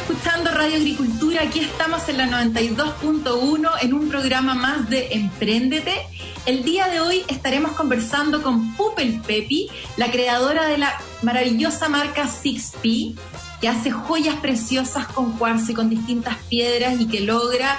Escuchando 0.00 0.50
Radio 0.50 0.76
Agricultura. 0.76 1.42
Aquí 1.42 1.60
estamos 1.60 2.08
en 2.08 2.18
la 2.18 2.26
92.1 2.26 3.70
en 3.82 3.94
un 3.94 4.08
programa 4.08 4.54
más 4.54 4.88
de 4.88 5.08
Empréndete. 5.12 6.06
El 6.46 6.64
día 6.64 6.88
de 6.88 7.00
hoy 7.00 7.22
estaremos 7.28 7.72
conversando 7.72 8.42
con 8.42 8.74
Pupel 8.76 9.20
Pepi, 9.20 9.68
la 9.96 10.10
creadora 10.10 10.66
de 10.66 10.78
la 10.78 10.98
maravillosa 11.22 11.88
marca 11.88 12.24
6P, 12.24 13.16
que 13.60 13.68
hace 13.68 13.90
joyas 13.90 14.36
preciosas 14.36 15.06
con 15.06 15.32
cuarzo 15.36 15.72
y 15.72 15.74
con 15.74 15.90
distintas 15.90 16.36
piedras 16.48 16.98
y 16.98 17.06
que 17.06 17.20
logra 17.20 17.78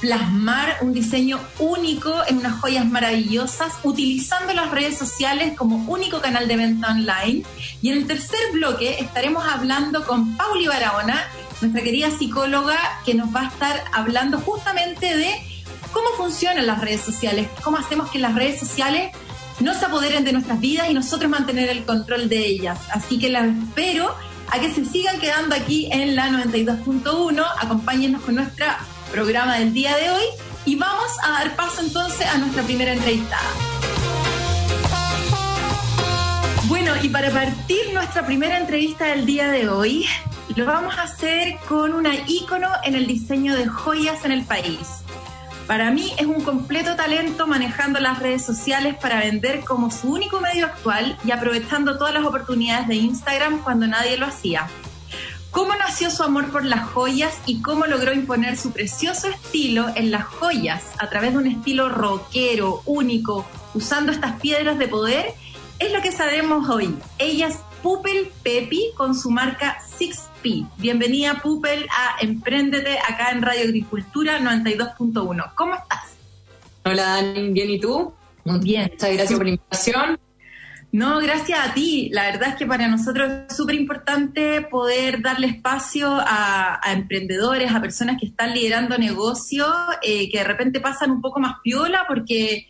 plasmar 0.00 0.78
un 0.80 0.92
diseño 0.92 1.40
único 1.58 2.22
en 2.26 2.38
unas 2.38 2.60
joyas 2.60 2.86
maravillosas, 2.86 3.74
utilizando 3.82 4.54
las 4.54 4.70
redes 4.70 4.96
sociales 4.96 5.56
como 5.56 5.90
único 5.90 6.20
canal 6.20 6.48
de 6.48 6.56
venta 6.56 6.92
online. 6.92 7.42
Y 7.82 7.90
en 7.90 7.98
el 7.98 8.06
tercer 8.06 8.40
bloque 8.52 9.00
estaremos 9.00 9.44
hablando 9.46 10.04
con 10.06 10.36
Pauli 10.36 10.66
Barahona, 10.66 11.28
nuestra 11.60 11.82
querida 11.82 12.10
psicóloga, 12.10 12.78
que 13.04 13.14
nos 13.14 13.34
va 13.34 13.42
a 13.42 13.48
estar 13.48 13.84
hablando 13.92 14.38
justamente 14.38 15.16
de 15.16 15.30
cómo 15.92 16.08
funcionan 16.16 16.66
las 16.66 16.80
redes 16.80 17.00
sociales, 17.00 17.48
cómo 17.62 17.78
hacemos 17.78 18.10
que 18.10 18.18
las 18.18 18.34
redes 18.34 18.60
sociales 18.60 19.12
no 19.60 19.74
se 19.74 19.86
apoderen 19.86 20.24
de 20.24 20.32
nuestras 20.32 20.60
vidas 20.60 20.88
y 20.90 20.94
nosotros 20.94 21.30
mantener 21.30 21.68
el 21.68 21.84
control 21.84 22.28
de 22.28 22.46
ellas. 22.46 22.78
Así 22.92 23.18
que 23.18 23.28
las 23.28 23.46
espero 23.46 24.14
a 24.50 24.58
que 24.60 24.72
se 24.72 24.84
sigan 24.84 25.18
quedando 25.18 25.54
aquí 25.54 25.88
en 25.90 26.14
la 26.14 26.28
92.1. 26.28 27.44
Acompáñenos 27.60 28.22
con 28.22 28.36
nuestra 28.36 28.78
programa 29.10 29.58
del 29.58 29.72
día 29.72 29.96
de 29.96 30.10
hoy 30.10 30.24
y 30.64 30.76
vamos 30.76 31.10
a 31.22 31.30
dar 31.30 31.56
paso 31.56 31.80
entonces 31.80 32.26
a 32.26 32.38
nuestra 32.38 32.62
primera 32.62 32.92
entrevistada. 32.92 33.48
Bueno, 36.66 36.92
y 37.02 37.08
para 37.08 37.30
partir 37.30 37.92
nuestra 37.92 38.26
primera 38.26 38.58
entrevista 38.58 39.06
del 39.06 39.24
día 39.24 39.48
de 39.48 39.68
hoy, 39.68 40.06
lo 40.58 40.66
vamos 40.66 40.98
a 40.98 41.04
hacer 41.04 41.56
con 41.68 41.94
una 41.94 42.16
ícono 42.26 42.66
en 42.82 42.96
el 42.96 43.06
diseño 43.06 43.54
de 43.54 43.68
joyas 43.68 44.24
en 44.24 44.32
el 44.32 44.44
país. 44.44 44.88
Para 45.68 45.92
mí 45.92 46.12
es 46.18 46.26
un 46.26 46.40
completo 46.40 46.96
talento 46.96 47.46
manejando 47.46 48.00
las 48.00 48.18
redes 48.18 48.44
sociales 48.44 48.96
para 48.96 49.20
vender 49.20 49.60
como 49.60 49.92
su 49.92 50.12
único 50.12 50.40
medio 50.40 50.66
actual 50.66 51.16
y 51.24 51.30
aprovechando 51.30 51.96
todas 51.96 52.12
las 52.12 52.24
oportunidades 52.24 52.88
de 52.88 52.96
Instagram 52.96 53.62
cuando 53.62 53.86
nadie 53.86 54.16
lo 54.16 54.26
hacía. 54.26 54.66
¿Cómo 55.52 55.76
nació 55.76 56.10
su 56.10 56.24
amor 56.24 56.50
por 56.50 56.64
las 56.64 56.88
joyas 56.88 57.38
y 57.46 57.62
cómo 57.62 57.86
logró 57.86 58.12
imponer 58.12 58.56
su 58.56 58.72
precioso 58.72 59.28
estilo 59.28 59.86
en 59.94 60.10
las 60.10 60.24
joyas 60.24 60.82
a 60.98 61.08
través 61.08 61.34
de 61.34 61.38
un 61.38 61.46
estilo 61.46 61.88
rockero, 61.88 62.82
único, 62.84 63.46
usando 63.74 64.10
estas 64.10 64.40
piedras 64.40 64.76
de 64.76 64.88
poder? 64.88 65.34
Es 65.78 65.92
lo 65.92 66.02
que 66.02 66.10
sabemos 66.10 66.68
hoy. 66.68 66.98
Ella 67.18 67.46
es 67.46 67.58
Pupel 67.82 68.30
Pepi 68.42 68.90
con 68.96 69.14
su 69.14 69.30
marca 69.30 69.78
6P. 69.98 70.68
Bienvenida 70.78 71.40
Pupel 71.42 71.86
a 71.90 72.16
Emprendete 72.20 72.98
acá 72.98 73.30
en 73.30 73.42
Radio 73.42 73.64
Agricultura 73.64 74.38
92.1. 74.40 75.54
¿Cómo 75.54 75.74
estás? 75.74 76.16
Hola 76.84 77.02
Dani, 77.02 77.52
bien 77.52 77.70
y 77.70 77.80
tú? 77.80 78.12
Muy 78.44 78.58
bien. 78.60 78.90
Muchas 78.92 79.12
gracias 79.12 79.38
por 79.38 79.46
la 79.46 79.50
invitación. 79.50 80.18
No, 80.90 81.20
gracias 81.20 81.58
a 81.60 81.74
ti. 81.74 82.08
La 82.12 82.24
verdad 82.24 82.50
es 82.50 82.54
que 82.56 82.66
para 82.66 82.88
nosotros 82.88 83.30
es 83.48 83.56
súper 83.56 83.74
importante 83.74 84.62
poder 84.62 85.20
darle 85.20 85.48
espacio 85.48 86.16
a, 86.18 86.80
emprendedores, 86.90 87.70
a 87.70 87.80
personas 87.80 88.18
que 88.18 88.26
están 88.26 88.54
liderando 88.54 88.96
negocios, 88.96 89.74
eh, 90.02 90.30
que 90.30 90.38
de 90.38 90.44
repente 90.44 90.80
pasan 90.80 91.10
un 91.10 91.20
poco 91.20 91.40
más 91.40 91.56
piola 91.62 92.04
porque 92.08 92.66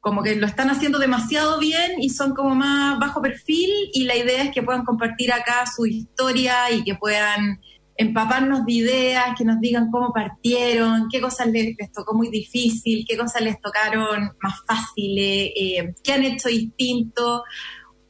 como 0.00 0.22
que 0.22 0.36
lo 0.36 0.46
están 0.46 0.70
haciendo 0.70 0.98
demasiado 0.98 1.58
bien 1.58 1.92
y 2.00 2.10
son 2.10 2.34
como 2.34 2.54
más 2.54 2.98
bajo 2.98 3.20
perfil 3.20 3.70
y 3.92 4.04
la 4.04 4.16
idea 4.16 4.44
es 4.44 4.50
que 4.52 4.62
puedan 4.62 4.84
compartir 4.84 5.32
acá 5.32 5.64
su 5.66 5.86
historia 5.86 6.70
y 6.70 6.84
que 6.84 6.94
puedan 6.94 7.60
empaparnos 7.98 8.64
de 8.64 8.72
ideas, 8.72 9.34
que 9.36 9.44
nos 9.44 9.60
digan 9.60 9.90
cómo 9.90 10.12
partieron, 10.12 11.08
qué 11.10 11.20
cosas 11.20 11.48
les, 11.48 11.76
tocó 11.92 12.14
muy 12.14 12.30
difícil, 12.30 13.04
qué 13.06 13.18
cosas 13.18 13.42
les 13.42 13.60
tocaron 13.60 14.36
más 14.40 14.54
fáciles, 14.66 15.50
eh, 15.56 15.94
qué 16.04 16.12
han 16.12 16.22
hecho 16.22 16.48
distinto. 16.48 17.42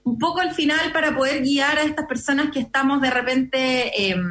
Un 0.04 0.18
poco 0.18 0.40
al 0.40 0.52
final 0.52 0.92
para 0.92 1.16
poder 1.16 1.42
guiar 1.42 1.78
a 1.78 1.82
estas 1.82 2.06
personas 2.06 2.50
que 2.50 2.60
estamos 2.60 3.00
de 3.00 3.10
repente 3.10 4.10
em, 4.10 4.22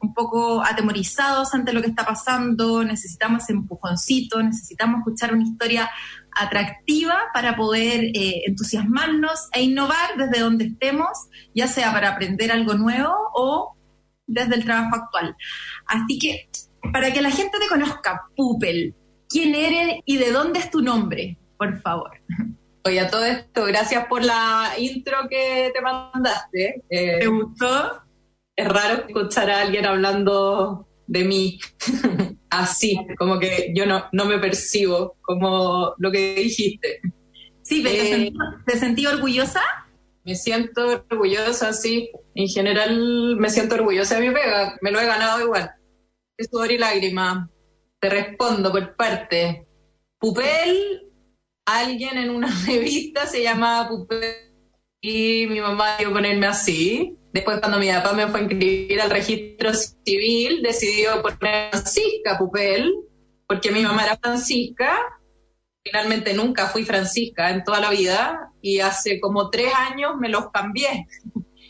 un 0.00 0.14
poco 0.14 0.62
atemorizados 0.62 1.54
ante 1.54 1.72
lo 1.72 1.80
que 1.80 1.88
está 1.88 2.04
pasando, 2.04 2.84
necesitamos 2.84 3.44
ese 3.44 3.54
empujoncito, 3.54 4.42
necesitamos 4.42 4.98
escuchar 4.98 5.32
una 5.32 5.44
historia 5.44 5.90
atractiva 6.36 7.16
para 7.32 7.56
poder 7.56 8.04
eh, 8.14 8.42
entusiasmarnos 8.46 9.48
e 9.52 9.62
innovar 9.62 10.16
desde 10.16 10.40
donde 10.40 10.66
estemos, 10.66 11.28
ya 11.54 11.66
sea 11.66 11.92
para 11.92 12.10
aprender 12.10 12.52
algo 12.52 12.74
nuevo 12.74 13.12
o 13.34 13.76
desde 14.26 14.56
el 14.56 14.64
trabajo 14.64 14.96
actual. 14.96 15.36
Así 15.86 16.18
que, 16.18 16.48
para 16.92 17.12
que 17.12 17.22
la 17.22 17.30
gente 17.30 17.58
te 17.58 17.68
conozca, 17.68 18.22
Pupel, 18.36 18.94
¿quién 19.28 19.54
eres 19.54 20.00
y 20.04 20.18
de 20.18 20.32
dónde 20.32 20.60
es 20.60 20.70
tu 20.70 20.82
nombre? 20.82 21.38
Por 21.58 21.80
favor. 21.80 22.10
Oye, 22.84 23.00
a 23.00 23.10
todo 23.10 23.24
esto, 23.24 23.64
gracias 23.64 24.06
por 24.06 24.24
la 24.24 24.72
intro 24.78 25.28
que 25.28 25.72
te 25.74 25.80
mandaste. 25.80 26.84
Eh, 26.88 27.18
¿Te 27.20 27.26
gustó? 27.26 28.02
Es 28.54 28.68
raro 28.68 29.04
escuchar 29.06 29.50
a 29.50 29.62
alguien 29.62 29.86
hablando 29.86 30.86
de 31.06 31.24
mí 31.24 31.58
así, 32.50 32.98
como 33.18 33.38
que 33.38 33.72
yo 33.74 33.86
no, 33.86 34.06
no 34.12 34.24
me 34.24 34.38
percibo 34.38 35.16
como 35.22 35.94
lo 35.98 36.10
que 36.10 36.34
dijiste. 36.36 37.00
Sí, 37.62 37.80
pero 37.82 37.96
¿te, 38.64 38.74
eh, 38.74 38.78
sentí, 38.78 39.06
orgullosa? 39.06 39.62
Me 40.24 40.34
siento 40.34 41.04
orgullosa, 41.10 41.72
sí. 41.72 42.10
En 42.34 42.48
general 42.48 43.36
me 43.36 43.50
siento 43.50 43.74
orgullosa 43.74 44.20
de 44.20 44.28
mi 44.28 44.34
pega, 44.34 44.76
me 44.82 44.90
lo 44.90 45.00
he 45.00 45.06
ganado 45.06 45.40
igual. 45.42 45.70
Es 46.36 46.48
sudor 46.50 46.70
y 46.70 46.78
lágrima. 46.78 47.50
Te 48.00 48.08
respondo 48.08 48.70
por 48.70 48.94
parte. 48.94 49.66
Pupel, 50.18 51.10
alguien 51.64 52.18
en 52.18 52.30
una 52.30 52.48
revista 52.66 53.26
se 53.26 53.42
llamaba 53.42 53.88
Pupel 53.88 54.46
y 55.00 55.46
mi 55.48 55.60
mamá 55.60 55.96
dio 55.98 56.12
ponerme 56.12 56.46
así. 56.46 57.16
Después, 57.36 57.60
cuando 57.60 57.78
mi 57.78 57.88
papá 57.88 58.14
me 58.14 58.26
fue 58.28 58.40
a 58.40 58.42
inscribir 58.44 58.98
al 58.98 59.10
registro 59.10 59.70
civil, 59.74 60.62
decidió 60.62 61.20
poner 61.20 61.68
Francisca 61.70 62.38
Pupel, 62.38 62.94
porque 63.46 63.70
mi 63.70 63.82
mamá 63.82 64.04
era 64.04 64.16
Francisca. 64.16 64.96
Finalmente 65.84 66.32
nunca 66.32 66.68
fui 66.68 66.86
Francisca 66.86 67.50
en 67.50 67.62
toda 67.62 67.80
la 67.80 67.90
vida 67.90 68.50
y 68.62 68.80
hace 68.80 69.20
como 69.20 69.50
tres 69.50 69.70
años 69.74 70.12
me 70.18 70.30
los 70.30 70.50
cambié. 70.50 71.08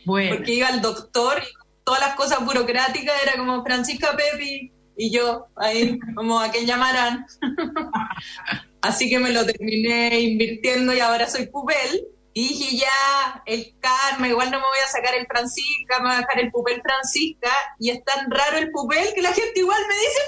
Porque 0.05 0.55
iba 0.55 0.69
al 0.69 0.81
doctor 0.83 1.43
y 1.43 1.53
todas 1.83 2.01
las 2.01 2.15
cosas 2.15 2.45
burocráticas 2.45 3.17
era 3.25 3.37
como 3.37 3.65
Francisca 3.65 4.17
Pepi 4.17 4.73
y 4.97 5.11
yo 5.11 5.49
ahí 5.57 5.99
como 6.15 6.39
a 6.39 6.49
quien 6.53 6.67
llamaran. 6.67 7.27
Así 8.83 9.11
que 9.11 9.19
me 9.19 9.33
lo 9.33 9.45
terminé 9.45 10.21
invirtiendo 10.21 10.95
y 10.95 11.01
ahora 11.01 11.29
soy 11.29 11.49
Pupel 11.49 12.07
y 12.39 12.49
dije, 12.49 12.77
ya, 12.77 13.43
el 13.47 13.75
karma, 13.81 14.29
igual 14.29 14.51
no 14.51 14.59
me 14.59 14.67
voy 14.67 14.79
a 14.85 14.89
sacar 14.89 15.15
el 15.15 15.27
Francisca, 15.27 16.01
me 16.01 16.09
voy 16.09 16.17
a 16.17 16.19
dejar 16.19 16.39
el 16.39 16.51
pupel 16.51 16.83
Francisca. 16.83 17.51
Y 17.79 17.89
es 17.89 18.05
tan 18.05 18.31
raro 18.31 18.59
el 18.59 18.71
pupel 18.73 19.07
que 19.15 19.23
la 19.23 19.33
gente 19.33 19.59
igual 19.59 19.81
me 19.89 19.95
dice 19.95 20.21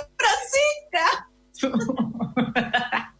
Francisca. 1.60 1.84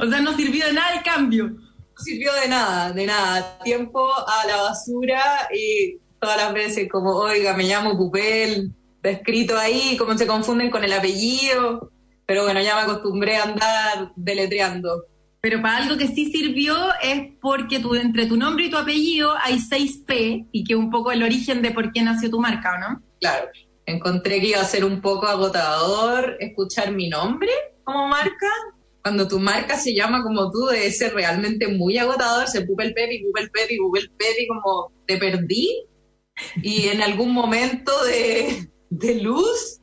o 0.00 0.08
sea, 0.08 0.20
no 0.20 0.36
sirvió 0.36 0.66
de 0.66 0.72
nada 0.72 0.94
el 0.94 1.02
cambio. 1.02 1.48
No 1.48 1.96
sirvió 1.96 2.32
de 2.34 2.46
nada, 2.46 2.92
de 2.92 3.06
nada. 3.06 3.58
Tiempo 3.64 4.08
a 4.08 4.46
la 4.46 4.58
basura 4.58 5.48
y 5.52 5.98
todas 6.20 6.36
las 6.36 6.54
veces 6.54 6.88
como, 6.88 7.16
oiga, 7.16 7.54
me 7.54 7.64
llamo 7.64 7.98
pupel, 7.98 8.72
está 8.98 9.10
escrito 9.10 9.58
ahí, 9.58 9.96
como 9.96 10.16
se 10.16 10.28
confunden 10.28 10.70
con 10.70 10.84
el 10.84 10.92
apellido. 10.92 11.90
Pero 12.24 12.44
bueno, 12.44 12.62
ya 12.62 12.76
me 12.76 12.82
acostumbré 12.82 13.36
a 13.38 13.42
andar 13.42 14.12
deletreando. 14.14 15.06
Pero 15.40 15.62
para 15.62 15.78
algo 15.78 15.96
que 15.96 16.08
sí 16.08 16.32
sirvió 16.32 16.74
es 17.02 17.32
porque 17.40 17.78
tú, 17.78 17.94
entre 17.94 18.26
tu 18.26 18.36
nombre 18.36 18.66
y 18.66 18.70
tu 18.70 18.76
apellido 18.76 19.34
hay 19.40 19.58
6P 19.58 20.48
y 20.50 20.64
que 20.64 20.74
un 20.74 20.90
poco 20.90 21.12
el 21.12 21.22
origen 21.22 21.62
de 21.62 21.70
por 21.70 21.92
qué 21.92 22.02
nació 22.02 22.30
tu 22.30 22.40
marca, 22.40 22.74
¿o 22.74 22.78
no? 22.78 23.02
Claro. 23.20 23.48
Encontré 23.86 24.40
que 24.40 24.48
iba 24.48 24.60
a 24.60 24.64
ser 24.64 24.84
un 24.84 25.00
poco 25.00 25.26
agotador 25.26 26.36
escuchar 26.40 26.92
mi 26.92 27.08
nombre 27.08 27.50
como 27.84 28.08
marca. 28.08 28.48
Cuando 29.02 29.26
tu 29.28 29.38
marca 29.38 29.78
se 29.78 29.94
llama 29.94 30.22
como 30.22 30.50
tú, 30.50 30.66
debe 30.66 30.90
ser 30.90 31.14
realmente 31.14 31.68
muy 31.68 31.96
agotador. 31.96 32.48
Se 32.48 32.66
Google 32.66 32.90
Pepi, 32.90 33.22
Google 33.22 33.48
Pepi, 33.48 33.78
Google 33.78 34.10
Pepi, 34.18 34.46
como 34.46 34.92
te 35.06 35.16
perdí. 35.16 35.86
Y 36.62 36.88
en 36.88 37.00
algún 37.00 37.32
momento 37.32 37.92
de, 38.04 38.68
de 38.90 39.14
luz 39.22 39.77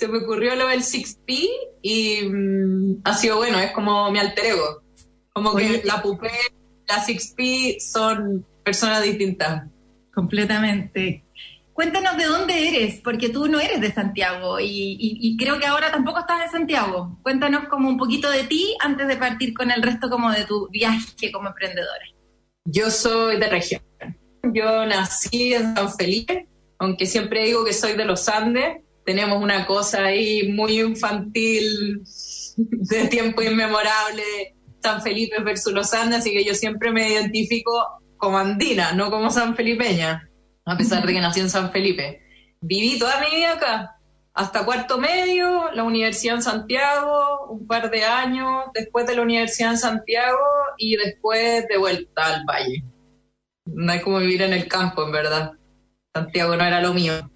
se 0.00 0.08
me 0.08 0.16
ocurrió 0.16 0.54
lo 0.56 0.68
del 0.68 0.80
6P 0.80 1.46
y 1.82 2.22
mm, 2.22 3.02
ha 3.04 3.12
sido 3.12 3.36
bueno, 3.36 3.58
es 3.58 3.70
como 3.72 4.10
mi 4.10 4.18
alter 4.18 4.46
ego, 4.46 4.82
Como 5.34 5.54
que 5.54 5.82
la 5.84 6.00
Pupé, 6.00 6.30
la 6.88 7.04
6P 7.04 7.78
son 7.80 8.46
personas 8.64 9.02
distintas. 9.02 9.64
Completamente. 10.14 11.26
Cuéntanos 11.74 12.16
de 12.16 12.24
dónde 12.24 12.68
eres, 12.68 13.00
porque 13.04 13.28
tú 13.28 13.46
no 13.46 13.60
eres 13.60 13.82
de 13.82 13.92
Santiago 13.92 14.56
y, 14.58 15.36
creo 15.38 15.58
que 15.58 15.66
ahora 15.66 15.92
tampoco 15.92 16.20
estás 16.20 16.44
de 16.44 16.48
Santiago. 16.48 17.18
Cuéntanos 17.22 17.68
como 17.68 17.90
un 17.90 17.98
poquito 17.98 18.30
de 18.30 18.44
ti 18.44 18.74
antes 18.80 19.06
de 19.06 19.18
partir 19.18 19.52
con 19.52 19.70
el 19.70 19.82
resto 19.82 20.08
como 20.08 20.32
de 20.32 20.46
tu 20.46 20.66
viaje 20.70 21.30
como 21.30 21.48
emprendedora. 21.48 22.06
Yo 22.64 22.90
soy 22.90 23.38
de 23.38 23.48
región. 23.48 23.82
Yo 24.44 24.86
nací 24.86 25.52
en 25.52 25.74
San 25.76 25.92
Felipe, 25.92 26.48
aunque 26.78 27.04
siempre 27.04 27.44
digo 27.44 27.66
que 27.66 27.74
soy 27.74 27.92
de 27.98 28.06
los 28.06 28.30
Andes. 28.30 28.78
Tenemos 29.04 29.42
una 29.42 29.66
cosa 29.66 30.04
ahí 30.04 30.48
muy 30.48 30.80
infantil 30.80 32.02
de 32.56 33.08
tiempo 33.08 33.42
inmemorable, 33.42 34.56
San 34.82 35.02
Felipe 35.02 35.42
versus 35.42 35.72
los 35.72 35.92
Andes, 35.94 36.20
así 36.20 36.32
que 36.32 36.44
yo 36.44 36.54
siempre 36.54 36.92
me 36.92 37.08
identifico 37.08 38.02
como 38.16 38.38
andina, 38.38 38.92
no 38.92 39.10
como 39.10 39.30
san 39.30 39.56
felipeña 39.56 40.30
a 40.64 40.76
pesar 40.76 41.06
de 41.06 41.12
que 41.12 41.20
nací 41.20 41.40
en 41.40 41.50
San 41.50 41.72
Felipe. 41.72 42.22
Viví 42.60 42.98
toda 42.98 43.20
mi 43.20 43.36
vida 43.36 43.54
acá, 43.54 43.98
hasta 44.34 44.64
cuarto 44.64 44.98
medio, 44.98 45.70
la 45.72 45.82
universidad 45.82 46.36
en 46.36 46.42
Santiago, 46.42 47.46
un 47.48 47.66
par 47.66 47.90
de 47.90 48.04
años 48.04 48.64
después 48.74 49.06
de 49.06 49.16
la 49.16 49.22
universidad 49.22 49.72
en 49.72 49.78
Santiago 49.78 50.38
y 50.76 50.96
después 50.96 51.66
de 51.68 51.78
vuelta 51.78 52.26
al 52.26 52.44
valle. 52.44 52.84
No 53.66 53.92
hay 53.92 54.00
como 54.00 54.18
vivir 54.18 54.42
en 54.42 54.52
el 54.52 54.68
campo, 54.68 55.04
en 55.04 55.12
verdad. 55.12 55.52
Santiago 56.14 56.56
no 56.56 56.64
era 56.64 56.80
lo 56.80 56.92
mío. 56.92 57.29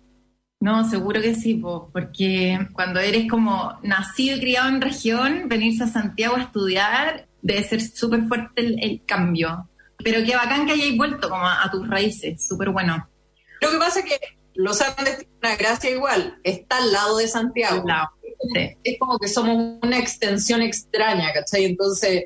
No, 0.65 0.89
seguro 0.89 1.21
que 1.21 1.35
sí, 1.35 1.61
porque 1.93 2.59
cuando 2.73 2.99
eres 2.99 3.31
como 3.31 3.79
nacido 3.83 4.39
y 4.39 4.41
criado 4.41 4.71
en 4.71 4.81
región, 4.81 5.47
venirse 5.47 5.85
a 5.85 5.89
Santiago 5.89 6.37
a 6.37 6.41
estudiar 6.41 7.29
debe 7.43 7.63
ser 7.65 7.83
súper 7.83 8.23
fuerte 8.23 8.63
el, 8.65 9.03
cambio. 9.05 9.69
Pero 10.03 10.25
qué 10.25 10.35
bacán 10.35 10.65
que 10.65 10.73
hayáis 10.73 10.97
vuelto 10.97 11.29
como 11.29 11.45
a, 11.45 11.63
a 11.63 11.71
tus 11.71 11.87
raíces, 11.87 12.49
súper 12.49 12.71
bueno. 12.71 13.07
Lo 13.61 13.73
que 13.73 13.77
pasa 13.77 13.99
es 13.99 14.07
que 14.07 14.19
los 14.55 14.81
Andes 14.81 15.19
tienen 15.19 15.37
una 15.43 15.57
gracia 15.57 15.91
igual, 15.91 16.39
está 16.43 16.79
al 16.79 16.93
lado 16.93 17.19
de 17.19 17.29
Santiago. 17.29 17.85
Es 18.83 18.99
como 18.99 19.19
que 19.19 19.29
somos 19.29 19.79
una 19.83 19.99
extensión 19.99 20.63
extraña, 20.63 21.31
¿cachai? 21.35 21.67
Entonces, 21.67 22.25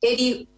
Eri 0.00 0.48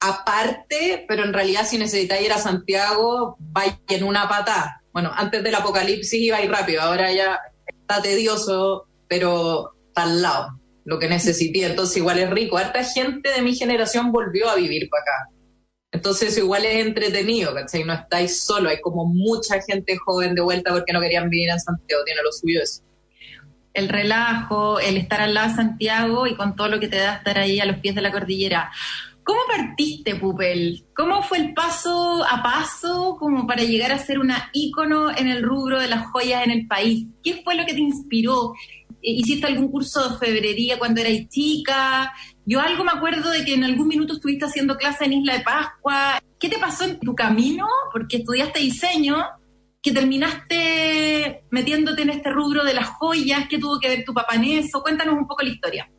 aparte, 0.00 1.04
pero 1.06 1.22
en 1.22 1.32
realidad 1.32 1.64
si 1.64 1.78
necesitáis 1.78 2.26
ir 2.26 2.32
a 2.32 2.38
Santiago, 2.38 3.36
vaya 3.38 3.78
en 3.86 4.02
una 4.02 4.28
patada. 4.28 4.82
Bueno, 4.96 5.12
antes 5.14 5.44
del 5.44 5.54
apocalipsis 5.54 6.22
iba 6.22 6.40
ir 6.40 6.50
rápido, 6.50 6.80
ahora 6.80 7.12
ya 7.12 7.38
está 7.66 8.00
tedioso, 8.00 8.86
pero 9.06 9.74
está 9.88 10.04
al 10.04 10.22
lado, 10.22 10.58
lo 10.86 10.98
que 10.98 11.06
necesité. 11.06 11.66
Entonces 11.66 11.98
igual 11.98 12.18
es 12.18 12.30
rico. 12.30 12.56
Harta 12.56 12.82
gente 12.82 13.30
de 13.30 13.42
mi 13.42 13.54
generación 13.54 14.10
volvió 14.10 14.48
a 14.48 14.54
vivir 14.54 14.88
para 14.88 15.02
acá. 15.02 15.30
Entonces 15.92 16.38
igual 16.38 16.64
es 16.64 16.86
entretenido, 16.86 17.52
¿cachai? 17.52 17.84
No 17.84 17.92
estáis 17.92 18.40
solo, 18.42 18.70
hay 18.70 18.80
como 18.80 19.04
mucha 19.04 19.60
gente 19.60 19.98
joven 19.98 20.34
de 20.34 20.40
vuelta 20.40 20.72
porque 20.72 20.94
no 20.94 21.00
querían 21.02 21.28
vivir 21.28 21.50
en 21.50 21.60
Santiago, 21.60 22.02
tiene 22.06 22.22
lo 22.22 22.32
suyo 22.32 22.62
eso. 22.62 22.82
El 23.74 23.90
relajo, 23.90 24.80
el 24.80 24.96
estar 24.96 25.20
al 25.20 25.34
lado 25.34 25.50
de 25.50 25.56
Santiago 25.56 26.26
y 26.26 26.36
con 26.36 26.56
todo 26.56 26.68
lo 26.68 26.80
que 26.80 26.88
te 26.88 26.96
da 26.96 27.16
estar 27.16 27.36
ahí 27.36 27.60
a 27.60 27.66
los 27.66 27.80
pies 27.80 27.94
de 27.94 28.00
la 28.00 28.12
cordillera. 28.12 28.72
¿Cómo 29.26 29.40
partiste, 29.48 30.14
Pupel? 30.14 30.86
¿Cómo 30.94 31.20
fue 31.20 31.38
el 31.38 31.52
paso 31.52 32.24
a 32.24 32.44
paso 32.44 33.16
como 33.18 33.44
para 33.44 33.64
llegar 33.64 33.90
a 33.90 33.98
ser 33.98 34.20
una 34.20 34.50
ícono 34.52 35.10
en 35.10 35.26
el 35.26 35.42
rubro 35.42 35.80
de 35.80 35.88
las 35.88 36.06
joyas 36.12 36.44
en 36.44 36.52
el 36.52 36.68
país? 36.68 37.08
¿Qué 37.24 37.42
fue 37.42 37.56
lo 37.56 37.66
que 37.66 37.74
te 37.74 37.80
inspiró? 37.80 38.52
¿Hiciste 39.02 39.48
algún 39.48 39.68
curso 39.72 40.08
de 40.08 40.16
febrería 40.24 40.78
cuando 40.78 41.00
eras 41.00 41.28
chica? 41.28 42.14
Yo 42.44 42.60
algo 42.60 42.84
me 42.84 42.92
acuerdo 42.92 43.30
de 43.30 43.44
que 43.44 43.54
en 43.54 43.64
algún 43.64 43.88
minuto 43.88 44.12
estuviste 44.12 44.44
haciendo 44.44 44.76
clase 44.76 45.06
en 45.06 45.14
Isla 45.14 45.38
de 45.38 45.42
Pascua. 45.42 46.22
¿Qué 46.38 46.48
te 46.48 46.58
pasó 46.58 46.84
en 46.84 47.00
tu 47.00 47.12
camino? 47.16 47.66
Porque 47.92 48.18
estudiaste 48.18 48.60
diseño, 48.60 49.16
que 49.82 49.90
terminaste 49.90 51.42
metiéndote 51.50 52.02
en 52.02 52.10
este 52.10 52.30
rubro 52.30 52.62
de 52.62 52.74
las 52.74 52.90
joyas. 52.90 53.48
¿Qué 53.48 53.58
tuvo 53.58 53.80
que 53.80 53.88
ver 53.88 54.04
tu 54.04 54.14
papá 54.14 54.36
en 54.36 54.44
eso? 54.44 54.82
Cuéntanos 54.82 55.18
un 55.18 55.26
poco 55.26 55.42
la 55.42 55.50
historia. 55.50 55.90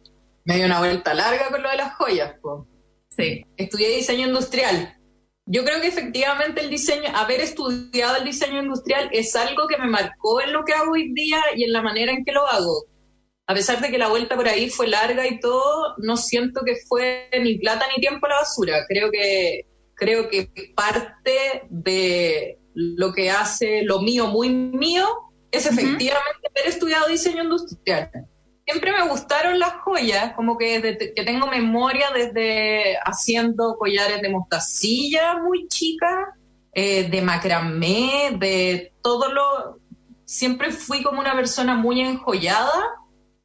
Me 0.46 0.56
dio 0.56 0.66
una 0.66 0.80
vuelta 0.80 1.14
larga 1.14 1.50
con 1.50 1.62
lo 1.62 1.70
de 1.70 1.76
las 1.76 1.94
joyas. 1.96 2.36
Sí. 3.18 3.46
Estudié 3.58 3.96
diseño 3.96 4.28
industrial. 4.28 4.94
Yo 5.46 5.64
creo 5.64 5.82
que 5.82 5.88
efectivamente 5.88 6.62
el 6.62 6.70
diseño, 6.70 7.10
haber 7.16 7.40
estudiado 7.40 8.18
el 8.18 8.26
diseño 8.26 8.62
industrial 8.62 9.10
es 9.14 9.36
algo 9.36 9.68
que 9.68 9.78
me 9.78 9.88
marcó 9.88 10.42
en 10.42 10.52
lo 10.52 10.64
que 10.66 10.74
hago 10.74 10.92
hoy 10.92 11.14
día 11.14 11.40
y 11.56 11.64
en 11.64 11.74
la 11.74 11.82
manera 11.82 12.12
en 12.12 12.26
que 12.26 12.34
lo 12.34 12.46
hago 12.46 12.86
a 13.48 13.54
pesar 13.54 13.82
de 13.82 13.90
que 13.90 13.98
la 13.98 14.10
vuelta 14.10 14.36
por 14.36 14.48
ahí 14.48 14.70
fue 14.70 14.88
larga 14.88 15.26
y 15.26 15.40
todo, 15.40 15.96
no 16.00 16.18
siento 16.18 16.62
que 16.66 16.76
fue 16.88 17.30
ni 17.42 17.58
plata 17.58 17.86
ni 17.96 18.02
tiempo 18.02 18.26
a 18.26 18.30
la 18.30 18.36
basura. 18.40 18.86
Creo 18.90 19.10
que, 19.10 19.66
creo 19.96 20.30
que 20.30 20.50
parte 20.76 21.64
de 21.70 22.60
lo 22.74 23.14
que 23.14 23.32
hace 23.32 23.84
lo 23.84 24.02
mío 24.02 24.28
muy 24.28 24.50
mío 24.50 25.08
es 25.50 25.66
efectivamente 25.66 26.50
haber 26.50 26.68
estudiado 26.68 27.08
diseño 27.08 27.44
industrial. 27.44 28.12
Siempre 28.68 28.92
me 28.92 29.08
gustaron 29.08 29.60
las 29.60 29.76
joyas, 29.84 30.34
como 30.34 30.58
que 30.58 30.82
desde 30.82 31.14
que 31.14 31.24
tengo 31.24 31.48
memoria 31.48 32.08
desde 32.14 32.98
haciendo 33.06 33.78
collares 33.78 34.22
de 34.22 34.30
mostacilla 34.30 35.40
muy 35.40 35.68
chica, 35.70 36.36
eh, 36.74 37.10
de 37.10 37.22
macramé, 37.22 38.36
de 38.38 38.94
todo 39.02 39.32
lo... 39.32 39.80
Siempre 40.26 40.72
fui 40.72 41.02
como 41.02 41.22
una 41.22 41.34
persona 41.34 41.76
muy 41.76 42.02
enjollada 42.02 42.98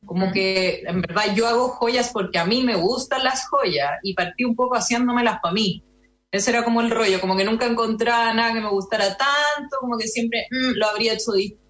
como 0.05 0.33
que 0.33 0.83
en 0.87 1.01
verdad 1.01 1.35
yo 1.35 1.47
hago 1.47 1.69
joyas 1.69 2.11
porque 2.13 2.39
a 2.39 2.45
mí 2.45 2.63
me 2.63 2.75
gustan 2.75 3.23
las 3.25 3.49
joyas 3.49 3.93
y 4.03 4.15
partí 4.15 4.45
un 4.45 4.57
poco 4.57 4.75
haciéndomelas 4.75 5.39
para 5.41 5.55
mí. 5.55 5.85
Ese 6.31 6.51
era 6.51 6.65
como 6.65 6.81
el 6.81 6.91
rollo, 6.91 7.21
como 7.21 7.37
que 7.37 7.45
nunca 7.45 7.67
encontraba 7.67 8.33
nada 8.33 8.55
que 8.55 8.61
me 8.61 8.71
gustara 8.71 9.17
tanto, 9.17 9.77
como 9.81 9.99
que 9.99 10.09
siempre 10.09 10.47
mm, 10.51 10.79
lo 10.79 10.89
habría 10.89 11.13
hecho 11.13 11.33
distinto, 11.33 11.62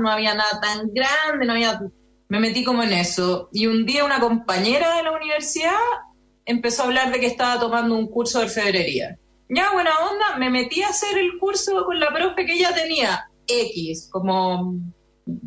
no 0.00 0.10
había 0.10 0.34
nada 0.34 0.60
tan 0.60 0.90
grande, 0.92 1.46
no 1.46 1.52
había... 1.52 1.80
Me 2.28 2.40
metí 2.40 2.64
como 2.64 2.82
en 2.82 2.92
eso. 2.92 3.48
Y 3.52 3.66
un 3.66 3.84
día 3.84 4.04
una 4.04 4.20
compañera 4.20 4.96
de 4.96 5.02
la 5.02 5.12
universidad 5.12 5.72
empezó 6.46 6.82
a 6.82 6.86
hablar 6.86 7.12
de 7.12 7.20
que 7.20 7.26
estaba 7.26 7.60
tomando 7.60 7.94
un 7.94 8.08
curso 8.08 8.38
de 8.38 8.46
orfebrería. 8.46 9.18
Ya, 9.48 9.72
buena 9.72 9.90
onda, 9.98 10.38
me 10.38 10.48
metí 10.48 10.82
a 10.82 10.88
hacer 10.88 11.18
el 11.18 11.38
curso 11.38 11.84
con 11.84 12.00
la 12.00 12.12
profe 12.12 12.46
que 12.46 12.54
ella 12.54 12.74
tenía, 12.74 13.28
X, 13.46 14.08
como 14.10 14.76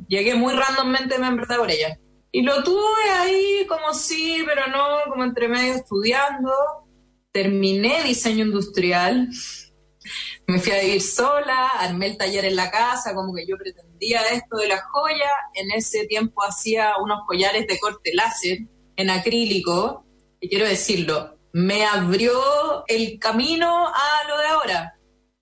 llegué 0.07 0.35
muy 0.35 0.53
randommente, 0.53 1.15
en 1.15 1.35
verdad, 1.35 1.57
por 1.57 1.71
ella. 1.71 1.97
Y 2.31 2.41
lo 2.41 2.63
tuve 2.63 3.09
ahí 3.17 3.65
como 3.67 3.93
sí, 3.93 4.43
pero 4.45 4.67
no, 4.67 5.09
como 5.09 5.23
entre 5.23 5.47
medio 5.47 5.73
estudiando. 5.73 6.51
Terminé 7.31 8.03
diseño 8.03 8.45
industrial. 8.45 9.29
Me 10.47 10.59
fui 10.59 10.71
a 10.73 10.81
vivir 10.81 11.01
sola, 11.01 11.69
armé 11.79 12.07
el 12.07 12.17
taller 12.17 12.45
en 12.45 12.55
la 12.55 12.69
casa, 12.69 13.15
como 13.15 13.33
que 13.33 13.47
yo 13.47 13.57
pretendía 13.57 14.21
esto 14.31 14.57
de 14.57 14.67
la 14.67 14.81
joya. 14.91 15.31
En 15.53 15.71
ese 15.71 16.05
tiempo 16.05 16.43
hacía 16.43 16.93
unos 17.01 17.21
collares 17.27 17.67
de 17.67 17.79
corte 17.79 18.11
láser 18.13 18.59
en 18.95 19.09
acrílico. 19.09 20.05
Y 20.39 20.49
quiero 20.49 20.67
decirlo, 20.67 21.39
me 21.53 21.85
abrió 21.85 22.85
el 22.87 23.17
camino 23.17 23.87
a 23.87 24.27
lo 24.27 24.37
de 24.37 24.47
ahora 24.47 24.95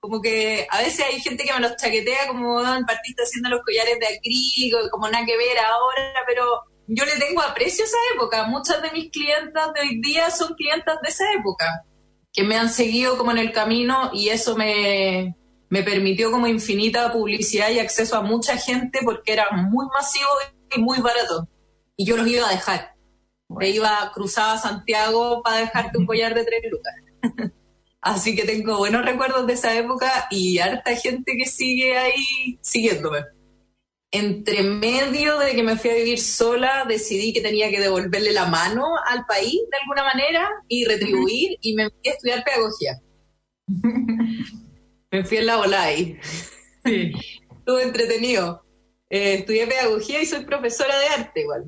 como 0.03 0.21
que 0.21 0.67
a 0.69 0.79
veces 0.79 1.05
hay 1.05 1.21
gente 1.21 1.45
que 1.45 1.53
me 1.53 1.61
los 1.61 1.77
chaquetea 1.77 2.27
como 2.27 2.57
un 2.57 2.85
partiste 2.85 3.23
haciendo 3.23 3.47
los 3.47 3.61
collares 3.63 3.97
de 4.01 4.17
acrílico, 4.17 4.77
como 4.91 5.07
nada 5.07 5.25
que 5.25 5.37
ver 5.37 5.57
ahora, 5.57 6.13
pero 6.27 6.43
yo 6.87 7.05
le 7.05 7.13
tengo 7.13 7.41
aprecio 7.41 7.85
a 7.85 7.87
esa 7.87 7.97
época. 8.13 8.43
Muchas 8.47 8.81
de 8.81 8.91
mis 8.91 9.09
clientas 9.11 9.71
de 9.73 9.79
hoy 9.79 10.01
día 10.01 10.29
son 10.29 10.55
clientas 10.55 10.99
de 11.01 11.07
esa 11.07 11.23
época, 11.31 11.85
que 12.33 12.43
me 12.43 12.57
han 12.57 12.69
seguido 12.69 13.17
como 13.17 13.31
en 13.31 13.37
el 13.37 13.51
camino 13.51 14.09
y 14.11 14.29
eso 14.29 14.57
me, 14.57 15.35
me 15.69 15.83
permitió 15.83 16.31
como 16.31 16.47
infinita 16.47 17.11
publicidad 17.11 17.69
y 17.69 17.79
acceso 17.79 18.17
a 18.17 18.21
mucha 18.21 18.57
gente 18.57 18.99
porque 19.03 19.33
era 19.33 19.51
muy 19.51 19.85
masivo 19.87 20.29
y 20.75 20.81
muy 20.81 20.99
barato. 20.99 21.47
Y 21.95 22.05
yo 22.05 22.17
los 22.17 22.27
iba 22.27 22.47
a 22.47 22.51
dejar. 22.51 22.95
Me 23.49 23.69
iba, 23.69 24.11
cruzaba 24.13 24.57
Santiago 24.57 25.41
para 25.43 25.57
dejarte 25.57 25.99
un 25.99 26.07
collar 26.07 26.33
de 26.33 26.43
tres 26.43 26.61
lucas. 26.71 26.93
Así 28.01 28.35
que 28.35 28.43
tengo 28.43 28.77
buenos 28.77 29.05
recuerdos 29.05 29.47
de 29.47 29.53
esa 29.53 29.73
época 29.77 30.27
y 30.29 30.57
harta 30.57 30.95
gente 30.95 31.33
que 31.37 31.45
sigue 31.45 31.97
ahí 31.97 32.59
siguiéndome. 32.61 33.19
Entre 34.15 34.63
medio 34.63 35.39
de 35.39 35.55
que 35.55 35.63
me 35.63 35.75
fui 35.75 35.89
a 35.89 35.95
vivir 35.95 36.19
sola, 36.19 36.85
decidí 36.87 37.33
que 37.33 37.41
tenía 37.41 37.69
que 37.69 37.81
devolverle 37.81 38.31
la 38.31 38.45
mano 38.45 38.85
al 39.07 39.25
país 39.25 39.59
de 39.71 39.77
alguna 39.81 40.03
manera 40.03 40.49
y 40.67 40.85
retribuir 40.85 41.57
y 41.61 41.73
me 41.73 41.89
fui 41.89 42.09
a 42.09 42.11
estudiar 42.11 42.43
pedagogía. 42.43 43.01
me 45.11 45.25
fui 45.25 45.37
en 45.37 45.45
la 45.47 45.59
ola 45.59 45.83
ahí. 45.83 46.17
Sí. 46.85 47.11
Estuve 47.57 47.83
entretenido. 47.83 48.63
Eh, 49.09 49.35
estudié 49.39 49.67
pedagogía 49.67 50.21
y 50.21 50.25
soy 50.25 50.45
profesora 50.45 50.97
de 50.99 51.07
arte 51.07 51.41
igual 51.41 51.65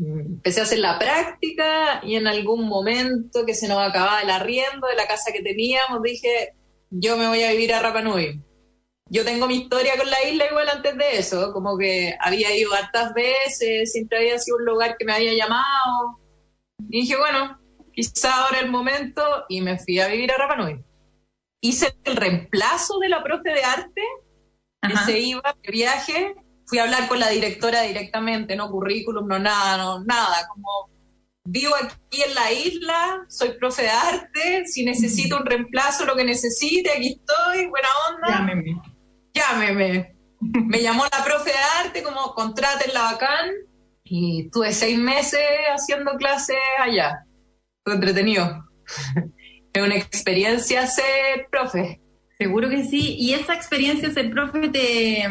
empecé 0.00 0.60
a 0.60 0.64
hacer 0.64 0.78
la 0.78 0.98
práctica 0.98 2.00
y 2.04 2.16
en 2.16 2.26
algún 2.26 2.68
momento 2.68 3.44
que 3.44 3.54
se 3.54 3.68
nos 3.68 3.78
acababa 3.78 4.22
el 4.22 4.30
arriendo 4.30 4.86
de 4.86 4.94
la 4.94 5.06
casa 5.06 5.32
que 5.32 5.42
teníamos, 5.42 6.02
dije, 6.02 6.52
yo 6.90 7.16
me 7.16 7.28
voy 7.28 7.42
a 7.42 7.50
vivir 7.50 7.72
a 7.72 7.80
Rapa 7.80 8.02
Nui. 8.02 8.40
Yo 9.10 9.24
tengo 9.24 9.46
mi 9.46 9.56
historia 9.56 9.96
con 9.96 10.08
la 10.10 10.22
isla 10.24 10.46
igual 10.50 10.68
antes 10.68 10.96
de 10.96 11.18
eso, 11.18 11.52
como 11.52 11.78
que 11.78 12.14
había 12.20 12.54
ido 12.54 12.74
hartas 12.74 13.14
veces, 13.14 13.90
siempre 13.90 14.18
había 14.18 14.38
sido 14.38 14.58
un 14.58 14.66
lugar 14.66 14.96
que 14.98 15.04
me 15.04 15.14
había 15.14 15.32
llamado. 15.34 16.20
Y 16.90 17.00
dije, 17.00 17.16
bueno, 17.16 17.58
quizá 17.94 18.44
ahora 18.44 18.60
el 18.60 18.70
momento, 18.70 19.22
y 19.48 19.62
me 19.62 19.78
fui 19.78 19.98
a 19.98 20.08
vivir 20.08 20.30
a 20.30 20.36
Rapanui. 20.36 20.84
Hice 21.60 21.96
el 22.04 22.16
reemplazo 22.16 22.98
de 22.98 23.08
la 23.08 23.22
profe 23.22 23.50
de 23.50 23.64
arte, 23.64 24.02
que 24.82 24.96
se 24.98 25.18
iba 25.18 25.56
de 25.62 25.72
viaje, 25.72 26.34
fui 26.66 26.78
a 26.78 26.84
hablar 26.84 27.08
con 27.08 27.18
la 27.18 27.30
directora 27.30 27.82
directamente, 27.82 28.56
no 28.56 28.70
currículum, 28.70 29.26
no 29.26 29.38
nada, 29.38 29.78
no 29.78 30.04
nada, 30.04 30.46
como 30.48 30.90
vivo 31.44 31.74
aquí 31.76 32.22
en 32.22 32.34
la 32.34 32.52
isla, 32.52 33.24
soy 33.28 33.54
profe 33.58 33.82
de 33.82 33.90
arte, 33.90 34.66
si 34.66 34.84
necesito 34.84 35.38
un 35.38 35.46
reemplazo, 35.46 36.04
lo 36.04 36.14
que 36.14 36.24
necesite, 36.24 36.90
aquí 36.90 37.18
estoy, 37.18 37.66
buena 37.66 37.88
onda. 38.10 38.28
Llámeme. 38.28 38.97
Llámeme. 39.34 40.14
Me 40.40 40.80
llamó 40.80 41.04
la 41.04 41.24
profe 41.24 41.50
de 41.50 41.86
arte, 41.86 42.02
como 42.02 42.34
la 42.92 43.02
bacán, 43.02 43.50
y 44.04 44.48
tuve 44.50 44.72
seis 44.72 44.98
meses 44.98 45.40
haciendo 45.72 46.16
clases 46.16 46.56
allá. 46.78 47.24
Fue 47.84 47.94
entretenido. 47.94 48.64
es 49.72 49.82
una 49.82 49.96
experiencia 49.96 50.86
ser 50.86 51.48
profe. 51.50 52.00
Seguro 52.38 52.68
que 52.68 52.84
sí. 52.84 53.16
¿Y 53.18 53.34
esa 53.34 53.54
experiencia 53.54 54.10
ser 54.12 54.30
profe 54.30 54.68
te, 54.68 55.22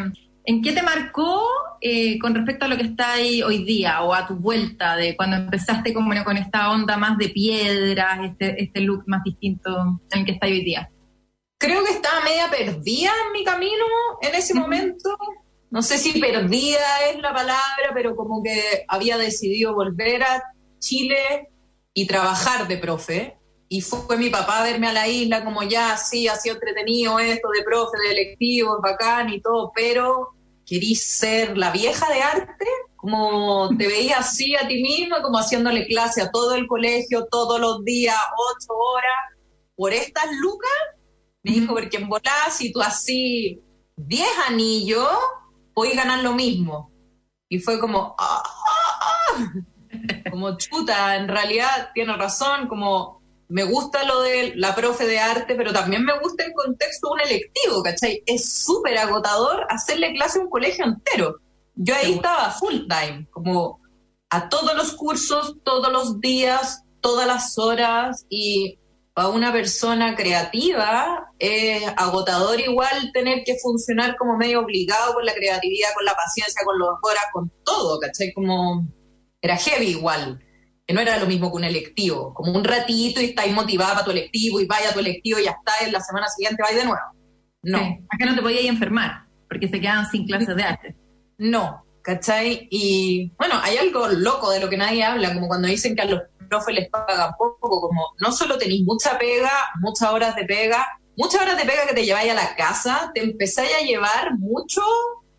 en 0.48 0.62
qué 0.62 0.72
te 0.72 0.82
marcó 0.82 1.42
eh, 1.80 2.18
con 2.18 2.34
respecto 2.34 2.64
a 2.64 2.68
lo 2.68 2.76
que 2.76 2.84
está 2.84 3.12
ahí 3.12 3.42
hoy 3.42 3.64
día 3.64 4.02
o 4.02 4.14
a 4.14 4.26
tu 4.26 4.36
vuelta 4.36 4.96
de 4.96 5.16
cuando 5.16 5.36
empezaste 5.36 5.92
como 5.92 6.10
con 6.24 6.36
esta 6.36 6.70
onda 6.70 6.96
más 6.96 7.18
de 7.18 7.28
piedras, 7.28 8.20
este, 8.24 8.62
este 8.62 8.80
look 8.80 9.04
más 9.06 9.22
distinto 9.24 10.00
en 10.10 10.20
el 10.20 10.24
que 10.24 10.32
está 10.32 10.46
hoy 10.46 10.64
día? 10.64 10.90
Creo 11.58 11.84
que 11.84 11.90
estaba 11.90 12.20
media 12.20 12.48
perdida 12.50 13.10
en 13.26 13.32
mi 13.32 13.44
camino 13.44 13.84
en 14.22 14.34
ese 14.34 14.54
momento. 14.54 15.16
No 15.70 15.82
sé 15.82 15.98
si 15.98 16.20
perdida 16.20 17.08
es 17.10 17.18
la 17.18 17.34
palabra, 17.34 17.90
pero 17.92 18.14
como 18.14 18.42
que 18.42 18.84
había 18.86 19.18
decidido 19.18 19.74
volver 19.74 20.22
a 20.22 20.42
Chile 20.78 21.50
y 21.92 22.06
trabajar 22.06 22.68
de 22.68 22.78
profe. 22.78 23.38
Y 23.68 23.80
fue 23.82 24.16
mi 24.16 24.30
papá 24.30 24.60
a 24.60 24.62
verme 24.62 24.86
a 24.86 24.92
la 24.92 25.08
isla 25.08 25.44
como 25.44 25.62
ya, 25.62 25.96
sí, 25.96 26.26
ha 26.26 26.36
sido 26.36 26.54
entretenido 26.54 27.18
esto 27.18 27.48
de 27.50 27.62
profe, 27.64 27.98
de 27.98 28.12
electivo, 28.12 28.80
bacán 28.80 29.28
y 29.28 29.42
todo, 29.42 29.72
pero 29.74 30.30
querís 30.64 31.02
ser 31.02 31.58
la 31.58 31.70
vieja 31.70 32.08
de 32.10 32.22
arte, 32.22 32.66
como 32.96 33.68
te 33.76 33.86
veías 33.88 34.20
así 34.20 34.54
a 34.54 34.66
ti 34.68 34.80
misma, 34.80 35.22
como 35.22 35.38
haciéndole 35.38 35.86
clase 35.86 36.22
a 36.22 36.30
todo 36.30 36.54
el 36.54 36.66
colegio 36.66 37.26
todos 37.30 37.60
los 37.60 37.84
días, 37.84 38.16
ocho 38.54 38.74
horas, 38.74 39.38
por 39.76 39.92
estas 39.92 40.26
lucas. 40.40 40.70
Me 41.48 41.54
dijo, 41.54 41.74
porque 41.74 41.96
en 41.96 42.08
volás, 42.08 42.56
si 42.58 42.72
tú 42.72 42.82
así 42.82 43.62
diez 43.96 44.28
anillos, 44.46 45.08
voy 45.74 45.92
a 45.92 45.96
ganar 45.96 46.22
lo 46.22 46.34
mismo. 46.34 46.92
Y 47.48 47.58
fue 47.58 47.80
como, 47.80 48.14
ah, 48.18 48.42
ah, 48.44 49.00
ah". 49.00 49.52
como 50.30 50.58
chuta, 50.58 51.16
en 51.16 51.26
realidad 51.26 51.90
tiene 51.94 52.14
razón, 52.16 52.68
como 52.68 53.22
me 53.48 53.64
gusta 53.64 54.04
lo 54.04 54.20
de 54.20 54.52
la 54.56 54.74
profe 54.74 55.06
de 55.06 55.20
arte, 55.20 55.54
pero 55.54 55.72
también 55.72 56.04
me 56.04 56.18
gusta 56.18 56.44
el 56.44 56.52
contexto 56.52 57.08
de 57.08 57.12
un 57.14 57.20
electivo, 57.20 57.82
¿cachai? 57.82 58.22
Es 58.26 58.62
súper 58.64 58.98
agotador 58.98 59.64
hacerle 59.70 60.12
clase 60.12 60.38
a 60.38 60.42
un 60.42 60.50
colegio 60.50 60.84
entero. 60.84 61.36
Yo 61.74 61.94
ahí 61.94 62.12
estaba 62.12 62.50
full 62.50 62.86
time, 62.88 63.26
como 63.30 63.80
a 64.28 64.50
todos 64.50 64.74
los 64.74 64.92
cursos, 64.92 65.56
todos 65.64 65.90
los 65.90 66.20
días, 66.20 66.82
todas 67.00 67.26
las 67.26 67.56
horas, 67.56 68.26
y 68.28 68.78
para 69.18 69.30
una 69.30 69.50
persona 69.50 70.14
creativa 70.14 71.32
es 71.40 71.82
agotador 71.96 72.60
igual 72.60 73.10
tener 73.12 73.42
que 73.44 73.56
funcionar 73.60 74.16
como 74.16 74.36
medio 74.36 74.60
obligado 74.60 75.12
con 75.14 75.26
la 75.26 75.34
creatividad, 75.34 75.88
con 75.96 76.04
la 76.04 76.14
paciencia, 76.14 76.62
con 76.64 76.78
los 76.78 76.90
horas, 77.02 77.24
con 77.32 77.50
todo, 77.64 77.98
¿cachai? 77.98 78.32
Como 78.32 78.86
era 79.40 79.56
heavy 79.56 79.86
igual 79.86 80.38
que 80.86 80.94
no 80.94 81.00
era 81.00 81.18
lo 81.18 81.26
mismo 81.26 81.50
que 81.50 81.56
un 81.56 81.64
electivo, 81.64 82.32
como 82.32 82.52
un 82.52 82.62
ratito 82.62 83.20
y 83.20 83.24
estáis 83.24 83.52
motivada 83.52 83.94
para 83.94 84.04
tu 84.04 84.12
electivo 84.12 84.60
y 84.60 84.66
vaya 84.66 84.90
a 84.90 84.94
tu 84.94 85.00
electivo 85.00 85.40
y 85.40 85.46
ya 85.46 85.50
está, 85.50 85.84
en 85.84 85.90
la 85.90 86.00
semana 86.00 86.28
siguiente 86.28 86.62
vais 86.62 86.76
de 86.76 86.84
nuevo. 86.84 87.02
No. 87.64 87.78
acá 88.08 88.24
no 88.24 88.36
te 88.36 88.42
podías 88.42 88.66
enfermar, 88.66 89.26
porque 89.48 89.66
se 89.66 89.80
quedaban 89.80 90.08
sin 90.08 90.28
clases 90.28 90.54
de 90.54 90.62
arte. 90.62 90.96
No, 91.38 91.84
¿cachai? 92.02 92.68
Y 92.70 93.32
bueno, 93.36 93.56
hay 93.64 93.78
algo 93.78 94.06
loco 94.06 94.52
de 94.52 94.60
lo 94.60 94.70
que 94.70 94.76
nadie 94.76 95.02
habla, 95.02 95.34
como 95.34 95.48
cuando 95.48 95.66
dicen 95.66 95.96
que 95.96 96.02
a 96.02 96.04
los 96.04 96.20
profes 96.48 96.74
les 96.74 96.88
pagan 96.88 97.32
poco, 97.38 97.80
como 97.80 98.14
no 98.20 98.32
solo 98.32 98.58
tenéis 98.58 98.84
mucha 98.84 99.18
pega, 99.18 99.50
muchas 99.80 100.10
horas 100.10 100.36
de 100.36 100.44
pega, 100.44 100.86
muchas 101.16 101.42
horas 101.42 101.56
de 101.56 101.64
pega 101.64 101.86
que 101.86 101.94
te 101.94 102.04
lleváis 102.04 102.30
a 102.30 102.34
la 102.34 102.56
casa, 102.56 103.10
te 103.14 103.22
empezáis 103.22 103.70
a 103.80 103.84
llevar 103.84 104.38
mucho 104.38 104.82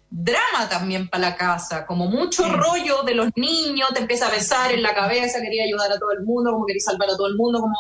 drama 0.10 0.68
también 0.70 1.08
para 1.08 1.30
la 1.30 1.36
casa, 1.36 1.86
como 1.86 2.08
mucho 2.08 2.50
rollo 2.50 3.04
de 3.04 3.16
los 3.16 3.30
niños, 3.36 3.90
te 3.94 4.02
empieza 4.02 4.28
a 4.28 4.32
besar 4.32 4.72
en 4.72 4.82
la 4.82 4.96
cabeza, 4.96 5.42
quería 5.42 5.64
ayudar 5.64 5.92
a 5.92 6.00
todo 6.00 6.12
el 6.12 6.24
mundo, 6.24 6.52
como 6.52 6.66
quería 6.66 6.82
salvar 6.82 7.10
a 7.10 7.18
todo 7.18 7.28
el 7.28 7.36
mundo, 7.36 7.62
como 7.62 7.76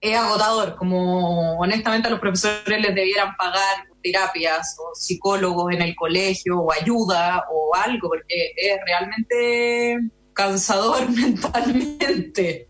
es 0.00 0.16
agotador, 0.16 0.76
como 0.76 1.58
honestamente 1.58 2.08
a 2.08 2.10
los 2.10 2.20
profesores 2.20 2.80
les 2.80 2.94
debieran 2.94 3.34
pagar 3.36 3.86
terapias 4.02 4.76
o 4.78 4.94
psicólogos 4.94 5.72
en 5.72 5.82
el 5.82 5.94
colegio 5.96 6.60
o 6.60 6.72
ayuda 6.72 7.44
o 7.50 7.74
algo, 7.74 8.08
porque 8.08 8.52
es 8.56 8.78
realmente 8.86 9.98
cansador 10.32 11.08
mentalmente, 11.10 12.65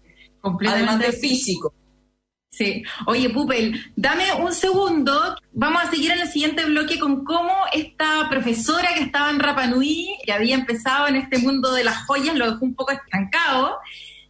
además 0.67 0.99
de 0.99 1.13
físico. 1.13 1.75
Sí. 2.51 2.83
Oye, 3.07 3.29
Pupel, 3.31 3.93
dame 3.97 4.33
un 4.33 4.53
segundo. 4.55 5.37
Vamos 5.53 5.83
a 5.85 5.91
seguir 5.91 6.13
en 6.13 6.21
el 6.21 6.29
siguiente 6.29 6.65
bloque 6.65 6.99
con 6.99 7.23
cómo 7.23 7.53
esta 7.73 8.29
profesora 8.31 8.95
que 8.95 9.03
estaba 9.03 9.31
en 9.31 9.41
Rapanui, 9.41 10.17
que 10.25 10.33
había 10.33 10.55
empezado 10.55 11.07
en 11.09 11.17
este 11.17 11.39
mundo 11.39 11.73
de 11.75 11.85
las 11.85 12.07
joyas, 12.07 12.35
lo 12.35 12.51
dejó 12.51 12.65
un 12.65 12.75
poco 12.75 12.93
estancado. 12.93 13.77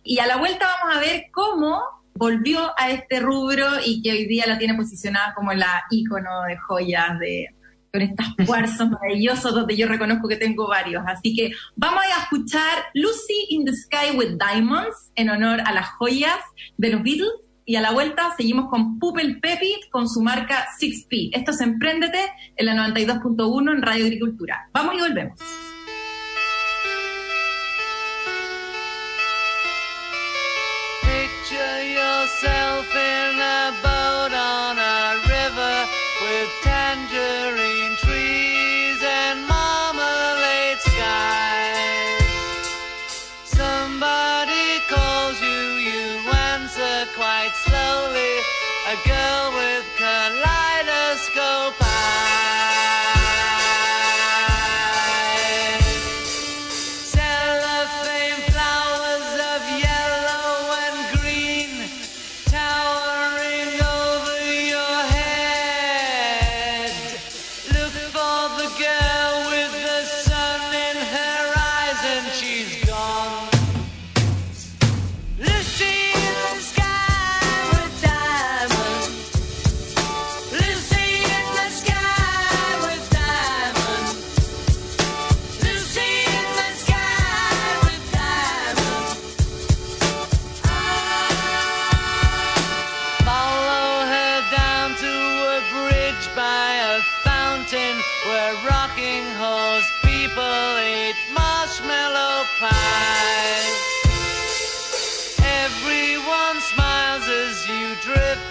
Y 0.03 0.19
a 0.19 0.27
la 0.27 0.39
vuelta 0.39 0.67
vamos 0.81 0.97
a 0.97 1.01
ver 1.01 1.27
cómo 1.33 1.81
volvió 2.15 2.73
a 2.77 2.91
este 2.91 3.21
rubro 3.21 3.67
y 3.85 4.03
que 4.03 4.11
hoy 4.11 4.27
día 4.27 4.47
la 4.47 4.59
tiene 4.59 4.75
posicionada 4.75 5.35
como 5.35 5.53
la 5.53 5.85
ícono 5.91 6.43
de 6.49 6.57
joyas, 6.57 7.19
de, 7.21 7.55
con 7.97 8.03
estas 8.03 8.27
cuarzos 8.47 8.91
maravillosos 8.91 9.55
donde 9.55 9.77
yo 9.77 9.89
reconozco 9.89 10.29
que 10.29 10.37
tengo 10.37 10.69
varios. 10.69 11.03
Así 11.07 11.35
que 11.35 11.53
vamos 11.77 12.03
a 12.05 12.23
escuchar 12.23 12.85
Lucy 12.93 13.47
in 13.49 13.65
the 13.65 13.73
Sky 13.73 14.17
with 14.17 14.37
Diamonds 14.39 15.13
en 15.15 15.31
honor 15.31 15.61
a 15.65 15.73
las 15.73 15.89
joyas 15.93 16.39
de 16.77 16.91
los 16.91 17.03
Beatles 17.03 17.33
y 17.65 17.77
a 17.77 17.81
la 17.81 17.93
vuelta 17.93 18.35
seguimos 18.37 18.69
con 18.69 18.99
Pupel 18.99 19.41
Pepit 19.41 19.89
con 19.91 20.09
su 20.09 20.21
marca 20.21 20.67
6P. 20.81 21.31
Esto 21.33 21.51
es 21.53 21.61
Emprendete 21.63 22.21
en 22.57 22.67
la 22.67 22.75
92.1 22.75 23.73
en 23.73 23.83
Radio 23.83 24.05
Agricultura. 24.05 24.69
Vamos 24.73 24.95
y 24.95 25.01
volvemos. 25.01 25.66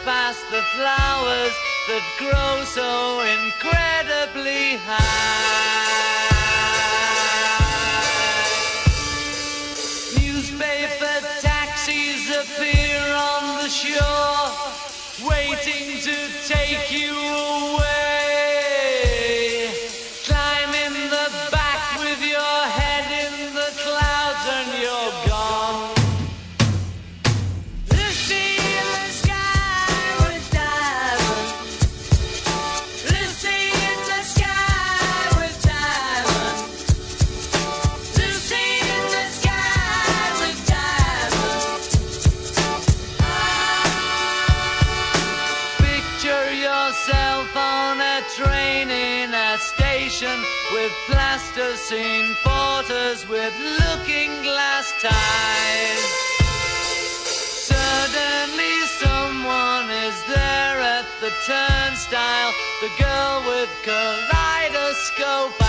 past 0.06 0.46
the 0.52 0.62
flowers 0.78 1.56
that 1.88 2.06
grow 2.22 2.64
so 2.64 3.22
incredibly 3.26 4.78
high. 4.86 5.02
Newspaper 10.22 11.26
taxis 11.42 12.30
appear 12.38 13.02
on 13.18 13.64
the 13.64 13.68
shore, 13.68 14.54
waiting 15.28 15.98
to 16.02 16.16
take 16.48 16.92
you 16.92 17.18
away. 17.18 17.95
With 53.46 53.60
looking 53.60 54.32
glass 54.42 54.92
ties. 55.02 56.06
Suddenly 57.70 58.76
someone 59.04 59.90
is 60.08 60.18
there 60.26 60.80
at 60.98 61.06
the 61.22 61.32
turnstile, 61.46 62.54
the 62.82 62.90
girl 63.04 63.44
with 63.46 63.70
kaleidoscope 63.84 65.65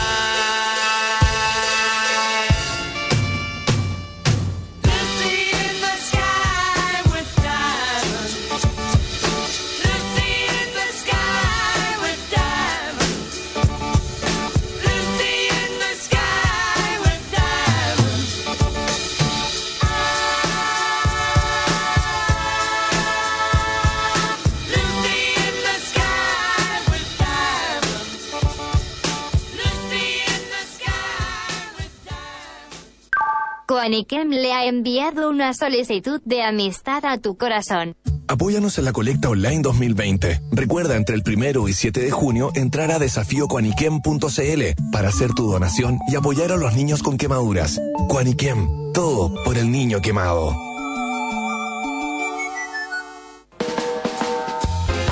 Anikem 33.78 34.30
le 34.30 34.52
ha 34.52 34.66
enviado 34.66 35.30
una 35.30 35.54
solicitud 35.54 36.21
de 36.25 36.42
amistad 36.42 37.04
a 37.04 37.18
tu 37.18 37.37
corazón. 37.37 37.97
Apóyanos 38.28 38.78
en 38.78 38.85
la 38.85 38.92
colecta 38.92 39.28
online 39.28 39.62
2020. 39.62 40.40
Recuerda 40.50 40.97
entre 40.97 41.14
el 41.14 41.23
primero 41.23 41.68
y 41.68 41.73
7 41.73 42.00
de 42.00 42.11
junio 42.11 42.50
entrar 42.54 42.90
a 42.90 42.99
desafíocoaniquem.cl 42.99 44.90
para 44.90 45.09
hacer 45.09 45.33
tu 45.33 45.50
donación 45.50 45.99
y 46.09 46.16
apoyar 46.16 46.52
a 46.52 46.56
los 46.56 46.75
niños 46.75 47.02
con 47.02 47.16
quemaduras. 47.16 47.80
Coaniquem, 48.09 48.92
todo 48.92 49.33
por 49.45 49.56
el 49.56 49.71
niño 49.71 50.00
quemado. 50.00 50.56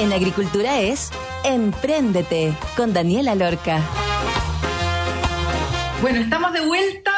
En 0.00 0.12
agricultura 0.12 0.80
es 0.80 1.10
Empréndete 1.44 2.52
con 2.76 2.92
Daniela 2.92 3.34
Lorca. 3.34 3.80
Bueno, 6.02 6.18
estamos 6.18 6.52
de 6.52 6.66
vuelta 6.66 7.13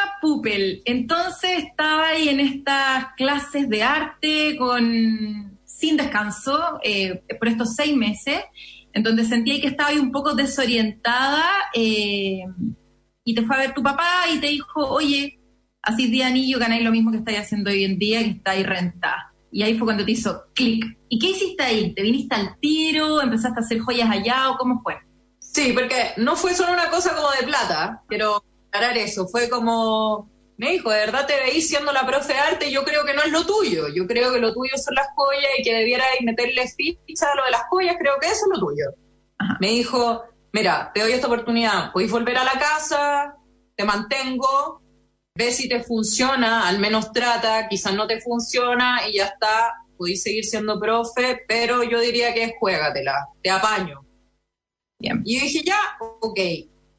entonces 0.85 1.65
estaba 1.65 2.09
ahí 2.09 2.29
en 2.29 2.41
estas 2.41 3.15
clases 3.17 3.69
de 3.69 3.83
arte 3.83 4.57
con 4.57 5.59
sin 5.65 5.97
descanso 5.97 6.79
eh, 6.83 7.23
por 7.39 7.49
estos 7.49 7.75
seis 7.75 7.95
meses, 7.97 8.41
en 8.93 9.03
donde 9.03 9.25
sentía 9.25 9.61
que 9.61 9.69
estaba 9.69 9.91
ahí 9.91 9.99
un 9.99 10.11
poco 10.11 10.35
desorientada 10.35 11.45
eh, 11.75 12.45
y 13.25 13.35
te 13.35 13.43
fue 13.43 13.57
a 13.57 13.61
ver 13.61 13.75
tu 13.75 13.83
papá 13.83 14.25
y 14.33 14.39
te 14.39 14.47
dijo, 14.47 14.89
oye, 14.89 15.39
así 15.83 16.11
de 16.11 16.25
anillo 16.25 16.59
ganáis 16.59 16.83
lo 16.83 16.93
mismo 16.93 17.11
que 17.11 17.19
estáis 17.19 17.41
haciendo 17.41 17.71
hoy 17.71 17.85
en 17.85 17.99
día, 17.99 18.23
que 18.23 18.31
estáis 18.31 18.67
rentada. 18.67 19.35
Y 19.53 19.63
ahí 19.63 19.77
fue 19.77 19.87
cuando 19.87 20.05
te 20.05 20.13
hizo 20.13 20.45
clic. 20.55 20.85
¿Y 21.09 21.19
qué 21.19 21.31
hiciste 21.31 21.63
ahí? 21.63 21.95
¿Te 21.95 22.03
viniste 22.03 22.35
al 22.35 22.59
tiro? 22.59 23.23
¿Empezaste 23.23 23.61
a 23.61 23.63
hacer 23.63 23.81
joyas 23.81 24.11
allá 24.11 24.51
o 24.51 24.57
cómo 24.57 24.81
fue? 24.83 24.97
Sí, 25.39 25.73
porque 25.73 26.13
no 26.17 26.37
fue 26.37 26.55
solo 26.55 26.73
una 26.73 26.91
cosa 26.91 27.15
como 27.15 27.31
de 27.31 27.47
plata, 27.47 28.03
pero 28.09 28.43
eso. 28.97 29.29
Fue 29.29 29.49
como, 29.49 30.31
me 30.57 30.73
dijo, 30.73 30.91
de 30.91 30.99
verdad 30.99 31.27
te 31.27 31.37
veís 31.37 31.69
siendo 31.69 31.93
la 31.93 32.07
profe 32.07 32.33
de 32.33 32.39
arte, 32.39 32.71
yo 32.71 32.85
creo 32.85 33.05
que 33.05 33.15
no 33.15 33.23
es 33.23 33.33
lo 33.33 33.45
tuyo. 33.45 33.89
Yo 33.95 34.07
creo 34.07 34.33
que 34.33 34.41
lo 34.41 34.53
tuyo 34.53 34.77
son 34.77 34.95
las 34.95 35.09
joyas 35.15 35.51
y 35.59 35.63
que 35.63 35.75
debieras 35.75 36.07
meterle 36.23 36.67
ficha 36.69 37.27
a 37.33 37.37
lo 37.37 37.45
de 37.45 37.51
las 37.51 37.63
joyas, 37.71 37.97
creo 37.99 38.15
que 38.21 38.27
eso 38.27 38.47
es 38.47 38.59
lo 38.59 38.67
tuyo. 38.67 38.85
Me 39.61 39.69
dijo, 39.69 40.25
mira, 40.53 40.91
te 40.95 41.01
doy 41.01 41.13
esta 41.13 41.27
oportunidad, 41.27 41.93
podéis 41.93 42.11
volver 42.11 42.39
a 42.39 42.45
la 42.45 42.59
casa, 42.59 43.37
te 43.75 43.85
mantengo, 43.85 44.81
ve 45.35 45.53
si 45.53 45.69
te 45.69 45.83
funciona, 45.83 46.67
al 46.67 46.79
menos 46.79 47.13
trata, 47.13 47.69
quizás 47.69 47.95
no 47.95 48.07
te 48.07 48.21
funciona 48.21 49.01
y 49.09 49.19
ya 49.19 49.27
está, 49.27 49.75
podéis 49.97 50.23
seguir 50.23 50.45
siendo 50.45 50.81
profe, 50.81 51.43
pero 51.47 51.83
yo 51.83 52.01
diría 52.01 52.33
que 52.33 52.55
juégatela, 52.59 53.29
te 53.43 53.51
apaño. 53.51 54.01
Bien. 54.99 55.21
Y 55.27 55.41
dije, 55.41 55.63
ya, 55.63 55.77
ok, 56.01 56.41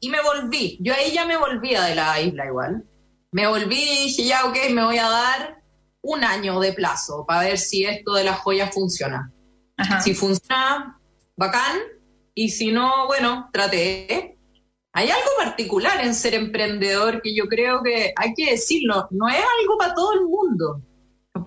y 0.00 0.08
me 0.08 0.18
volví. 0.22 0.78
Yo 0.80 0.94
ahí 0.94 1.12
ya 1.12 1.24
me 1.24 1.36
volvía 1.36 1.82
de 1.82 1.94
la 1.94 2.20
isla 2.20 2.46
igual. 2.46 2.84
Me 3.30 3.46
volví 3.46 3.80
y 3.80 4.04
dije, 4.04 4.24
ya, 4.24 4.44
ok, 4.46 4.56
me 4.70 4.84
voy 4.84 4.98
a 4.98 5.08
dar 5.08 5.62
un 6.02 6.24
año 6.24 6.60
de 6.60 6.72
plazo 6.72 7.24
para 7.26 7.42
ver 7.42 7.58
si 7.58 7.84
esto 7.84 8.14
de 8.14 8.24
las 8.24 8.38
joyas 8.38 8.72
funciona. 8.72 9.32
Si 10.02 10.14
funciona, 10.14 10.98
bacán. 11.36 11.78
Y 12.34 12.50
si 12.50 12.72
no, 12.72 13.06
bueno, 13.06 13.48
traté. 13.52 14.38
Hay 14.92 15.10
algo 15.10 15.30
particular 15.38 16.04
en 16.04 16.14
ser 16.14 16.34
emprendedor 16.34 17.20
que 17.22 17.34
yo 17.34 17.46
creo 17.46 17.82
que 17.82 18.12
hay 18.16 18.34
que 18.34 18.52
decirlo, 18.52 19.06
no 19.10 19.28
es 19.28 19.36
algo 19.36 19.78
para 19.78 19.94
todo 19.94 20.14
el 20.14 20.22
mundo. 20.22 20.82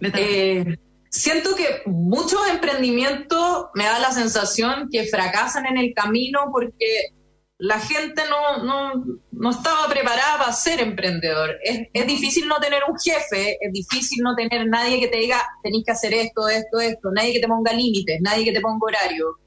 Eh, 0.01 0.77
siento 1.09 1.55
que 1.55 1.81
muchos 1.85 2.39
emprendimientos 2.49 3.65
me 3.73 3.83
da 3.85 3.99
la 3.99 4.11
sensación 4.11 4.87
que 4.91 5.05
fracasan 5.05 5.65
en 5.65 5.77
el 5.77 5.93
camino 5.93 6.49
porque 6.51 7.13
la 7.61 7.79
gente 7.79 8.23
no, 8.27 8.63
no, 8.63 9.05
no, 9.31 9.49
estaba 9.51 9.87
preparada 9.87 10.39
para 10.39 10.51
ser 10.51 10.81
emprendedor. 10.81 11.57
Es, 11.63 11.89
es, 11.93 12.07
difícil 12.07 12.47
no 12.47 12.57
tener 12.57 12.81
un 12.89 12.97
jefe, 12.97 13.55
es 13.61 13.71
difícil 13.71 14.23
no 14.23 14.35
tener 14.35 14.67
nadie 14.67 14.99
que 14.99 15.09
te 15.09 15.19
diga, 15.19 15.39
tenéis 15.61 15.85
que 15.85 15.91
hacer 15.91 16.11
esto, 16.15 16.49
esto, 16.49 16.79
esto, 16.79 17.11
nadie 17.11 17.33
que 17.33 17.39
te 17.39 17.47
ponga 17.47 17.71
límites, 17.71 18.19
nadie 18.19 18.45
que 18.45 18.51
te 18.51 18.61
ponga 18.61 18.79
horario. 18.81 19.37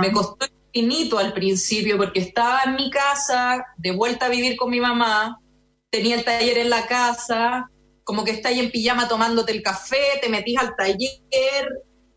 Me 0.00 0.12
costó 0.12 0.46
infinito 0.72 1.18
al 1.18 1.32
principio 1.32 1.96
porque 1.96 2.20
estaba 2.20 2.62
en 2.64 2.76
mi 2.76 2.90
casa, 2.90 3.64
de 3.76 3.90
vuelta 3.90 4.26
a 4.26 4.30
vivir 4.30 4.56
con 4.56 4.70
mi 4.70 4.80
mamá, 4.80 5.40
tenía 5.90 6.14
el 6.14 6.24
taller 6.24 6.58
en 6.58 6.70
la 6.70 6.86
casa, 6.86 7.68
como 8.04 8.22
que 8.22 8.30
estáis 8.30 8.60
en 8.60 8.70
pijama 8.70 9.08
tomándote 9.08 9.50
el 9.50 9.62
café, 9.62 10.20
te 10.22 10.28
metís 10.28 10.58
al 10.58 10.76
taller, 10.76 11.68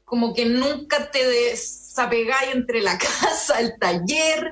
como 0.06 0.36
que 0.36 0.46
nunca 0.46 1.10
te 1.10 1.26
desapegáis 1.26 2.54
entre 2.54 2.82
la 2.82 2.96
casa, 3.00 3.60
el 3.60 3.74
taller 3.80 4.52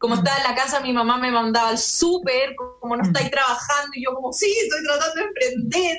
como 0.00 0.14
estaba 0.14 0.38
en 0.38 0.44
la 0.44 0.54
casa, 0.54 0.80
mi 0.80 0.94
mamá 0.94 1.18
me 1.18 1.30
mandaba 1.30 1.68
al 1.68 1.78
súper, 1.78 2.56
como 2.80 2.96
no 2.96 3.02
estáis 3.02 3.30
trabajando, 3.30 3.90
y 3.94 4.04
yo 4.04 4.14
como, 4.14 4.32
sí, 4.32 4.50
estoy 4.50 4.82
tratando 4.82 5.14
de 5.14 5.26
emprender. 5.26 5.96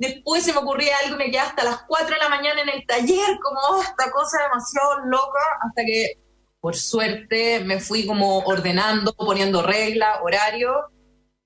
Después 0.00 0.42
se 0.42 0.52
me 0.52 0.58
ocurría 0.58 0.96
algo 1.04 1.14
y 1.14 1.18
me 1.18 1.30
quedé 1.30 1.38
hasta 1.38 1.62
las 1.62 1.82
4 1.86 2.14
de 2.16 2.20
la 2.20 2.28
mañana 2.28 2.62
en 2.62 2.68
el 2.68 2.84
taller, 2.84 3.38
como, 3.40 3.60
oh, 3.70 3.80
esta 3.80 4.10
cosa 4.10 4.42
demasiado 4.42 5.06
loca, 5.06 5.38
hasta 5.64 5.82
que, 5.84 6.14
por 6.60 6.74
suerte, 6.74 7.60
me 7.60 7.78
fui 7.78 8.06
como 8.06 8.40
ordenando, 8.40 9.12
poniendo 9.12 9.62
reglas, 9.62 10.18
horario, 10.24 10.72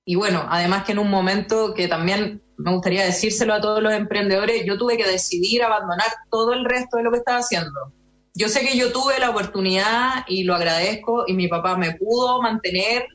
y 0.03 0.15
bueno, 0.15 0.47
además 0.49 0.85
que 0.85 0.93
en 0.93 0.99
un 0.99 1.11
momento 1.11 1.75
que 1.75 1.87
también 1.87 2.41
me 2.57 2.71
gustaría 2.71 3.05
decírselo 3.05 3.53
a 3.53 3.61
todos 3.61 3.83
los 3.83 3.93
emprendedores, 3.93 4.65
yo 4.65 4.79
tuve 4.79 4.97
que 4.97 5.07
decidir 5.07 5.61
abandonar 5.61 6.07
todo 6.31 6.53
el 6.53 6.65
resto 6.65 6.97
de 6.97 7.03
lo 7.03 7.11
que 7.11 7.19
estaba 7.19 7.37
haciendo 7.37 7.93
yo 8.35 8.49
sé 8.49 8.61
que 8.61 8.77
yo 8.77 8.91
tuve 8.91 9.19
la 9.19 9.29
oportunidad 9.29 10.25
y 10.27 10.43
lo 10.43 10.55
agradezco 10.55 11.25
y 11.27 11.33
mi 11.33 11.47
papá 11.47 11.77
me 11.77 11.95
pudo 11.95 12.41
mantener 12.41 13.05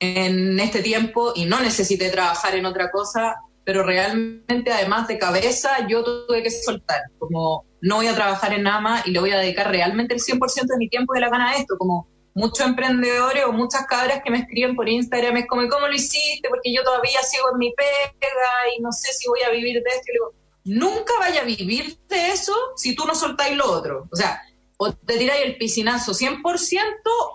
en 0.00 0.60
este 0.60 0.82
tiempo 0.82 1.32
y 1.34 1.46
no 1.46 1.60
necesité 1.60 2.10
trabajar 2.10 2.54
en 2.54 2.66
otra 2.66 2.90
cosa, 2.90 3.36
pero 3.64 3.82
realmente 3.82 4.70
además 4.70 5.08
de 5.08 5.18
cabeza 5.18 5.86
yo 5.88 6.04
tuve 6.04 6.42
que 6.42 6.50
soltar, 6.50 7.00
como 7.18 7.64
no 7.80 7.96
voy 7.96 8.06
a 8.08 8.14
trabajar 8.14 8.52
en 8.52 8.64
nada 8.64 8.80
más 8.80 9.06
y 9.06 9.10
le 9.10 9.20
voy 9.20 9.30
a 9.30 9.38
dedicar 9.38 9.70
realmente 9.70 10.14
el 10.14 10.20
100% 10.20 10.66
de 10.66 10.76
mi 10.76 10.88
tiempo 10.88 11.14
de 11.14 11.20
la 11.20 11.30
gana 11.30 11.50
a 11.50 11.56
esto, 11.56 11.76
como 11.78 12.08
muchos 12.34 12.66
emprendedores 12.66 13.44
o 13.46 13.52
muchas 13.52 13.86
cabras 13.86 14.20
que 14.24 14.30
me 14.30 14.38
escriben 14.38 14.76
por 14.76 14.88
Instagram 14.88 15.38
es 15.38 15.46
como, 15.46 15.66
¿cómo 15.68 15.88
lo 15.88 15.94
hiciste? 15.94 16.48
Porque 16.48 16.72
yo 16.72 16.84
todavía 16.84 17.20
sigo 17.22 17.46
en 17.52 17.58
mi 17.58 17.72
pega 17.74 18.76
y 18.76 18.80
no 18.80 18.92
sé 18.92 19.12
si 19.12 19.28
voy 19.28 19.40
a 19.42 19.50
vivir 19.50 19.82
de 19.82 19.90
esto. 19.90 20.04
Y 20.08 20.12
digo, 20.12 20.34
nunca 20.64 21.12
vaya 21.18 21.40
a 21.40 21.44
vivir 21.44 21.98
de 22.08 22.28
eso 22.28 22.54
si 22.76 22.94
tú 22.94 23.06
no 23.06 23.14
soltáis 23.14 23.56
lo 23.56 23.70
otro. 23.70 24.08
O 24.12 24.16
sea, 24.16 24.40
o 24.78 24.92
te 24.92 25.18
tiráis 25.18 25.44
el 25.44 25.56
piscinazo 25.56 26.12
100% 26.12 26.40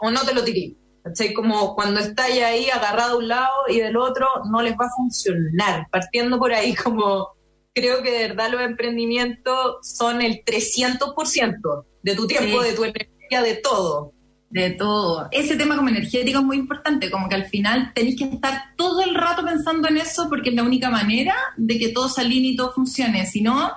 o 0.01 0.11
no 0.11 0.21
te 0.21 0.33
lo 0.33 0.43
tiréis. 0.43 0.75
¿Cachai? 1.03 1.33
Como 1.33 1.75
cuando 1.75 1.99
estáis 1.99 2.41
ahí 2.41 2.69
agarrado 2.69 3.15
a 3.15 3.17
un 3.17 3.27
lado 3.27 3.53
y 3.67 3.79
del 3.79 3.97
otro, 3.97 4.25
no 4.49 4.61
les 4.61 4.73
va 4.73 4.85
a 4.85 4.95
funcionar. 4.95 5.87
Partiendo 5.91 6.39
por 6.39 6.53
ahí, 6.53 6.73
como 6.75 7.27
creo 7.73 8.01
que 8.01 8.11
de 8.11 8.27
verdad 8.29 8.51
los 8.51 8.61
emprendimientos 8.61 9.77
son 9.81 10.21
el 10.21 10.43
300% 10.45 11.85
de 12.03 12.15
tu 12.15 12.27
tiempo, 12.27 12.61
de 12.61 12.73
tu 12.73 12.83
energía 12.83 13.13
energía 13.23 13.41
de 13.41 13.61
todo. 13.61 14.13
De 14.49 14.69
todo. 14.69 15.27
Ese 15.31 15.55
tema 15.55 15.75
como 15.75 15.89
energético 15.89 16.39
es 16.39 16.45
muy 16.45 16.57
importante, 16.57 17.09
como 17.09 17.27
que 17.27 17.35
al 17.35 17.45
final 17.45 17.91
tenéis 17.95 18.17
que 18.19 18.25
estar 18.25 18.75
todo 18.77 19.01
el 19.01 19.15
rato 19.15 19.43
pensando 19.43 19.87
en 19.87 19.97
eso 19.97 20.29
porque 20.29 20.49
es 20.49 20.55
la 20.55 20.63
única 20.63 20.91
manera 20.91 21.35
de 21.57 21.79
que 21.79 21.89
todo 21.89 22.07
se 22.07 22.21
alinee 22.21 22.51
y 22.51 22.55
todo 22.55 22.71
funcione. 22.71 23.25
Si 23.25 23.41
no, 23.41 23.71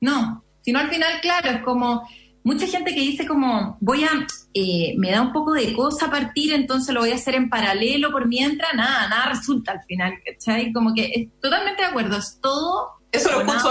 no. 0.00 0.42
Si 0.62 0.72
no, 0.72 0.78
al 0.78 0.88
final, 0.88 1.20
claro, 1.20 1.50
es 1.50 1.62
como 1.62 2.08
mucha 2.44 2.66
gente 2.66 2.94
que 2.94 3.00
dice 3.00 3.26
como, 3.26 3.76
voy 3.80 4.04
a, 4.04 4.26
eh, 4.54 4.94
me 4.98 5.10
da 5.10 5.22
un 5.22 5.32
poco 5.32 5.52
de 5.52 5.72
cosa 5.72 6.10
partir, 6.10 6.52
entonces 6.52 6.94
lo 6.94 7.00
voy 7.00 7.10
a 7.10 7.16
hacer 7.16 7.34
en 7.34 7.48
paralelo 7.48 8.10
por 8.10 8.26
mientras, 8.26 8.74
nada, 8.74 9.08
nada 9.08 9.30
resulta 9.30 9.72
al 9.72 9.82
final, 9.84 10.14
¿cachai? 10.24 10.72
Como 10.72 10.94
que 10.94 11.12
es 11.14 11.40
totalmente 11.40 11.82
de 11.82 11.88
acuerdo, 11.88 12.16
es 12.16 12.38
todo... 12.40 12.90
¿Eso 13.10 13.30
lo 13.30 13.40
escucho 13.40 13.70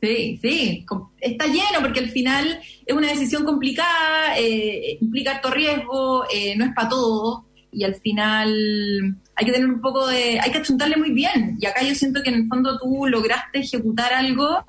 Sí, 0.00 0.38
sí, 0.42 0.86
está 1.20 1.46
lleno 1.46 1.80
porque 1.80 2.00
al 2.00 2.10
final 2.10 2.60
es 2.84 2.94
una 2.94 3.08
decisión 3.08 3.44
complicada, 3.44 4.38
eh, 4.38 4.98
implica 5.00 5.36
alto 5.36 5.50
riesgo, 5.50 6.24
eh, 6.32 6.54
no 6.54 6.66
es 6.66 6.74
para 6.74 6.90
todo 6.90 7.46
y 7.72 7.84
al 7.84 7.94
final 7.96 9.18
hay 9.34 9.46
que 9.46 9.52
tener 9.52 9.68
un 9.68 9.82
poco 9.82 10.06
de, 10.06 10.40
hay 10.40 10.50
que 10.50 10.58
achuntarle 10.58 10.96
muy 10.96 11.10
bien. 11.10 11.58
Y 11.60 11.66
acá 11.66 11.82
yo 11.82 11.94
siento 11.94 12.22
que 12.22 12.30
en 12.30 12.36
el 12.36 12.48
fondo 12.48 12.78
tú 12.78 13.06
lograste 13.06 13.58
ejecutar 13.58 14.14
algo 14.14 14.64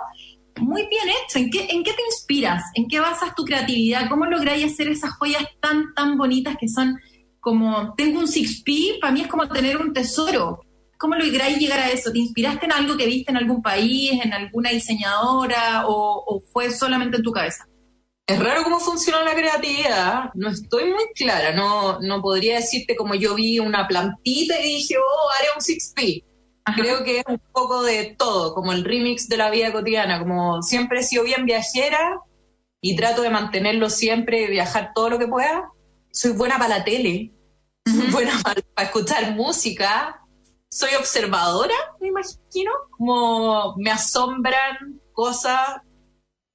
muy 0.59 0.87
bien 0.87 1.07
hecho. 1.09 1.39
¿En 1.39 1.49
qué, 1.49 1.67
¿En 1.69 1.83
qué 1.83 1.93
te 1.93 2.03
inspiras? 2.03 2.63
¿En 2.75 2.87
qué 2.87 2.99
basas 2.99 3.35
tu 3.35 3.43
creatividad? 3.43 4.09
¿Cómo 4.09 4.25
lográis 4.25 4.65
hacer 4.65 4.89
esas 4.89 5.11
joyas 5.17 5.43
tan, 5.61 5.93
tan 5.93 6.17
bonitas 6.17 6.55
que 6.59 6.67
son 6.67 6.97
como, 7.47 7.93
tengo 7.95 8.19
un 8.19 8.27
6P, 8.27 8.99
para 8.99 9.13
mí 9.13 9.21
es 9.21 9.27
como 9.27 9.47
tener 9.47 9.77
un 9.77 9.93
tesoro. 9.93 10.59
¿Cómo 10.97 11.15
lográis 11.15 11.57
llegar 11.57 11.79
a 11.79 11.89
eso? 11.89 12.11
¿Te 12.11 12.19
inspiraste 12.19 12.65
en 12.65 12.73
algo 12.73 12.97
que 12.97 13.05
viste 13.05 13.31
en 13.31 13.37
algún 13.37 13.61
país, 13.61 14.19
en 14.21 14.33
alguna 14.33 14.71
diseñadora 14.71 15.87
o, 15.87 16.23
o 16.27 16.41
fue 16.51 16.71
solamente 16.71 17.15
en 17.15 17.23
tu 17.23 17.31
cabeza? 17.31 17.65
Es 18.27 18.37
raro 18.37 18.63
cómo 18.63 18.81
funciona 18.81 19.23
la 19.23 19.33
creatividad, 19.33 20.31
no 20.33 20.49
estoy 20.49 20.91
muy 20.91 21.05
clara, 21.15 21.53
no, 21.53 22.01
no 22.01 22.21
podría 22.21 22.57
decirte 22.57 22.97
como 22.97 23.15
yo 23.15 23.35
vi 23.35 23.59
una 23.59 23.87
plantita 23.87 24.59
y 24.59 24.75
dije, 24.75 24.95
oh, 24.97 25.29
haré 25.37 25.47
un 25.55 25.61
6P. 25.61 26.25
Ajá. 26.67 26.81
Creo 26.81 27.03
que 27.05 27.19
es 27.19 27.25
un 27.25 27.41
poco 27.53 27.81
de 27.81 28.15
todo, 28.17 28.53
como 28.53 28.73
el 28.73 28.83
remix 28.83 29.29
de 29.29 29.37
la 29.37 29.49
vida 29.49 29.71
cotidiana, 29.71 30.19
como 30.19 30.61
siempre 30.61 30.99
he 30.99 31.03
sido 31.03 31.23
bien 31.23 31.45
viajera 31.45 32.19
y 32.81 32.97
trato 32.97 33.21
de 33.21 33.29
mantenerlo 33.29 33.89
siempre 33.89 34.41
y 34.41 34.47
viajar 34.47 34.91
todo 34.93 35.11
lo 35.11 35.17
que 35.17 35.27
pueda. 35.27 35.71
Soy 36.11 36.31
buena 36.31 36.57
para 36.57 36.79
la 36.79 36.83
tele, 36.83 37.31
soy 37.85 38.11
buena 38.11 38.33
para, 38.43 38.61
para 38.73 38.87
escuchar 38.87 39.33
música, 39.33 40.21
soy 40.69 40.93
observadora, 40.95 41.73
me 42.01 42.09
imagino, 42.09 42.71
como 42.91 43.75
me 43.77 43.89
asombran 43.89 44.99
cosas 45.13 45.77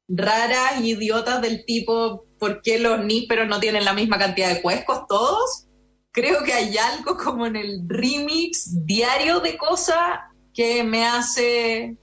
raras, 0.08 0.78
idiotas 0.82 1.40
del 1.40 1.64
tipo, 1.64 2.26
¿por 2.38 2.60
qué 2.60 2.78
los 2.78 3.02
nísperos 3.02 3.48
no 3.48 3.60
tienen 3.60 3.86
la 3.86 3.94
misma 3.94 4.18
cantidad 4.18 4.50
de 4.50 4.60
cuescos 4.60 5.06
todos? 5.08 5.68
Creo 6.12 6.44
que 6.44 6.52
hay 6.52 6.76
algo 6.76 7.16
como 7.16 7.46
en 7.46 7.56
el 7.56 7.82
remix 7.88 8.84
diario 8.84 9.40
de 9.40 9.56
cosas 9.56 10.20
que 10.54 10.84
me 10.84 11.06
hace 11.06 11.96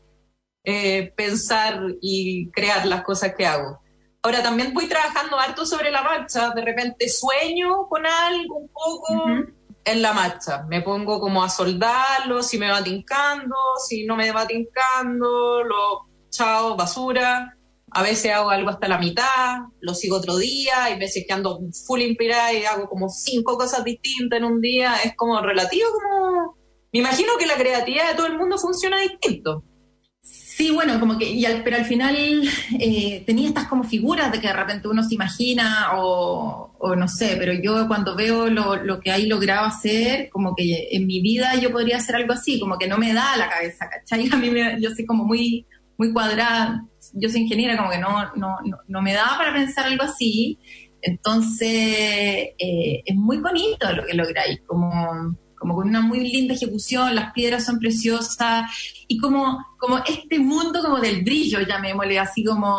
eh, 0.63 1.13
pensar 1.15 1.79
y 2.01 2.49
crear 2.51 2.85
las 2.85 3.03
cosas 3.03 3.35
que 3.35 3.45
hago. 3.45 3.79
Ahora 4.21 4.43
también 4.43 4.73
voy 4.73 4.87
trabajando 4.87 5.39
harto 5.39 5.65
sobre 5.65 5.91
la 5.91 6.03
marcha, 6.03 6.49
de 6.49 6.61
repente 6.61 7.07
sueño 7.07 7.87
con 7.87 8.05
algo 8.05 8.57
un 8.57 8.67
poco 8.67 9.13
Ujú. 9.13 9.53
en 9.85 10.01
la 10.01 10.11
marcha, 10.11 10.65
me 10.67 10.81
pongo 10.81 11.19
como 11.19 11.41
a 11.41 11.49
soldarlo, 11.49 12.43
si 12.43 12.57
me 12.57 12.69
va 12.69 12.83
tincando, 12.83 13.55
si 13.87 14.05
no 14.05 14.17
me 14.17 14.31
va 14.31 14.45
tincando, 14.45 15.63
lo 15.63 16.09
chao, 16.29 16.75
basura. 16.75 17.55
A 17.91 18.03
veces 18.03 18.31
hago 18.33 18.49
algo 18.49 18.69
hasta 18.69 18.87
la 18.87 18.97
mitad, 18.99 19.57
lo 19.81 19.93
sigo 19.93 20.17
otro 20.17 20.37
día, 20.37 20.83
hay 20.85 20.99
veces 20.99 21.23
que 21.27 21.33
ando 21.33 21.59
full 21.87 22.01
inspirada 22.01 22.53
y 22.53 22.65
hago 22.65 22.87
como 22.87 23.09
cinco 23.09 23.57
cosas 23.57 23.83
distintas 23.83 24.37
en 24.39 24.45
un 24.45 24.61
día, 24.61 24.95
es 25.03 25.13
como 25.15 25.41
relativo, 25.41 25.87
como... 25.91 26.55
Me 26.91 26.99
imagino 26.99 27.33
que 27.39 27.45
la 27.45 27.55
creatividad 27.55 28.09
de 28.09 28.15
todo 28.15 28.27
el 28.27 28.37
mundo 28.37 28.57
funciona 28.57 28.99
distinto. 28.99 29.63
Sí, 30.21 30.71
bueno, 30.71 30.99
como 30.99 31.17
que, 31.17 31.29
y 31.31 31.45
al- 31.45 31.63
pero 31.63 31.77
al 31.77 31.85
final 31.85 32.15
eh, 32.79 33.23
tenía 33.25 33.47
estas 33.47 33.67
como 33.67 33.83
figuras 33.83 34.31
de 34.31 34.41
que 34.41 34.47
de 34.47 34.53
repente 34.53 34.87
uno 34.89 35.03
se 35.03 35.15
imagina 35.15 35.91
o, 35.95 36.73
no 36.97 37.07
sé, 37.07 37.35
pero 37.39 37.53
yo 37.53 37.87
cuando 37.87 38.15
veo 38.15 38.47
lo, 38.49 38.75
lo 38.75 38.99
que 38.99 39.11
hay 39.11 39.27
logrado 39.27 39.65
hacer, 39.67 40.29
como 40.29 40.53
que 40.55 40.89
en 40.91 41.07
mi 41.07 41.21
vida 41.21 41.55
yo 41.55 41.71
podría 41.71 41.97
hacer 41.97 42.15
algo 42.17 42.33
así, 42.33 42.59
como 42.59 42.77
que 42.77 42.87
no 42.87 42.97
me 42.97 43.13
da 43.13 43.37
la 43.37 43.49
cabeza, 43.49 43.87
¿cachai? 43.89 44.27
A 44.33 44.35
mí 44.35 44.49
me- 44.49 44.81
yo 44.81 44.89
soy 44.91 45.05
como 45.05 45.23
muy, 45.23 45.65
muy 45.97 46.11
cuadrada, 46.11 46.83
yo 47.13 47.29
soy 47.29 47.41
ingeniera, 47.41 47.77
como 47.77 47.89
que 47.89 47.99
no, 47.99 48.33
no, 48.35 48.57
no, 48.87 49.01
me 49.01 49.13
da 49.13 49.35
para 49.37 49.53
pensar 49.53 49.85
algo 49.85 50.03
así, 50.03 50.59
entonces 51.01 51.69
eh, 51.69 53.01
es 53.05 53.15
muy 53.15 53.37
bonito 53.37 53.91
lo 53.93 54.05
que 54.05 54.13
lográis, 54.13 54.61
como, 54.65 55.35
como 55.57 55.75
con 55.75 55.87
una 55.87 56.01
muy 56.01 56.19
linda 56.29 56.53
ejecución, 56.53 57.15
las 57.15 57.31
piedras 57.33 57.65
son 57.65 57.79
preciosas, 57.79 58.69
y 59.07 59.17
como, 59.17 59.65
como 59.77 59.99
este 59.99 60.39
mundo 60.39 60.81
como 60.81 60.99
del 60.99 61.23
brillo, 61.23 61.59
llamémosle, 61.61 62.19
así 62.19 62.43
como, 62.43 62.75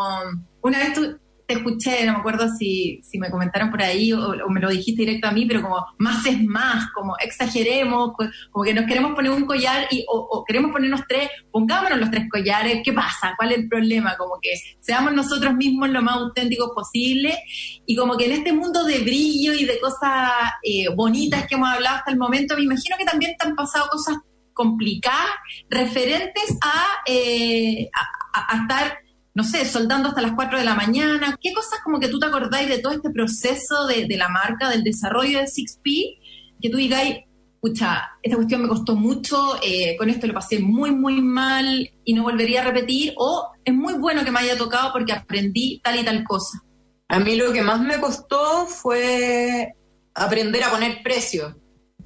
una 0.63 0.79
vez 0.79 0.93
tú, 0.95 1.19
escuché, 1.55 2.05
no 2.07 2.13
me 2.15 2.19
acuerdo 2.19 2.49
si, 2.59 3.01
si 3.03 3.19
me 3.19 3.31
comentaron 3.31 3.71
por 3.71 3.83
ahí 3.83 4.13
o, 4.13 4.35
me 4.49 4.61
lo 4.61 4.69
dijiste 4.71 5.03
directo 5.03 5.29
a 5.29 5.33
mí, 5.33 5.47
pero 5.47 5.63
como 5.63 5.85
más 5.99 6.25
es 6.27 6.43
más, 6.45 6.91
como 6.93 7.17
exageremos, 7.19 8.13
co- 8.17 8.29
como 8.51 8.65
que 8.65 8.75
nos 8.75 8.87
queremos 8.87 9.15
poner 9.15 9.31
un 9.31 9.47
collar 9.47 9.87
y, 9.91 10.05
o, 10.09 10.45
queremos 10.47 10.73
ponernos 10.73 11.03
tres, 11.09 11.29
pongámonos 11.51 11.99
los 11.99 12.11
tres 12.11 12.25
collares, 12.31 12.81
¿qué 12.85 12.93
pasa? 12.93 13.35
¿Cuál 13.37 13.53
es 13.53 13.59
el 13.59 13.69
problema? 13.69 14.17
Como 14.17 14.35
que 14.41 14.51
seamos 14.81 15.13
nosotros 15.13 15.55
mismos 15.55 15.89
lo 15.91 16.03
más 16.03 16.17
auténticos 16.17 16.71
posible 16.75 17.39
y 17.87 17.97
como 17.97 18.17
que 18.17 18.27
en 18.27 18.33
este 18.33 18.53
mundo 18.53 18.85
de 18.85 18.99
brillo 19.01 19.53
y 19.55 19.65
de 19.65 19.79
cosas 19.81 20.31
eh, 20.63 20.87
bonitas 20.95 21.47
que 21.47 21.55
hemos 21.55 21.69
hablado 21.69 21.97
hasta 21.97 22.11
el 22.11 22.19
momento, 22.19 22.57
me 22.57 22.63
imagino 22.63 22.97
que 22.99 23.05
también 23.05 23.33
te 23.39 23.47
han 23.47 23.55
pasado 23.55 23.89
cosas 23.91 24.17
complicadas 24.53 25.31
referentes 25.71 26.57
a, 26.63 26.85
eh, 27.07 27.89
a 28.33 28.57
estar, 28.63 28.99
no 29.41 29.45
sé, 29.45 29.65
soldando 29.65 30.11
hasta 30.11 30.21
las 30.21 30.33
4 30.33 30.59
de 30.59 30.67
la 30.67 30.75
mañana. 30.75 31.39
¿Qué 31.41 31.55
cosas 31.55 31.81
como 31.83 31.99
que 31.99 32.09
tú 32.09 32.19
te 32.19 32.27
acordáis 32.27 32.69
de 32.69 32.79
todo 32.79 32.93
este 32.93 33.09
proceso 33.09 33.87
de, 33.87 34.05
de 34.05 34.17
la 34.19 34.29
marca, 34.29 34.69
del 34.69 34.85
desarrollo 34.85 35.39
de 35.39 35.47
6P, 35.47 36.19
que 36.61 36.69
tú 36.69 36.77
digáis, 36.77 37.21
pucha, 37.59 38.11
esta 38.23 38.37
cuestión 38.37 38.61
me 38.61 38.69
costó 38.69 38.97
mucho, 38.97 39.57
eh, 39.63 39.97
con 39.97 40.11
esto 40.11 40.27
lo 40.27 40.35
pasé 40.35 40.59
muy, 40.59 40.91
muy 40.91 41.23
mal 41.23 41.91
y 42.05 42.13
no 42.13 42.23
volvería 42.25 42.61
a 42.61 42.65
repetir, 42.65 43.15
o 43.17 43.51
es 43.65 43.73
muy 43.73 43.95
bueno 43.95 44.27
que 44.27 44.31
me 44.31 44.41
haya 44.41 44.59
tocado 44.59 44.93
porque 44.93 45.15
aprendí 45.15 45.81
tal 45.83 45.99
y 45.99 46.05
tal 46.05 46.23
cosa? 46.25 46.63
A 47.09 47.19
mí 47.19 47.35
lo 47.37 47.51
que 47.51 47.63
más 47.63 47.81
me 47.81 47.99
costó 47.99 48.67
fue 48.67 49.73
aprender 50.13 50.65
a 50.65 50.71
poner 50.71 51.03
precio. 51.03 51.57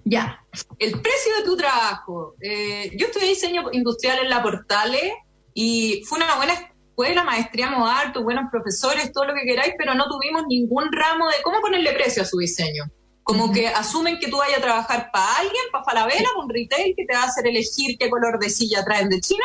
Ya, 0.05 0.39
El 0.79 1.01
precio 1.01 1.37
de 1.39 1.45
tu 1.45 1.57
trabajo. 1.57 2.37
Eh, 2.41 2.93
yo 2.97 3.07
estudié 3.07 3.31
diseño 3.31 3.65
industrial 3.73 4.21
en 4.23 4.31
la 4.31 4.41
Portale 4.41 5.15
y 5.53 6.01
fue 6.05 6.19
una 6.19 6.37
buena 6.37 6.55
escuela, 6.95 7.25
maestríamos 7.25 7.91
harto, 7.91 8.23
buenos 8.23 8.45
profesores, 8.53 9.13
todo 9.13 9.27
lo 9.27 9.35
que 9.35 9.43
queráis, 9.45 9.75
pero 9.77 9.95
no 9.95 10.05
tuvimos 10.07 10.45
ningún 10.49 10.93
ramo 10.93 11.29
de 11.29 11.43
cómo 11.43 11.61
ponerle 11.61 11.93
precio 11.93 12.23
a 12.23 12.27
su 12.27 12.39
diseño. 12.39 12.85
Como 13.25 13.51
que 13.51 13.67
asumen 13.67 14.19
que 14.21 14.29
tú 14.29 14.37
vayas 14.37 14.59
a 14.59 14.63
trabajar 14.63 15.11
para 15.13 15.35
alguien, 15.35 15.65
para 15.73 15.85
Falabella, 15.85 16.29
para 16.33 16.45
un 16.45 16.49
retail, 16.49 16.95
que 16.97 17.05
te 17.05 17.15
va 17.15 17.23
a 17.23 17.27
hacer 17.27 17.49
elegir 17.49 17.97
qué 17.99 18.09
color 18.09 18.39
de 18.39 18.49
silla 18.49 18.85
traen 18.85 19.09
de 19.09 19.21
China 19.21 19.45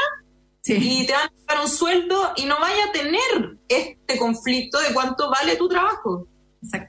sí. 0.61 0.77
y 0.79 1.05
te 1.07 1.13
van 1.13 1.27
a 1.27 1.45
pagar 1.47 1.63
un 1.63 1.71
sueldo 1.71 2.33
y 2.35 2.45
no 2.45 2.59
vaya 2.59 2.85
a 2.85 2.91
tener 2.91 3.57
este 3.67 4.17
conflicto 4.19 4.79
de 4.79 4.93
cuánto 4.93 5.31
vale 5.31 5.55
tu 5.55 5.67
trabajo. 5.67 6.27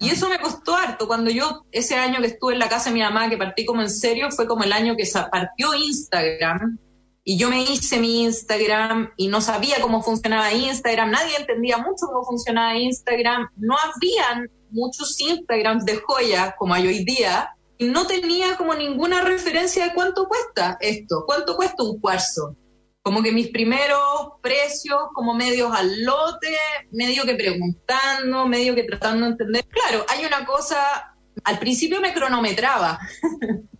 Y 0.01 0.11
eso 0.11 0.29
me 0.29 0.41
costó 0.41 0.75
harto. 0.75 1.07
Cuando 1.07 1.31
yo, 1.31 1.65
ese 1.71 1.95
año 1.95 2.21
que 2.21 2.27
estuve 2.27 2.55
en 2.55 2.59
la 2.59 2.69
casa 2.69 2.91
de 2.91 2.95
mi 2.95 3.03
mamá, 3.03 3.31
que 3.31 3.39
partí 3.39 3.65
como 3.65 3.81
en 3.81 3.91
serio, 3.91 4.29
fue 4.31 4.47
como 4.47 4.65
el 4.65 4.73
año 4.73 4.95
que 4.97 5.09
partió 5.31 5.73
Instagram. 5.75 6.77
Y 7.23 7.37
yo 7.37 7.51
me 7.51 7.63
hice 7.63 7.99
mi 7.99 8.23
Instagram 8.23 9.13
y 9.17 9.29
no 9.29 9.41
sabía 9.41 9.81
cómo 9.81 10.03
funcionaba 10.03 10.53
Instagram. 10.53 11.11
Nadie 11.11 11.37
entendía 11.37 11.77
mucho 11.79 12.07
cómo 12.07 12.25
funcionaba 12.25 12.77
Instagram. 12.77 13.49
No 13.57 13.77
habían 13.77 14.51
muchos 14.71 15.21
Instagrams 15.21 15.85
de 15.85 15.97
joyas 15.97 16.55
como 16.59 16.75
hay 16.75 16.87
hoy 16.87 17.05
día. 17.05 17.51
Y 17.77 17.87
no 17.87 18.07
tenía 18.07 18.57
como 18.57 18.75
ninguna 18.75 19.23
referencia 19.23 19.85
de 19.85 19.95
cuánto 19.95 20.29
cuesta 20.29 20.77
esto. 20.81 21.25
¿Cuánto 21.27 21.57
cuesta 21.57 21.83
un 21.83 22.01
cuarzo? 22.01 22.57
Como 23.03 23.23
que 23.23 23.33
mis 23.33 23.49
primeros 23.49 24.01
precios, 24.43 24.99
como 25.15 25.35
medios 25.35 25.73
al 25.75 26.03
lote, 26.03 26.55
medio 26.93 27.25
que 27.25 27.35
preguntando, 27.35 28.47
medio 28.47 28.75
que 28.75 28.85
tratando 28.85 29.25
de 29.25 29.33
entender. 29.33 29.67
Claro, 29.69 30.05
hay 30.09 30.27
una 30.27 30.45
cosa, 30.45 31.15
al 31.45 31.59
principio 31.59 32.01
me 32.03 32.13
cronometraba, 32.13 32.99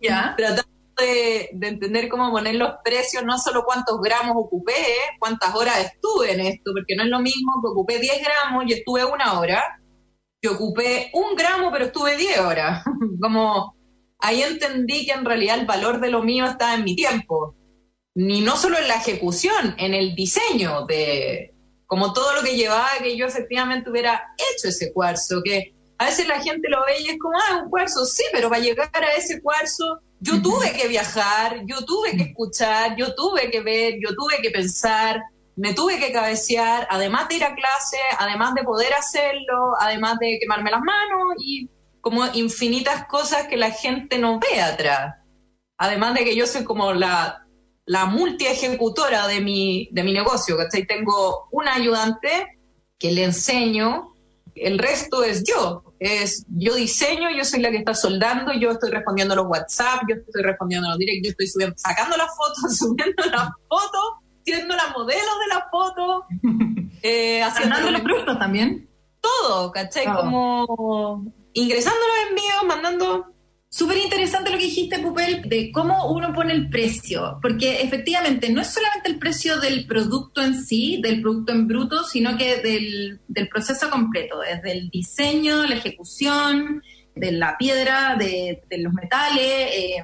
ya. 0.01 0.33
tratando 0.37 0.80
de, 1.01 1.49
de 1.53 1.67
entender 1.67 2.07
cómo 2.07 2.31
poner 2.31 2.55
los 2.55 2.71
precios, 2.83 3.23
no 3.25 3.37
solo 3.37 3.63
cuántos 3.65 3.99
gramos 4.01 4.35
ocupé, 4.37 4.73
cuántas 5.19 5.53
horas 5.53 5.79
estuve 5.79 6.31
en 6.31 6.39
esto, 6.39 6.71
porque 6.73 6.95
no 6.95 7.03
es 7.03 7.09
lo 7.09 7.19
mismo 7.19 7.51
que 7.61 7.69
ocupé 7.69 7.99
10 7.99 8.21
gramos 8.23 8.65
y 8.67 8.73
estuve 8.73 9.03
una 9.03 9.39
hora, 9.39 9.61
que 10.41 10.49
ocupé 10.49 11.11
un 11.13 11.35
gramo 11.35 11.71
pero 11.71 11.85
estuve 11.85 12.15
10 12.15 12.39
horas. 12.39 12.83
como 13.21 13.75
ahí 14.19 14.43
entendí 14.43 15.05
que 15.05 15.11
en 15.11 15.25
realidad 15.25 15.59
el 15.59 15.65
valor 15.65 15.99
de 15.99 16.11
lo 16.11 16.23
mío 16.23 16.45
estaba 16.45 16.75
en 16.75 16.83
mi 16.85 16.95
tiempo 16.95 17.55
ni 18.13 18.41
no 18.41 18.57
solo 18.57 18.77
en 18.77 18.87
la 18.87 18.95
ejecución, 18.95 19.75
en 19.77 19.93
el 19.93 20.15
diseño 20.15 20.85
de 20.85 21.53
como 21.85 22.13
todo 22.13 22.35
lo 22.35 22.41
que 22.41 22.55
llevaba 22.55 22.89
que 23.01 23.17
yo 23.17 23.25
efectivamente 23.25 23.89
hubiera 23.89 24.33
hecho 24.37 24.69
ese 24.69 24.93
cuarzo, 24.93 25.41
que 25.43 25.73
a 25.97 26.05
veces 26.05 26.27
la 26.27 26.39
gente 26.39 26.69
lo 26.69 26.79
ve 26.85 26.93
y 27.01 27.09
es 27.09 27.19
como, 27.19 27.37
ah, 27.37 27.61
un 27.63 27.69
cuarzo, 27.69 28.05
sí, 28.05 28.23
pero 28.31 28.49
para 28.49 28.61
llegar 28.61 28.89
a 28.93 29.13
ese 29.15 29.41
cuarzo 29.41 29.99
yo 30.21 30.39
tuve 30.41 30.71
que 30.73 30.87
viajar, 30.87 31.63
yo 31.65 31.83
tuve 31.83 32.15
que 32.15 32.23
escuchar, 32.23 32.95
yo 32.95 33.15
tuve 33.15 33.49
que 33.49 33.61
ver, 33.61 33.95
yo 33.99 34.15
tuve 34.15 34.39
que 34.41 34.51
pensar, 34.51 35.19
me 35.55 35.73
tuve 35.73 35.97
que 35.97 36.11
cabecear, 36.11 36.87
además 36.91 37.27
de 37.27 37.35
ir 37.37 37.43
a 37.43 37.55
clase, 37.55 37.97
además 38.19 38.53
de 38.53 38.63
poder 38.63 38.93
hacerlo, 38.93 39.73
además 39.79 40.19
de 40.19 40.37
quemarme 40.39 40.69
las 40.69 40.81
manos 40.81 41.33
y 41.39 41.67
como 42.01 42.23
infinitas 42.33 43.05
cosas 43.07 43.47
que 43.47 43.57
la 43.57 43.71
gente 43.71 44.19
no 44.19 44.39
ve 44.39 44.61
atrás. 44.61 45.15
Además 45.77 46.13
de 46.13 46.23
que 46.23 46.35
yo 46.35 46.45
soy 46.45 46.63
como 46.65 46.93
la, 46.93 47.47
la 47.85 48.05
multi-ejecutora 48.05 49.27
de 49.27 49.41
mi, 49.41 49.89
de 49.91 50.03
mi 50.03 50.13
negocio, 50.13 50.55
¿cachai? 50.55 50.85
Tengo 50.85 51.47
un 51.51 51.67
ayudante 51.67 52.59
que 52.99 53.11
le 53.11 53.23
enseño, 53.23 54.10
el 54.55 54.79
resto 54.79 55.23
es 55.23 55.43
yo. 55.43 55.83
Es 55.99 56.45
yo 56.49 56.75
diseño, 56.75 57.29
yo 57.29 57.45
soy 57.45 57.61
la 57.61 57.71
que 57.71 57.77
está 57.77 57.93
soldando, 57.93 58.53
yo 58.53 58.71
estoy 58.71 58.91
respondiendo 58.91 59.35
los 59.35 59.45
WhatsApp, 59.47 60.01
yo 60.09 60.15
estoy 60.15 60.43
respondiendo 60.43 60.89
los 60.89 60.97
directos, 60.97 61.23
yo 61.23 61.31
estoy 61.31 61.47
subiendo, 61.47 61.75
sacando 61.77 62.17
las 62.17 62.35
fotos, 62.35 62.77
subiendo 62.77 63.23
las 63.25 63.49
fotos, 63.67 64.03
siendo 64.43 64.75
la 64.75 64.87
modelo 64.95 65.39
de 65.39 65.47
la 65.47 65.67
foto, 65.71 66.25
eh, 67.03 67.43
haciendo 67.43 67.91
los 67.91 68.01
productos 68.01 68.39
también. 68.39 68.89
todo, 69.21 69.71
¿cachai? 69.71 70.05
Todo. 70.05 70.15
Como 70.17 71.33
ingresando 71.53 71.99
los 71.99 72.29
envíos, 72.29 72.63
mandando 72.67 73.30
Súper 73.73 73.99
interesante 73.99 74.51
lo 74.51 74.57
que 74.57 74.65
dijiste, 74.65 74.99
Pupel, 74.99 75.43
de 75.47 75.71
cómo 75.71 76.11
uno 76.11 76.33
pone 76.33 76.51
el 76.51 76.69
precio, 76.69 77.39
porque 77.41 77.81
efectivamente 77.81 78.49
no 78.49 78.59
es 78.59 78.67
solamente 78.67 79.09
el 79.09 79.17
precio 79.17 79.61
del 79.61 79.87
producto 79.87 80.41
en 80.41 80.61
sí, 80.61 80.99
del 81.01 81.21
producto 81.21 81.53
en 81.53 81.67
bruto, 81.67 82.03
sino 82.03 82.37
que 82.37 82.57
del, 82.57 83.21
del 83.29 83.47
proceso 83.47 83.89
completo, 83.89 84.39
desde 84.39 84.73
el 84.73 84.89
diseño, 84.89 85.65
la 85.65 85.75
ejecución, 85.75 86.83
de 87.15 87.31
la 87.31 87.57
piedra, 87.57 88.17
de, 88.17 88.61
los 88.77 88.93
metales. 88.93 89.69
eh, 89.73 90.03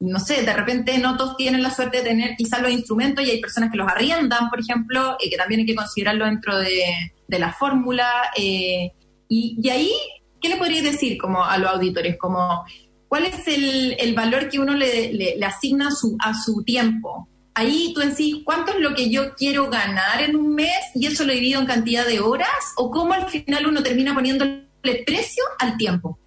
no 0.00 0.18
sé, 0.18 0.42
de 0.42 0.52
repente 0.52 0.98
no 0.98 1.16
todos 1.16 1.36
tienen 1.38 1.62
la 1.62 1.70
suerte 1.70 1.98
de 1.98 2.04
tener 2.04 2.36
quizás 2.36 2.60
los 2.60 2.70
instrumentos 2.70 3.24
y 3.24 3.30
hay 3.30 3.40
personas 3.40 3.70
que 3.70 3.78
los 3.78 3.90
arriendan, 3.90 4.50
por 4.50 4.60
ejemplo, 4.60 5.16
y 5.20 5.30
que 5.30 5.36
también 5.36 5.60
hay 5.60 5.66
que 5.66 5.74
considerarlo 5.74 6.26
dentro 6.26 6.58
de, 6.58 6.84
de 7.28 7.38
la 7.38 7.52
fórmula. 7.52 8.10
eh, 8.36 8.92
y, 9.28 9.56
y 9.62 9.70
ahí, 9.70 9.92
¿qué 10.40 10.48
le 10.50 10.56
podríais 10.56 10.84
decir 10.84 11.16
como 11.18 11.44
a 11.44 11.56
los 11.56 11.70
auditores? 11.70 12.16
Como, 12.18 12.64
¿Cuál 13.10 13.24
es 13.26 13.48
el, 13.48 13.96
el 13.98 14.14
valor 14.14 14.48
que 14.48 14.60
uno 14.60 14.72
le, 14.74 15.12
le- 15.12 15.34
le 15.36 15.44
asigna 15.46 15.88
a 15.88 15.90
su, 15.90 16.16
a 16.24 16.32
su 16.32 16.62
tiempo? 16.62 17.28
Ahí 17.54 17.90
tú 17.92 18.00
decís, 18.00 18.36
¿cuánto 18.44 18.70
es 18.72 18.78
lo 18.78 18.94
que 18.94 19.10
yo 19.10 19.34
quiero 19.34 19.68
ganar 19.68 20.22
en 20.22 20.36
un 20.36 20.54
mes? 20.54 20.70
Y 20.94 21.06
eso 21.06 21.24
lo 21.24 21.32
divido 21.32 21.60
en 21.60 21.66
cantidad 21.66 22.06
de 22.06 22.20
horas. 22.20 22.48
¿O 22.76 22.88
cómo 22.92 23.12
al 23.12 23.28
final 23.28 23.66
uno 23.66 23.82
termina 23.82 24.14
poniéndole 24.14 24.68
precio 25.04 25.42
al 25.58 25.76
tiempo? 25.76 26.20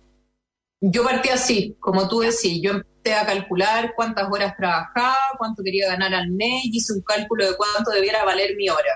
Yo 0.81 1.05
partí 1.05 1.29
así, 1.29 1.77
como 1.79 2.09
tú 2.09 2.19
decís, 2.19 2.59
yo 2.61 2.71
empecé 2.71 3.15
a 3.15 3.25
calcular 3.25 3.93
cuántas 3.95 4.27
horas 4.29 4.53
trabajaba, 4.57 5.15
cuánto 5.37 5.63
quería 5.63 5.87
ganar 5.87 6.13
al 6.13 6.29
mes, 6.31 6.65
y 6.65 6.75
hice 6.77 6.91
un 6.91 7.01
cálculo 7.03 7.45
de 7.49 7.55
cuánto 7.55 7.91
debiera 7.91 8.25
valer 8.25 8.57
mi 8.57 8.67
hora. 8.67 8.91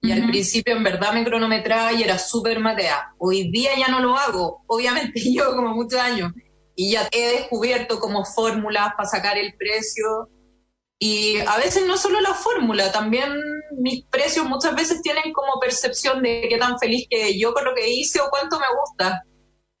Y 0.00 0.12
al 0.12 0.26
principio 0.28 0.76
en 0.76 0.84
verdad 0.84 1.12
me 1.14 1.24
cronometraba 1.24 1.92
y 1.92 2.02
era 2.04 2.18
súper 2.18 2.60
matea. 2.60 3.14
Hoy 3.18 3.50
día 3.50 3.70
ya 3.76 3.88
no 3.88 4.00
lo 4.00 4.16
hago, 4.16 4.62
obviamente 4.68 5.18
llevo 5.20 5.56
como 5.56 5.74
muchos 5.74 5.98
años, 5.98 6.30
y 6.74 6.92
ya 6.92 7.08
he 7.12 7.38
descubierto 7.38 8.00
como 8.00 8.24
fórmulas 8.24 8.94
para 8.96 9.08
sacar 9.08 9.38
el 9.38 9.54
precio. 9.54 10.28
Y 10.98 11.38
a 11.38 11.56
veces 11.56 11.86
no 11.86 11.96
solo 11.96 12.20
la 12.20 12.34
fórmula, 12.34 12.90
también 12.92 13.32
mis 13.78 14.04
precios 14.06 14.46
muchas 14.46 14.74
veces 14.74 15.02
tienen 15.02 15.32
como 15.32 15.60
percepción 15.60 16.22
de 16.22 16.46
qué 16.48 16.56
tan 16.56 16.78
feliz 16.78 17.06
que 17.10 17.38
yo 17.38 17.52
con 17.52 17.64
lo 17.64 17.74
que 17.74 17.90
hice 17.90 18.20
o 18.20 18.30
cuánto 18.30 18.58
me 18.58 18.66
gusta. 18.80 19.22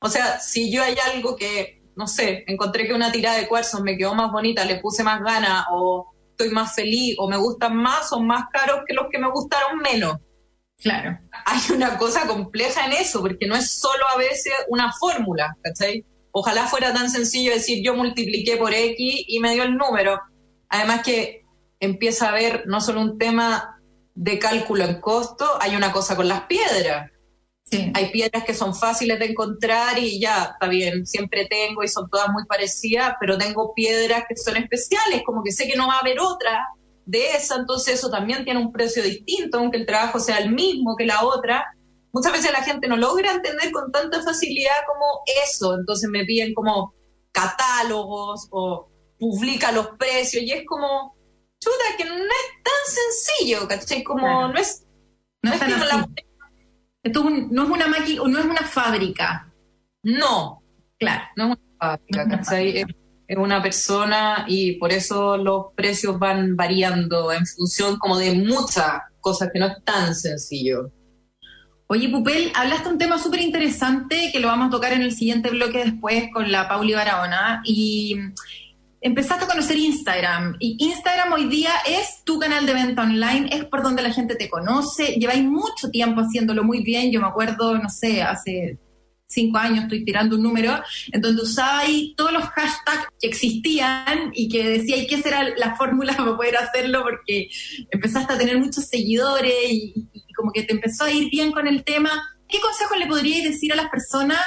O 0.00 0.08
sea, 0.08 0.38
si 0.38 0.70
yo 0.70 0.82
hay 0.82 0.96
algo 1.14 1.36
que, 1.36 1.82
no 1.96 2.06
sé, 2.06 2.44
encontré 2.46 2.86
que 2.86 2.94
una 2.94 3.12
tirada 3.12 3.38
de 3.38 3.48
cuarzos 3.48 3.80
me 3.80 3.96
quedó 3.96 4.14
más 4.14 4.30
bonita, 4.30 4.64
le 4.64 4.80
puse 4.80 5.02
más 5.02 5.22
ganas, 5.22 5.64
o 5.70 6.12
estoy 6.30 6.50
más 6.50 6.74
feliz, 6.74 7.14
o 7.18 7.28
me 7.28 7.36
gustan 7.36 7.76
más, 7.76 8.10
son 8.10 8.26
más 8.26 8.44
caros 8.52 8.80
que 8.86 8.92
los 8.92 9.06
que 9.10 9.18
me 9.18 9.30
gustaron 9.30 9.78
menos. 9.78 10.18
Claro. 10.76 11.18
Hay 11.46 11.60
una 11.74 11.96
cosa 11.96 12.26
compleja 12.26 12.84
en 12.86 12.92
eso, 12.92 13.22
porque 13.22 13.46
no 13.46 13.54
es 13.54 13.78
solo 13.78 14.04
a 14.12 14.18
veces 14.18 14.52
una 14.68 14.92
fórmula, 14.92 15.56
¿cachai? 15.62 16.04
Ojalá 16.36 16.66
fuera 16.66 16.92
tan 16.92 17.08
sencillo 17.08 17.52
decir 17.52 17.80
yo 17.84 17.94
multipliqué 17.94 18.56
por 18.56 18.74
X 18.74 19.24
y 19.28 19.38
me 19.38 19.52
dio 19.54 19.62
el 19.62 19.76
número. 19.76 20.20
Además 20.68 21.02
que 21.04 21.44
empieza 21.78 22.26
a 22.26 22.30
haber 22.30 22.66
no 22.66 22.80
solo 22.80 23.00
un 23.00 23.18
tema 23.18 23.80
de 24.16 24.40
cálculo 24.40 24.84
en 24.84 25.00
costo, 25.00 25.46
hay 25.60 25.76
una 25.76 25.92
cosa 25.92 26.16
con 26.16 26.26
las 26.26 26.42
piedras 26.42 27.10
Sí. 27.70 27.90
hay 27.94 28.10
piedras 28.10 28.44
que 28.44 28.52
son 28.52 28.74
fáciles 28.74 29.18
de 29.18 29.24
encontrar 29.24 29.98
y 29.98 30.20
ya, 30.20 30.50
está 30.52 30.68
bien, 30.68 31.06
siempre 31.06 31.46
tengo 31.46 31.82
y 31.82 31.88
son 31.88 32.10
todas 32.10 32.28
muy 32.28 32.44
parecidas, 32.44 33.14
pero 33.18 33.38
tengo 33.38 33.72
piedras 33.74 34.24
que 34.28 34.36
son 34.36 34.58
especiales, 34.58 35.22
como 35.24 35.42
que 35.42 35.50
sé 35.50 35.66
que 35.66 35.74
no 35.74 35.88
va 35.88 35.94
a 35.94 36.00
haber 36.00 36.20
otra 36.20 36.68
de 37.06 37.32
esa, 37.32 37.56
entonces 37.56 37.94
eso 37.94 38.10
también 38.10 38.44
tiene 38.44 38.60
un 38.60 38.70
precio 38.70 39.02
distinto, 39.02 39.58
aunque 39.58 39.78
el 39.78 39.86
trabajo 39.86 40.20
sea 40.20 40.38
el 40.38 40.52
mismo 40.52 40.94
que 40.96 41.06
la 41.06 41.24
otra. 41.24 41.64
Muchas 42.14 42.32
veces 42.32 42.52
la 42.52 42.62
gente 42.62 42.88
no 42.88 42.96
logra 42.96 43.32
entender 43.32 43.70
con 43.72 43.90
tanta 43.92 44.22
facilidad 44.22 44.72
como 44.86 45.04
eso, 45.44 45.74
entonces 45.74 46.08
me 46.08 46.24
piden 46.24 46.54
como 46.54 46.94
catálogos 47.32 48.46
o 48.50 48.88
publica 49.18 49.72
los 49.72 49.88
precios 49.98 50.42
y 50.44 50.52
es 50.52 50.64
como, 50.66 51.16
chuta, 51.60 51.84
que 51.98 52.04
no 52.04 52.14
es 52.14 52.62
tan 52.62 52.82
sencillo, 52.86 53.66
¿cachai? 53.68 54.02
Como 54.04 54.20
Claro. 54.22 54.48
no 54.48 54.58
es... 54.58 54.86
No 55.42 55.50
no 55.50 55.56
es 55.56 55.60
que 55.62 55.70
la- 55.70 56.08
Esto 57.02 57.20
es 57.20 57.24
un- 57.26 57.48
no 57.50 57.64
es 57.64 57.70
una 57.70 57.86
máquina, 57.88 58.22
no 58.26 58.38
es 58.38 58.44
una 58.46 58.62
fábrica. 58.66 59.52
no, 60.02 60.62
Claro. 60.98 61.24
no 61.36 61.44
es 61.44 61.58
una 61.58 61.78
fábrica, 61.78 62.16
No 62.16 62.20
es 62.22 62.26
una 62.28 62.36
¿cachai? 62.38 62.78
Es, 62.78 62.86
es 63.26 63.36
una 63.38 63.62
persona 63.62 64.44
y 64.48 64.78
por 64.78 64.92
eso 64.92 65.36
los 65.36 65.66
precios 65.74 66.18
van 66.18 66.54
variando 66.56 67.32
en 67.32 67.44
función 67.46 67.98
como 67.98 68.18
de 68.18 68.34
muchas 68.34 69.00
cosas 69.20 69.48
que 69.52 69.58
no 69.58 69.66
es 69.66 69.82
tan 69.84 70.14
sencillo. 70.14 70.90
Oye, 71.86 72.08
Pupel, 72.08 72.50
hablaste 72.54 72.88
un 72.88 72.98
tema 72.98 73.18
súper 73.18 73.40
interesante 73.40 74.30
que 74.32 74.40
lo 74.40 74.48
vamos 74.48 74.68
a 74.68 74.70
tocar 74.70 74.94
en 74.94 75.02
el 75.02 75.12
siguiente 75.12 75.50
bloque 75.50 75.84
después 75.84 76.24
con 76.32 76.50
la 76.50 76.66
Pauli 76.66 76.94
Barahona. 76.94 77.60
Y 77.64 78.16
empezaste 79.02 79.44
a 79.44 79.48
conocer 79.48 79.76
Instagram. 79.76 80.56
Y 80.60 80.76
Instagram 80.78 81.34
hoy 81.34 81.46
día 81.46 81.72
es 81.86 82.24
tu 82.24 82.38
canal 82.38 82.64
de 82.64 82.72
venta 82.72 83.02
online, 83.02 83.50
es 83.52 83.66
por 83.66 83.82
donde 83.82 84.02
la 84.02 84.12
gente 84.12 84.34
te 84.34 84.48
conoce. 84.48 85.16
Lleváis 85.18 85.44
mucho 85.44 85.90
tiempo 85.90 86.22
haciéndolo 86.22 86.64
muy 86.64 86.82
bien. 86.82 87.12
Yo 87.12 87.20
me 87.20 87.26
acuerdo, 87.26 87.76
no 87.76 87.90
sé, 87.90 88.22
hace 88.22 88.78
cinco 89.34 89.58
años 89.58 89.84
estoy 89.84 90.04
tirando 90.04 90.36
un 90.36 90.42
número, 90.42 90.80
en 91.12 91.20
donde 91.20 91.42
usabais 91.42 92.14
todos 92.16 92.32
los 92.32 92.44
hashtags 92.44 93.08
que 93.20 93.26
existían 93.26 94.30
y 94.32 94.48
que 94.48 94.78
decíais 94.78 95.06
qué 95.08 95.20
será 95.20 95.48
la 95.56 95.76
fórmula 95.76 96.12
para 96.16 96.36
poder 96.36 96.56
hacerlo 96.56 97.02
porque 97.02 97.48
empezaste 97.90 98.32
a 98.32 98.38
tener 98.38 98.58
muchos 98.58 98.84
seguidores 98.86 99.52
y, 99.70 100.08
y 100.12 100.32
como 100.32 100.52
que 100.52 100.62
te 100.62 100.72
empezó 100.72 101.04
a 101.04 101.10
ir 101.10 101.30
bien 101.30 101.52
con 101.52 101.66
el 101.66 101.84
tema. 101.84 102.10
¿Qué 102.48 102.60
consejos 102.60 102.98
le 102.98 103.06
podríais 103.06 103.44
decir 103.44 103.72
a 103.72 103.76
las 103.76 103.90
personas 103.90 104.38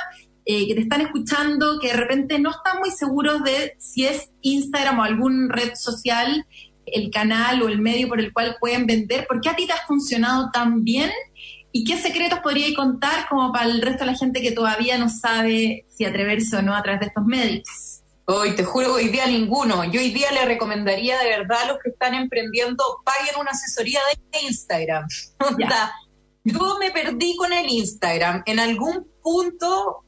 eh, 0.50 0.66
que 0.66 0.76
te 0.76 0.82
están 0.82 1.02
escuchando 1.02 1.78
que 1.78 1.90
de 1.90 1.98
repente 1.98 2.40
no 2.40 2.52
están 2.52 2.80
muy 2.80 2.90
seguros 2.92 3.44
de 3.44 3.76
si 3.80 4.06
es 4.06 4.30
Instagram 4.42 5.00
o 5.00 5.04
algún 5.04 5.50
red 5.50 5.74
social 5.76 6.46
el 6.86 7.12
canal 7.12 7.62
o 7.62 7.68
el 7.68 7.80
medio 7.80 8.08
por 8.08 8.22
el 8.22 8.32
cual 8.32 8.56
pueden 8.60 8.86
vender? 8.86 9.28
¿Por 9.28 9.42
qué 9.42 9.50
a 9.50 9.56
ti 9.58 9.68
te 9.68 9.74
ha 9.74 9.86
funcionado 9.86 10.50
tan 10.54 10.86
bien? 10.86 11.12
¿Y 11.78 11.84
qué 11.84 11.96
secretos 11.96 12.40
podríais 12.40 12.76
contar 12.76 13.30
como 13.30 13.52
para 13.52 13.66
el 13.66 13.84
resto 13.84 14.00
de 14.00 14.12
la 14.12 14.18
gente 14.18 14.42
que 14.42 14.52
todavía 14.52 14.98
no 14.98 15.10
sabe 15.10 15.86
si 15.96 16.06
atreverse 16.06 16.56
o 16.56 16.64
no 16.64 16.76
a 16.76 16.82
través 16.82 17.02
de 17.02 17.06
estos 17.06 17.24
medios? 17.24 18.02
Hoy 18.26 18.56
te 18.56 18.64
juro, 18.64 18.96
hoy 18.96 19.10
día 19.10 19.28
ninguno. 19.28 19.84
Yo 19.84 20.02
hoy 20.02 20.10
día 20.10 20.32
le 20.32 20.44
recomendaría 20.46 21.20
de 21.20 21.30
verdad 21.30 21.60
a 21.62 21.68
los 21.68 21.78
que 21.78 21.92
están 21.92 22.16
emprendiendo, 22.16 22.84
paguen 23.06 23.40
una 23.40 23.52
asesoría 23.52 24.00
de 24.32 24.40
Instagram. 24.48 25.06
Onda, 25.40 25.94
Yo 26.44 26.78
me 26.80 26.90
perdí 26.90 27.36
con 27.36 27.54
el 27.54 27.70
Instagram 27.70 28.42
en 28.48 28.60
algún 28.60 29.08
punto, 29.22 30.04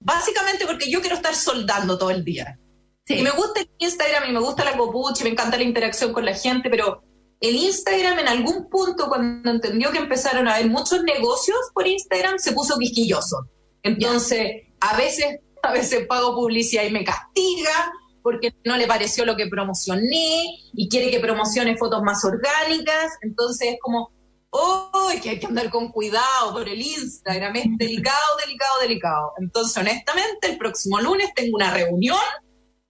básicamente 0.00 0.66
porque 0.66 0.90
yo 0.90 1.00
quiero 1.02 1.14
estar 1.14 1.36
soldando 1.36 1.98
todo 1.98 2.10
el 2.10 2.24
día. 2.24 2.58
Sí. 3.06 3.20
Y 3.20 3.22
me 3.22 3.30
gusta 3.30 3.60
el 3.60 3.70
Instagram 3.78 4.28
y 4.28 4.32
me 4.32 4.40
gusta 4.40 4.64
la 4.64 4.76
copucha 4.76 5.20
y 5.20 5.24
me 5.26 5.30
encanta 5.30 5.56
la 5.56 5.62
interacción 5.62 6.12
con 6.12 6.24
la 6.24 6.34
gente, 6.34 6.68
pero 6.68 7.04
el 7.42 7.56
Instagram 7.56 8.20
en 8.20 8.28
algún 8.28 8.68
punto, 8.70 9.08
cuando 9.08 9.50
entendió 9.50 9.90
que 9.90 9.98
empezaron 9.98 10.46
a 10.46 10.54
haber 10.54 10.70
muchos 10.70 11.02
negocios 11.02 11.58
por 11.74 11.86
Instagram, 11.86 12.38
se 12.38 12.52
puso 12.52 12.78
quisquilloso. 12.78 13.48
Entonces, 13.82 14.62
a 14.80 14.96
veces, 14.96 15.40
a 15.62 15.72
veces 15.72 16.06
pago 16.06 16.36
publicidad 16.36 16.84
y 16.84 16.92
me 16.92 17.04
castiga 17.04 17.92
porque 18.22 18.54
no 18.64 18.76
le 18.76 18.86
pareció 18.86 19.24
lo 19.24 19.34
que 19.34 19.48
promocioné 19.48 20.44
y 20.72 20.88
quiere 20.88 21.10
que 21.10 21.18
promocione 21.18 21.76
fotos 21.76 22.02
más 22.04 22.24
orgánicas. 22.24 23.12
Entonces 23.22 23.72
es 23.72 23.76
como, 23.80 24.12
oh, 24.50 25.10
que 25.20 25.30
hay 25.30 25.40
que 25.40 25.46
andar 25.46 25.68
con 25.70 25.90
cuidado 25.90 26.52
por 26.52 26.68
el 26.68 26.80
Instagram, 26.80 27.56
es 27.56 27.64
delicado, 27.76 28.36
delicado, 28.46 28.80
delicado. 28.80 29.32
Entonces, 29.40 29.76
honestamente, 29.76 30.48
el 30.48 30.58
próximo 30.58 31.00
lunes 31.00 31.30
tengo 31.34 31.56
una 31.56 31.72
reunión 31.74 32.16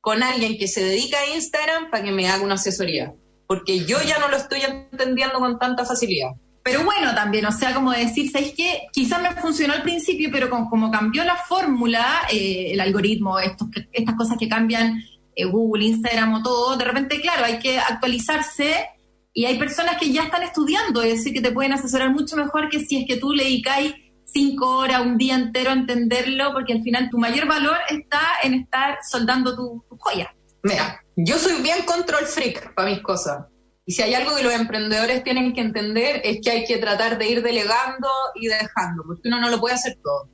con 0.02 0.22
alguien 0.22 0.58
que 0.58 0.68
se 0.68 0.84
dedica 0.84 1.20
a 1.20 1.26
Instagram 1.34 1.90
para 1.90 2.04
que 2.04 2.12
me 2.12 2.28
haga 2.28 2.44
una 2.44 2.54
asesoría, 2.54 3.14
porque 3.52 3.84
yo 3.84 3.98
ya 4.02 4.18
no 4.18 4.28
lo 4.28 4.36
estoy 4.36 4.60
entendiendo 4.62 5.38
con 5.38 5.58
tanta 5.58 5.84
facilidad. 5.84 6.30
pero 6.62 6.84
bueno 6.84 7.12
también, 7.14 7.44
o 7.46 7.52
sea, 7.52 7.74
como 7.74 7.90
decir, 7.90 8.30
¿sabéis 8.30 8.54
qué? 8.56 8.70
Quizás 8.92 9.20
me 9.20 9.32
funcionó 9.40 9.72
al 9.74 9.82
principio, 9.82 10.28
pero 10.32 10.48
con- 10.48 10.68
como 10.70 10.90
cambió 10.90 11.24
la 11.24 11.36
fórmula, 11.36 12.04
eh, 12.32 12.70
el 12.72 12.80
algoritmo, 12.80 13.38
estos, 13.38 13.66
estas 13.92 14.14
cosas 14.14 14.36
que 14.38 14.48
cambian 14.48 14.86
eh, 15.34 15.44
Google, 15.44 15.84
Instagram 15.86 16.34
o 16.34 16.42
todo, 16.42 16.76
de 16.76 16.84
repente, 16.84 17.20
claro, 17.20 17.44
hay 17.44 17.58
que 17.58 17.78
actualizarse 17.78 18.68
y 19.34 19.44
hay 19.46 19.58
personas 19.58 19.96
que 19.98 20.12
ya 20.12 20.22
están 20.24 20.42
estudiando, 20.44 21.02
es 21.02 21.14
decir, 21.16 21.32
que 21.32 21.40
te 21.40 21.50
pueden 21.52 21.72
asesorar 21.72 22.10
mucho 22.10 22.36
mejor 22.36 22.68
que 22.68 22.80
si 22.80 22.98
es 23.00 23.04
que 23.08 23.16
tú 23.16 23.32
le 23.32 23.44
dedicáis 23.44 23.94
cinco 24.24 24.66
horas, 24.78 25.00
un 25.02 25.18
día 25.18 25.34
entero 25.34 25.70
a 25.70 25.74
entenderlo, 25.74 26.52
porque 26.52 26.72
al 26.74 26.82
final 26.82 27.10
tu 27.10 27.18
mayor 27.18 27.46
valor 27.46 27.76
está 27.90 28.20
en 28.44 28.54
estar 28.54 28.98
soldando 29.10 29.54
tu, 29.56 29.84
tu 29.88 29.96
joya. 29.98 30.28
Mira, 30.62 31.01
yo 31.16 31.38
soy 31.38 31.62
bien 31.62 31.84
control 31.84 32.26
freak 32.26 32.74
para 32.74 32.90
mis 32.90 33.02
cosas. 33.02 33.46
Y 33.84 33.92
si 33.92 34.02
hay 34.02 34.14
algo 34.14 34.36
que 34.36 34.44
los 34.44 34.54
emprendedores 34.54 35.24
tienen 35.24 35.52
que 35.52 35.60
entender 35.60 36.20
es 36.24 36.40
que 36.40 36.50
hay 36.50 36.64
que 36.64 36.78
tratar 36.78 37.18
de 37.18 37.28
ir 37.28 37.42
delegando 37.42 38.08
y 38.36 38.46
dejando, 38.46 39.02
porque 39.06 39.28
uno 39.28 39.40
no 39.40 39.50
lo 39.50 39.60
puede 39.60 39.74
hacer 39.74 39.98
todo. 40.02 40.28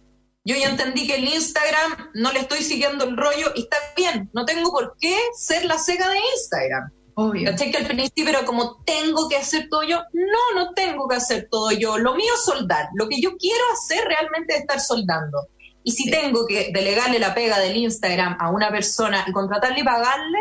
Yo 0.45 0.57
ya 0.57 0.69
entendí 0.69 1.07
que 1.07 1.17
el 1.17 1.25
Instagram 1.25 2.11
no 2.15 2.33
le 2.33 2.41
estoy 2.41 2.63
siguiendo 2.63 3.05
el 3.05 3.17
rollo 3.17 3.53
y 3.55 3.63
está 3.63 3.77
bien, 3.97 4.31
no 4.33 4.45
tengo 4.45 4.71
por 4.71 4.97
qué 5.01 5.15
ser 5.37 5.65
la 5.65 5.79
seca 5.79 6.09
de 6.09 6.19
Instagram. 6.35 6.91
Obvio. 7.21 7.51
¿Cachai? 7.51 7.73
Que 7.73 7.79
al 7.79 7.87
principio 7.87 8.29
era 8.29 8.45
como, 8.45 8.83
tengo 8.85 9.29
que 9.29 9.37
hacer 9.37 9.67
todo 9.69 9.83
yo. 9.83 9.99
No, 10.13 10.55
no 10.55 10.73
tengo 10.73 11.09
que 11.09 11.17
hacer 11.17 11.49
todo 11.51 11.73
yo. 11.73 11.99
Lo 11.99 12.15
mío 12.15 12.33
es 12.33 12.45
soldar. 12.45 12.91
Lo 12.95 13.09
que 13.09 13.21
yo 13.21 13.37
quiero 13.37 13.65
hacer 13.73 14.07
realmente 14.07 14.55
es 14.55 14.61
estar 14.61 14.79
soldando. 14.79 15.49
Y 15.83 15.91
si 15.91 16.11
tengo 16.11 16.47
que 16.47 16.71
delegarle 16.73 17.19
la 17.19 17.35
pega 17.35 17.59
del 17.59 17.77
Instagram 17.77 18.37
a 18.39 18.51
una 18.51 18.71
persona 18.71 19.25
y 19.27 19.33
contratarle 19.33 19.81
y 19.81 19.85
pagarle, 19.85 20.39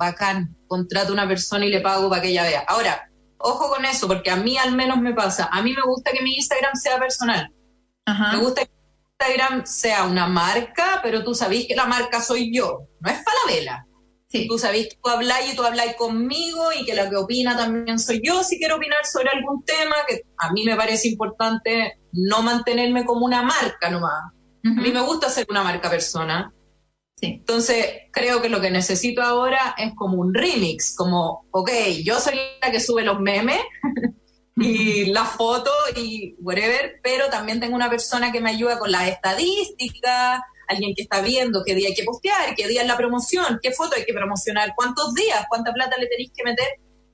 bacán. 0.00 0.56
Contrato 0.66 1.10
a 1.10 1.12
una 1.12 1.28
persona 1.28 1.66
y 1.66 1.70
le 1.70 1.80
pago 1.80 2.08
para 2.08 2.22
que 2.22 2.28
ella 2.28 2.42
vea. 2.42 2.64
Ahora, 2.66 3.08
ojo 3.38 3.68
con 3.68 3.84
eso, 3.84 4.08
porque 4.08 4.30
a 4.30 4.36
mí 4.36 4.56
al 4.58 4.72
menos 4.72 4.98
me 4.98 5.14
pasa. 5.14 5.48
A 5.52 5.62
mí 5.62 5.72
me 5.72 5.82
gusta 5.82 6.10
que 6.10 6.22
mi 6.22 6.34
Instagram 6.34 6.74
sea 6.74 6.98
personal. 6.98 7.52
Ajá. 8.06 8.32
Me 8.32 8.42
gusta 8.42 8.64
que 8.64 8.72
Instagram 9.20 9.66
sea 9.66 10.04
una 10.04 10.26
marca, 10.26 11.00
pero 11.02 11.22
tú 11.22 11.34
sabés 11.34 11.66
que 11.68 11.76
la 11.76 11.86
marca 11.86 12.20
soy 12.20 12.52
yo. 12.52 12.88
No 13.00 13.10
es 13.10 13.18
Falabella 13.22 13.86
Sí. 14.32 14.46
tú 14.46 14.58
sabés 14.58 14.88
que 14.88 14.98
tú 15.02 15.10
habláis 15.10 15.52
y 15.52 15.56
tú 15.56 15.64
habláis 15.64 15.96
conmigo 15.96 16.70
y 16.72 16.84
que 16.84 16.94
la 16.94 17.10
que 17.10 17.16
opina 17.16 17.56
también 17.56 17.98
soy 17.98 18.20
yo 18.24 18.44
si 18.44 18.58
quiero 18.58 18.76
opinar 18.76 19.04
sobre 19.04 19.28
algún 19.30 19.64
tema 19.64 19.96
que 20.06 20.22
a 20.38 20.52
mí 20.52 20.64
me 20.64 20.76
parece 20.76 21.08
importante 21.08 21.98
no 22.12 22.40
mantenerme 22.40 23.04
como 23.04 23.26
una 23.26 23.42
marca 23.42 23.90
nomás. 23.90 24.32
A 24.64 24.80
mí 24.80 24.92
me 24.92 25.00
gusta 25.00 25.28
ser 25.30 25.46
una 25.50 25.64
marca 25.64 25.90
persona. 25.90 26.52
Sí. 27.20 27.26
Entonces, 27.26 27.86
creo 28.12 28.40
que 28.40 28.48
lo 28.48 28.60
que 28.60 28.70
necesito 28.70 29.22
ahora 29.22 29.74
es 29.76 29.92
como 29.94 30.16
un 30.16 30.32
remix, 30.32 30.94
como, 30.96 31.46
ok, 31.50 31.70
yo 32.02 32.18
soy 32.18 32.38
la 32.62 32.70
que 32.70 32.80
sube 32.80 33.02
los 33.02 33.20
memes 33.20 33.60
y 34.56 35.06
la 35.12 35.24
foto 35.24 35.70
y 35.96 36.34
whatever, 36.38 37.00
pero 37.02 37.28
también 37.28 37.60
tengo 37.60 37.76
una 37.76 37.90
persona 37.90 38.32
que 38.32 38.40
me 38.40 38.50
ayuda 38.50 38.78
con 38.78 38.90
las 38.90 39.08
estadísticas, 39.08 40.40
alguien 40.68 40.94
que 40.94 41.02
está 41.02 41.20
viendo 41.20 41.62
qué 41.64 41.74
día 41.74 41.88
hay 41.88 41.94
que 41.94 42.04
postear, 42.04 42.54
qué 42.54 42.68
día 42.68 42.82
es 42.82 42.86
la 42.86 42.96
promoción, 42.96 43.58
qué 43.62 43.72
foto 43.72 43.96
hay 43.96 44.04
que 44.04 44.14
promocionar, 44.14 44.72
cuántos 44.76 45.12
días, 45.14 45.44
cuánta 45.48 45.72
plata 45.72 45.98
le 45.98 46.06
tenéis 46.06 46.30
que 46.34 46.44
meter. 46.44 46.68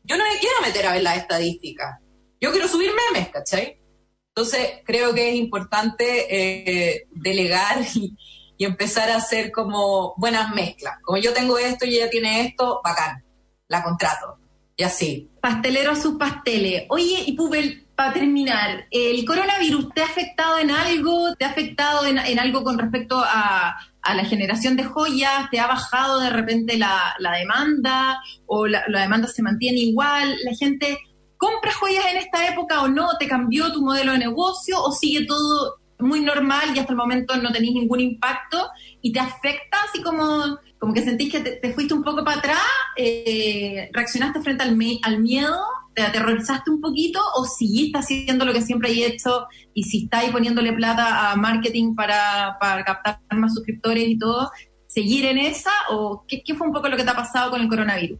Yo 0.05 0.17
no 0.17 0.25
me 0.25 0.39
quiero 0.39 0.61
meter 0.63 0.87
a 0.87 0.93
ver 0.93 1.03
las 1.03 1.17
estadísticas. 1.19 1.99
Yo 2.41 2.53
quiero 2.53 2.69
subir 2.69 2.91
memes, 2.93 3.29
¿cachai? 3.31 3.81
Entonces, 4.29 4.83
creo 4.85 5.15
que 5.15 5.31
es 5.31 5.37
importante 5.37 6.27
eh, 6.29 7.09
delegar 7.11 7.79
y, 7.95 8.15
y 8.59 8.65
empezar 8.65 9.11
a 9.11 9.17
hacer 9.17 9.53
como 9.53 10.15
buenas 10.17 10.55
mezclas. 10.55 10.97
Como 11.03 11.19
yo 11.19 11.33
tengo 11.33 11.59
esto 11.59 11.85
y 11.85 11.97
ella 11.97 12.11
tiene 12.11 12.43
esto, 12.43 12.81
bacán, 12.83 13.25
la 13.69 13.83
contrato. 13.83 14.39
Y 14.77 14.83
así. 14.83 15.31
Pastelero 15.41 15.93
a 15.93 15.97
sus 15.97 16.17
pasteles. 16.17 16.85
Oye, 16.91 17.25
y 17.27 17.33
Pupel, 17.33 17.87
para 17.95 18.13
terminar, 18.13 18.87
¿el 18.91 19.25
coronavirus 19.25 19.89
te 19.95 20.03
ha 20.03 20.07
afectado 20.07 20.59
en 20.59 20.71
algo? 20.71 21.35
¿Te 21.35 21.47
ha 21.47 21.49
afectado 21.49 22.05
en, 22.05 22.19
en 22.19 22.39
algo 22.39 22.63
con 22.63 22.79
respecto 22.79 23.19
a, 23.19 23.75
a 24.03 24.15
la 24.15 24.25
generación 24.25 24.77
de 24.77 24.85
joyas? 24.85 25.49
¿Te 25.51 25.61
ha 25.61 25.67
bajado 25.67 26.21
de 26.21 26.31
repente 26.31 26.77
la, 26.77 27.15
la 27.19 27.33
demanda? 27.33 28.21
¿O 28.45 28.67
la, 28.67 28.85
la 28.89 29.01
demanda 29.01 29.29
se 29.29 29.43
mantiene 29.43 29.79
igual? 29.79 30.37
¿La 30.45 30.55
gente 30.55 30.99
compra 31.39 31.73
joyas 31.73 32.05
en 32.11 32.19
esta 32.19 32.47
época 32.47 32.83
o 32.83 32.89
no? 32.89 33.17
¿Te 33.19 33.27
cambió 33.27 33.73
tu 33.73 33.81
modelo 33.81 34.13
de 34.13 34.19
negocio? 34.19 34.83
¿O 34.83 34.93
sigue 34.93 35.25
todo 35.25 35.77
muy 35.99 36.21
normal 36.21 36.71
y 36.75 36.79
hasta 36.79 36.93
el 36.93 36.97
momento 36.97 37.37
no 37.37 37.51
tenéis 37.53 37.75
ningún 37.75 38.01
impacto? 38.01 38.69
¿Y 39.03 39.13
te 39.13 39.21
afecta 39.21 39.79
así 39.89 40.03
como 40.03 40.59
como 40.79 40.93
que 40.93 41.03
sentís 41.03 41.33
que 41.33 41.41
te, 41.41 41.53
te 41.53 41.73
fuiste 41.73 41.95
un 41.95 42.03
poco 42.05 42.23
para 42.23 42.39
atrás, 42.39 42.61
eh, 42.97 43.89
reaccionaste 43.93 44.43
frente 44.43 44.63
al, 44.63 44.77
me- 44.77 44.99
al 45.03 45.21
miedo, 45.21 45.57
te 45.95 46.03
aterrorizaste 46.03 46.71
un 46.71 46.81
poquito 46.83 47.19
o 47.35 47.45
seguiste 47.45 47.99
haciendo 47.99 48.45
lo 48.45 48.53
que 48.53 48.61
siempre 48.61 48.91
hay 48.91 49.05
hecho 49.05 49.47
y 49.73 49.85
si 49.85 50.05
estáis 50.05 50.31
poniéndole 50.31 50.73
plata 50.75 51.31
a 51.33 51.37
marketing 51.37 51.95
para, 51.95 52.57
para 52.61 52.85
captar 52.85 53.19
más 53.31 53.55
suscriptores 53.55 54.07
y 54.07 54.19
todo, 54.19 54.51
seguir 54.87 55.25
en 55.25 55.39
esa 55.39 55.73
o 55.91 56.25
qué, 56.29 56.43
qué 56.45 56.55
fue 56.55 56.67
un 56.67 56.73
poco 56.75 56.89
lo 56.89 56.97
que 56.97 57.05
te 57.05 57.11
ha 57.11 57.17
pasado 57.17 57.51
con 57.51 57.61
el 57.63 57.69
coronavirus? 57.69 58.19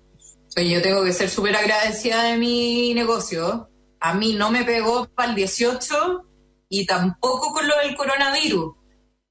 Oye, 0.57 0.71
yo 0.71 0.83
tengo 0.83 1.05
que 1.05 1.13
ser 1.13 1.29
súper 1.29 1.55
agradecida 1.57 2.23
de 2.23 2.39
mi 2.39 2.95
negocio. 2.95 3.69
A 4.01 4.15
mí 4.15 4.33
no 4.33 4.51
me 4.51 4.65
pegó 4.65 5.07
para 5.15 5.29
el 5.31 5.35
18 5.37 6.26
y 6.69 6.87
tampoco 6.87 7.53
con 7.53 7.67
lo 7.67 7.77
del 7.79 7.97
coronavirus. 7.97 8.75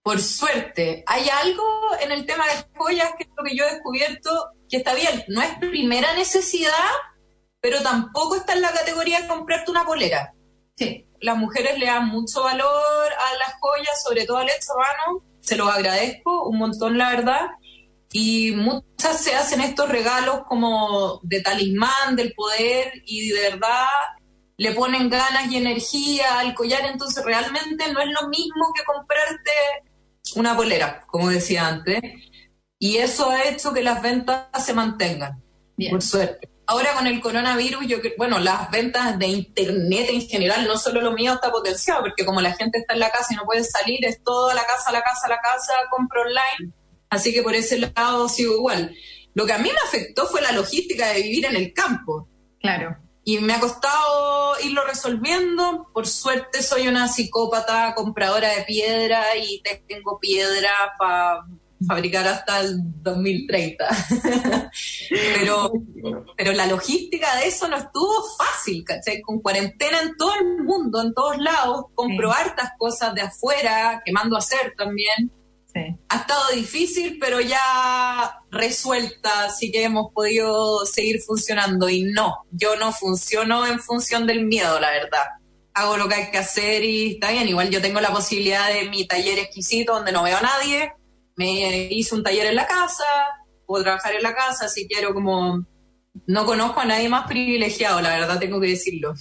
Por 0.02 0.22
suerte, 0.22 1.04
hay 1.08 1.28
algo 1.30 1.64
en 2.00 2.12
el 2.12 2.26
tema 2.26 2.46
de 2.46 2.78
joyas 2.78 3.14
que 3.18 3.24
es 3.24 3.30
lo 3.36 3.44
que 3.44 3.56
yo 3.56 3.66
he 3.66 3.74
descubierto 3.74 4.52
que 4.70 4.78
está 4.78 4.94
bien. 4.94 5.24
No 5.28 5.42
es 5.42 5.58
primera 5.58 6.14
necesidad, 6.14 6.72
pero 7.60 7.82
tampoco 7.82 8.36
está 8.36 8.54
en 8.54 8.62
la 8.62 8.72
categoría 8.72 9.22
de 9.22 9.28
comprarte 9.28 9.72
una 9.72 9.86
polera. 9.86 10.34
Sí, 10.76 11.08
Las 11.22 11.38
mujeres 11.38 11.80
le 11.80 11.88
dan 11.88 12.08
mucho 12.08 12.44
valor 12.44 12.68
a 12.68 13.38
las 13.38 13.56
joyas, 13.60 14.04
sobre 14.04 14.26
todo 14.26 14.38
al 14.38 14.46
mano. 14.46 15.24
Se 15.40 15.56
los 15.56 15.70
agradezco 15.70 16.48
un 16.48 16.60
montón, 16.60 16.98
la 16.98 17.10
verdad. 17.10 17.48
Y 18.12 18.52
muchas 18.52 19.24
se 19.24 19.34
hacen 19.34 19.62
estos 19.62 19.90
regalos 19.90 20.42
como 20.48 21.20
de 21.24 21.42
talismán, 21.42 22.16
del 22.16 22.34
poder, 22.34 22.94
y 23.06 23.30
de 23.30 23.50
verdad 23.50 23.88
le 24.58 24.72
ponen 24.72 25.10
ganas 25.10 25.52
y 25.52 25.58
energía 25.58 26.40
al 26.40 26.54
collar, 26.54 26.86
entonces 26.86 27.24
realmente 27.24 27.92
no 27.92 28.00
es 28.00 28.10
lo 28.10 28.30
mismo 28.30 28.74
que 28.74 28.84
comprarte 28.84 29.52
una 30.36 30.56
polera, 30.56 31.04
como 31.08 31.30
decía 31.30 31.68
antes. 31.68 32.02
Y 32.80 32.98
eso 32.98 33.30
ha 33.30 33.44
hecho 33.46 33.74
que 33.74 33.84
las 33.84 34.02
ventas 34.02 34.48
se 34.64 34.74
mantengan, 34.74 35.42
bien. 35.76 35.92
por 35.92 36.02
suerte. 36.02 36.50
Ahora 36.68 36.94
con 36.94 37.06
el 37.06 37.22
coronavirus, 37.22 37.86
yo 37.86 37.98
bueno, 38.18 38.40
las 38.40 38.72
ventas 38.72 39.20
de 39.20 39.28
internet 39.28 40.08
en 40.10 40.28
general, 40.28 40.66
no 40.68 40.78
solo 40.78 41.00
lo 41.00 41.12
mío 41.12 41.34
está 41.34 41.52
potenciado, 41.52 42.02
porque 42.02 42.26
como 42.26 42.42
la 42.42 42.54
gente 42.54 42.80
está 42.80 42.94
en 42.94 43.02
la 43.02 43.12
casa 43.12 43.34
y 43.34 43.36
no 43.36 43.46
puede 43.46 43.64
salir, 43.64 44.04
es 44.04 44.24
todo 44.24 44.50
a 44.50 44.54
la 44.56 44.66
casa, 44.66 44.90
a 44.90 44.94
la 44.94 45.04
casa, 45.04 45.26
a 45.26 45.30
la 45.30 45.40
casa, 45.42 45.74
compro 45.92 46.22
online. 46.22 46.74
Así 47.10 47.34
que 47.34 47.44
por 47.44 47.54
ese 47.54 47.78
lado 47.78 48.28
sigo 48.28 48.56
igual. 48.56 48.96
Lo 49.36 49.46
que 49.46 49.54
a 49.54 49.60
mí 49.60 49.70
me 49.70 49.88
afectó 49.88 50.26
fue 50.26 50.42
la 50.42 50.54
logística 50.54 51.10
de 51.10 51.22
vivir 51.22 51.46
en 51.46 51.56
el 51.56 51.72
campo. 51.72 52.28
Claro. 52.60 52.98
Y 53.28 53.40
me 53.40 53.54
ha 53.54 53.60
costado 53.60 54.54
irlo 54.64 54.86
resolviendo. 54.86 55.90
Por 55.92 56.08
suerte 56.08 56.62
soy 56.62 56.88
una 56.88 57.08
psicópata 57.08 57.94
compradora 57.96 58.50
de 58.50 58.64
piedra 58.64 59.36
y 59.36 59.62
tengo 59.88 60.20
piedra 60.20 60.70
para 61.00 61.44
fabricar 61.88 62.28
hasta 62.28 62.62
el 62.62 62.78
2030. 63.02 63.88
pero, 65.10 65.72
pero 66.38 66.54
la 66.54 66.68
logística 66.68 67.36
de 67.38 67.48
eso 67.48 67.68
no 67.68 67.78
estuvo 67.78 68.14
fácil, 68.38 68.84
¿cachai? 68.84 69.22
Con 69.22 69.40
cuarentena 69.40 70.02
en 70.02 70.16
todo 70.16 70.34
el 70.36 70.64
mundo, 70.64 71.02
en 71.02 71.14
todos 71.14 71.38
lados, 71.40 71.86
compro 71.96 72.32
Sí. 72.32 72.38
hartas 72.40 72.72
cosas 72.78 73.14
de 73.16 73.22
afuera 73.22 74.02
que 74.06 74.12
mando 74.12 74.36
a 74.36 74.40
hacer 74.40 74.74
también 74.78 75.32
Ha 76.08 76.18
estado 76.18 76.52
difícil, 76.54 77.18
pero 77.20 77.42
ya 77.42 78.40
resuelta, 78.50 79.46
así 79.46 79.72
que 79.72 79.84
hemos 79.84 80.14
podido 80.14 80.86
seguir 80.86 81.20
funcionando. 81.22 81.90
Y 81.90 82.04
no, 82.04 82.46
yo 82.52 82.78
no 82.78 82.94
funciono 82.94 83.66
en 83.68 83.80
función 83.80 84.26
del 84.26 84.46
miedo, 84.46 84.80
la 84.80 84.92
verdad. 84.92 85.26
Hago 85.74 85.98
lo 85.98 86.08
que 86.08 86.16
hay 86.16 86.32
que 86.32 86.38
hacer 86.38 86.84
y 86.84 87.16
está 87.16 87.32
bien. 87.32 87.50
Igual 87.50 87.70
yo 87.70 87.82
tengo 87.82 88.00
la 88.00 88.14
posibilidad 88.14 88.70
de 88.70 88.90
mi 88.90 89.06
taller 89.06 89.38
exquisito 89.40 89.94
donde 89.94 90.14
no 90.14 90.24
veo 90.24 90.38
a 90.38 90.42
nadie. 90.42 90.94
Me 91.36 91.90
hice 91.92 92.16
un 92.16 92.24
taller 92.24 92.46
en 92.48 92.56
la 92.56 92.66
casa, 92.66 93.04
puedo 93.66 93.84
trabajar 93.84 94.16
en 94.16 94.24
la 94.24 94.34
casa, 94.34 94.70
si 94.70 94.88
quiero 94.88 95.14
como... 95.14 95.66
No 96.28 96.46
conozco 96.46 96.80
a 96.80 96.86
nadie 96.86 97.10
más 97.10 97.28
privilegiado, 97.28 98.00
la 98.00 98.18
verdad 98.18 98.40
tengo 98.40 98.62
que 98.62 98.68
decirlo. 98.68 99.14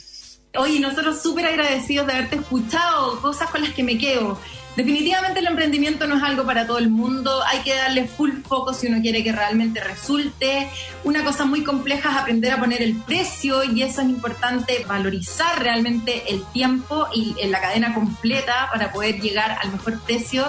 Oye, 0.57 0.79
nosotros 0.79 1.21
súper 1.21 1.47
agradecidos 1.47 2.07
de 2.07 2.13
haberte 2.13 2.37
escuchado, 2.37 3.21
cosas 3.21 3.51
con 3.51 3.63
las 3.63 3.75
que 3.75 3.83
me 3.83 3.99
quedo. 3.99 4.39
Definitivamente 4.77 5.39
el 5.41 5.47
emprendimiento 5.47 6.07
no 6.07 6.17
es 6.17 6.23
algo 6.23 6.45
para 6.45 6.67
todo 6.67 6.79
el 6.79 6.91
mundo, 6.91 7.43
hay 7.45 7.61
que 7.61 7.75
darle 7.75 8.07
full 8.09 8.43
foco 8.47 8.75
si 8.75 8.89
uno 8.89 9.01
quiere 9.01 9.23
que 9.23 9.33
realmente 9.33 9.81
resulte. 9.81 10.69
Una 11.05 11.25
cosa 11.25 11.45
muy 11.45 11.63
compleja 11.63 12.11
es 12.11 12.17
aprender 12.17 12.53
a 12.53 12.59
poner 12.59 12.83
el 12.83 12.97
precio 12.97 13.63
y 13.63 13.83
eso 13.83 14.01
es 14.01 14.09
importante, 14.09 14.85
valorizar 14.89 15.61
realmente 15.61 16.25
el 16.33 16.45
tiempo 16.47 17.07
y 17.15 17.37
en 17.39 17.53
la 17.53 17.61
cadena 17.61 17.95
completa 17.95 18.69
para 18.73 18.93
poder 18.93 19.21
llegar 19.21 19.57
al 19.61 19.73
mejor 19.73 20.01
precio 20.01 20.47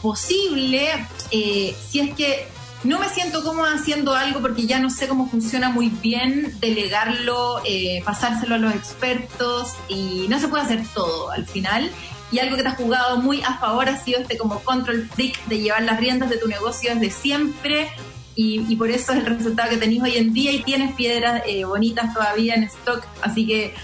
posible. 0.00 1.06
Eh, 1.30 1.76
si 1.88 2.00
es 2.00 2.14
que 2.14 2.46
no 2.84 2.98
me 2.98 3.08
siento 3.08 3.44
cómoda 3.44 3.74
haciendo 3.74 4.14
algo 4.14 4.40
porque 4.40 4.66
ya 4.66 4.80
no 4.80 4.88
sé 4.88 5.06
cómo 5.06 5.28
funciona 5.28 5.68
muy 5.68 5.88
bien, 5.88 6.54
delegarlo, 6.60 7.60
eh, 7.66 8.02
pasárselo 8.04 8.54
a 8.54 8.58
los 8.58 8.74
expertos 8.74 9.74
y 9.88 10.26
no 10.28 10.38
se 10.38 10.48
puede 10.48 10.64
hacer 10.64 10.84
todo 10.94 11.30
al 11.30 11.46
final. 11.46 11.90
Y 12.32 12.38
algo 12.38 12.56
que 12.56 12.62
te 12.62 12.68
has 12.68 12.76
jugado 12.76 13.18
muy 13.18 13.42
a 13.42 13.58
favor 13.58 13.88
ha 13.88 13.96
sido 13.96 14.20
este 14.20 14.38
como 14.38 14.60
control 14.60 15.08
freak 15.14 15.44
de 15.46 15.60
llevar 15.60 15.82
las 15.82 15.98
riendas 15.98 16.30
de 16.30 16.38
tu 16.38 16.48
negocio 16.48 16.94
desde 16.94 17.10
siempre. 17.10 17.90
Y, 18.36 18.74
por 18.76 18.90
eso 18.90 19.12
es 19.12 19.18
el 19.18 19.26
resultado 19.26 19.68
que 19.68 19.76
tenéis 19.76 20.02
hoy 20.02 20.16
en 20.16 20.32
día 20.32 20.50
y 20.52 20.62
tienes 20.62 20.94
piedras 20.94 21.42
eh, 21.46 21.64
bonitas 21.64 22.14
todavía 22.14 22.54
en 22.54 22.62
stock. 22.62 23.04
Así 23.20 23.46
que 23.46 23.74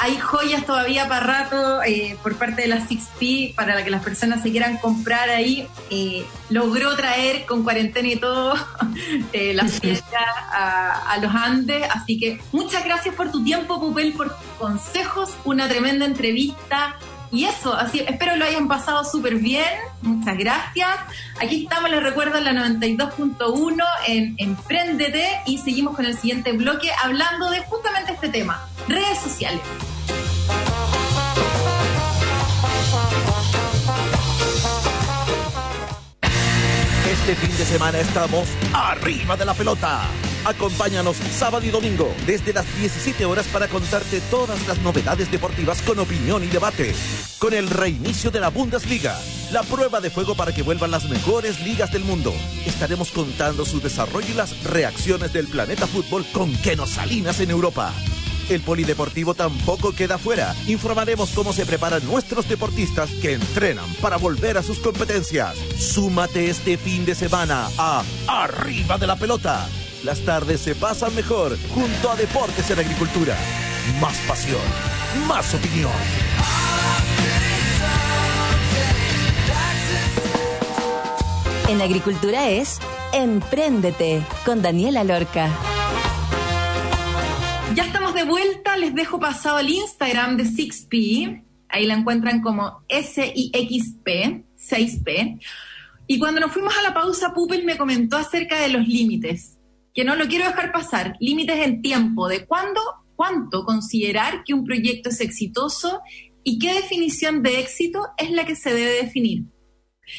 hay 0.00 0.16
joyas 0.18 0.64
todavía 0.64 1.08
para 1.08 1.26
rato 1.26 1.82
eh, 1.82 2.16
por 2.22 2.36
parte 2.36 2.62
de 2.62 2.68
la 2.68 2.86
6P 2.86 3.54
para 3.54 3.74
la 3.74 3.84
que 3.84 3.90
las 3.90 4.02
personas 4.02 4.42
se 4.42 4.50
quieran 4.50 4.78
comprar 4.78 5.28
ahí. 5.28 5.66
Eh, 5.90 6.24
logró 6.50 6.94
traer 6.96 7.46
con 7.46 7.64
cuarentena 7.64 8.08
y 8.08 8.16
todo 8.16 8.54
eh, 9.32 9.54
las 9.54 9.80
piedras 9.80 10.04
a, 10.52 11.12
a, 11.12 11.18
los 11.18 11.34
Andes. 11.34 11.88
Así 11.90 12.18
que 12.18 12.40
muchas 12.52 12.84
gracias 12.84 13.14
por 13.14 13.32
tu 13.32 13.42
tiempo, 13.42 13.80
Pupel, 13.80 14.12
por 14.12 14.36
consejos, 14.58 15.30
una 15.44 15.68
tremenda 15.68 16.04
entrevista. 16.04 16.96
Y 17.30 17.44
eso, 17.44 17.74
así 17.74 18.00
espero 18.00 18.36
lo 18.36 18.44
hayan 18.44 18.68
pasado 18.68 19.04
súper 19.04 19.36
bien. 19.36 19.64
Muchas 20.02 20.36
gracias. 20.38 20.88
Aquí 21.40 21.64
estamos, 21.64 21.90
les 21.90 22.02
recuerdo, 22.02 22.38
en 22.38 22.44
la 22.44 22.52
92.1 22.52 23.84
en 24.06 24.34
Emprendete 24.38 25.40
y 25.46 25.58
seguimos 25.58 25.94
con 25.94 26.06
el 26.06 26.16
siguiente 26.16 26.52
bloque 26.52 26.90
hablando 27.02 27.50
de 27.50 27.60
justamente 27.60 28.12
este 28.12 28.28
tema, 28.28 28.66
redes 28.86 29.18
sociales. 29.18 29.60
Este 37.28 37.46
fin 37.46 37.58
de 37.58 37.64
semana 37.66 38.00
estamos 38.00 38.48
arriba 38.72 39.36
de 39.36 39.44
la 39.44 39.52
pelota. 39.52 40.00
Acompáñanos 40.46 41.18
sábado 41.18 41.66
y 41.66 41.68
domingo 41.68 42.10
desde 42.26 42.54
las 42.54 42.64
17 42.78 43.26
horas 43.26 43.46
para 43.48 43.68
contarte 43.68 44.22
todas 44.30 44.66
las 44.66 44.80
novedades 44.80 45.30
deportivas 45.30 45.82
con 45.82 45.98
opinión 45.98 46.42
y 46.42 46.46
debate. 46.46 46.94
Con 47.38 47.52
el 47.52 47.68
reinicio 47.68 48.30
de 48.30 48.40
la 48.40 48.48
Bundesliga, 48.48 49.14
la 49.52 49.62
prueba 49.62 50.00
de 50.00 50.08
fuego 50.08 50.36
para 50.36 50.54
que 50.54 50.62
vuelvan 50.62 50.90
las 50.90 51.04
mejores 51.10 51.60
ligas 51.60 51.92
del 51.92 52.04
mundo. 52.04 52.32
Estaremos 52.64 53.10
contando 53.10 53.66
su 53.66 53.78
desarrollo 53.78 54.28
y 54.30 54.34
las 54.34 54.64
reacciones 54.64 55.30
del 55.34 55.48
planeta 55.48 55.86
fútbol 55.86 56.24
con 56.32 56.50
Keno 56.56 56.86
Salinas 56.86 57.40
en 57.40 57.50
Europa. 57.50 57.92
El 58.48 58.62
polideportivo 58.62 59.34
tampoco 59.34 59.92
queda 59.92 60.16
fuera. 60.16 60.54
Informaremos 60.66 61.30
cómo 61.30 61.52
se 61.52 61.66
preparan 61.66 62.04
nuestros 62.06 62.48
deportistas 62.48 63.10
que 63.20 63.34
entrenan 63.34 63.84
para 64.00 64.16
volver 64.16 64.56
a 64.56 64.62
sus 64.62 64.78
competencias. 64.78 65.56
Súmate 65.78 66.48
este 66.48 66.78
fin 66.78 67.04
de 67.04 67.14
semana 67.14 67.68
a 67.76 68.02
Arriba 68.26 68.96
de 68.96 69.06
la 69.06 69.16
Pelota. 69.16 69.68
Las 70.02 70.20
tardes 70.20 70.60
se 70.60 70.74
pasan 70.74 71.14
mejor 71.14 71.58
junto 71.74 72.10
a 72.10 72.16
Deportes 72.16 72.70
en 72.70 72.78
Agricultura. 72.78 73.36
Más 74.00 74.16
pasión, 74.26 74.60
más 75.26 75.54
opinión. 75.54 75.90
En 81.68 81.82
Agricultura 81.82 82.48
es 82.48 82.78
Empréndete 83.12 84.22
con 84.44 84.62
Daniela 84.62 85.04
Lorca. 85.04 85.50
Ya 87.74 87.84
estamos 87.84 88.07
de 88.18 88.24
vuelta, 88.24 88.76
les 88.76 88.96
dejo 88.96 89.20
pasado 89.20 89.60
el 89.60 89.70
Instagram 89.70 90.36
de 90.36 90.42
6P. 90.42 91.44
Ahí 91.68 91.86
la 91.86 91.94
encuentran 91.94 92.42
como 92.42 92.82
S-I-X-P, 92.88 94.44
6P. 94.58 95.40
Y 96.08 96.18
cuando 96.18 96.40
nos 96.40 96.50
fuimos 96.50 96.76
a 96.76 96.82
la 96.82 96.92
pausa, 96.92 97.32
Pupel 97.32 97.64
me 97.64 97.78
comentó 97.78 98.16
acerca 98.16 98.60
de 98.60 98.70
los 98.70 98.88
límites, 98.88 99.58
que 99.94 100.02
no 100.02 100.16
lo 100.16 100.26
quiero 100.26 100.46
dejar 100.46 100.72
pasar. 100.72 101.16
Límites 101.20 101.64
en 101.64 101.80
tiempo, 101.80 102.26
de 102.26 102.44
cuándo, 102.44 102.80
cuánto 103.14 103.64
considerar 103.64 104.42
que 104.42 104.52
un 104.52 104.64
proyecto 104.64 105.10
es 105.10 105.20
exitoso 105.20 106.00
y 106.42 106.58
qué 106.58 106.74
definición 106.74 107.44
de 107.44 107.60
éxito 107.60 108.04
es 108.16 108.32
la 108.32 108.44
que 108.44 108.56
se 108.56 108.74
debe 108.74 109.04
definir. 109.04 109.44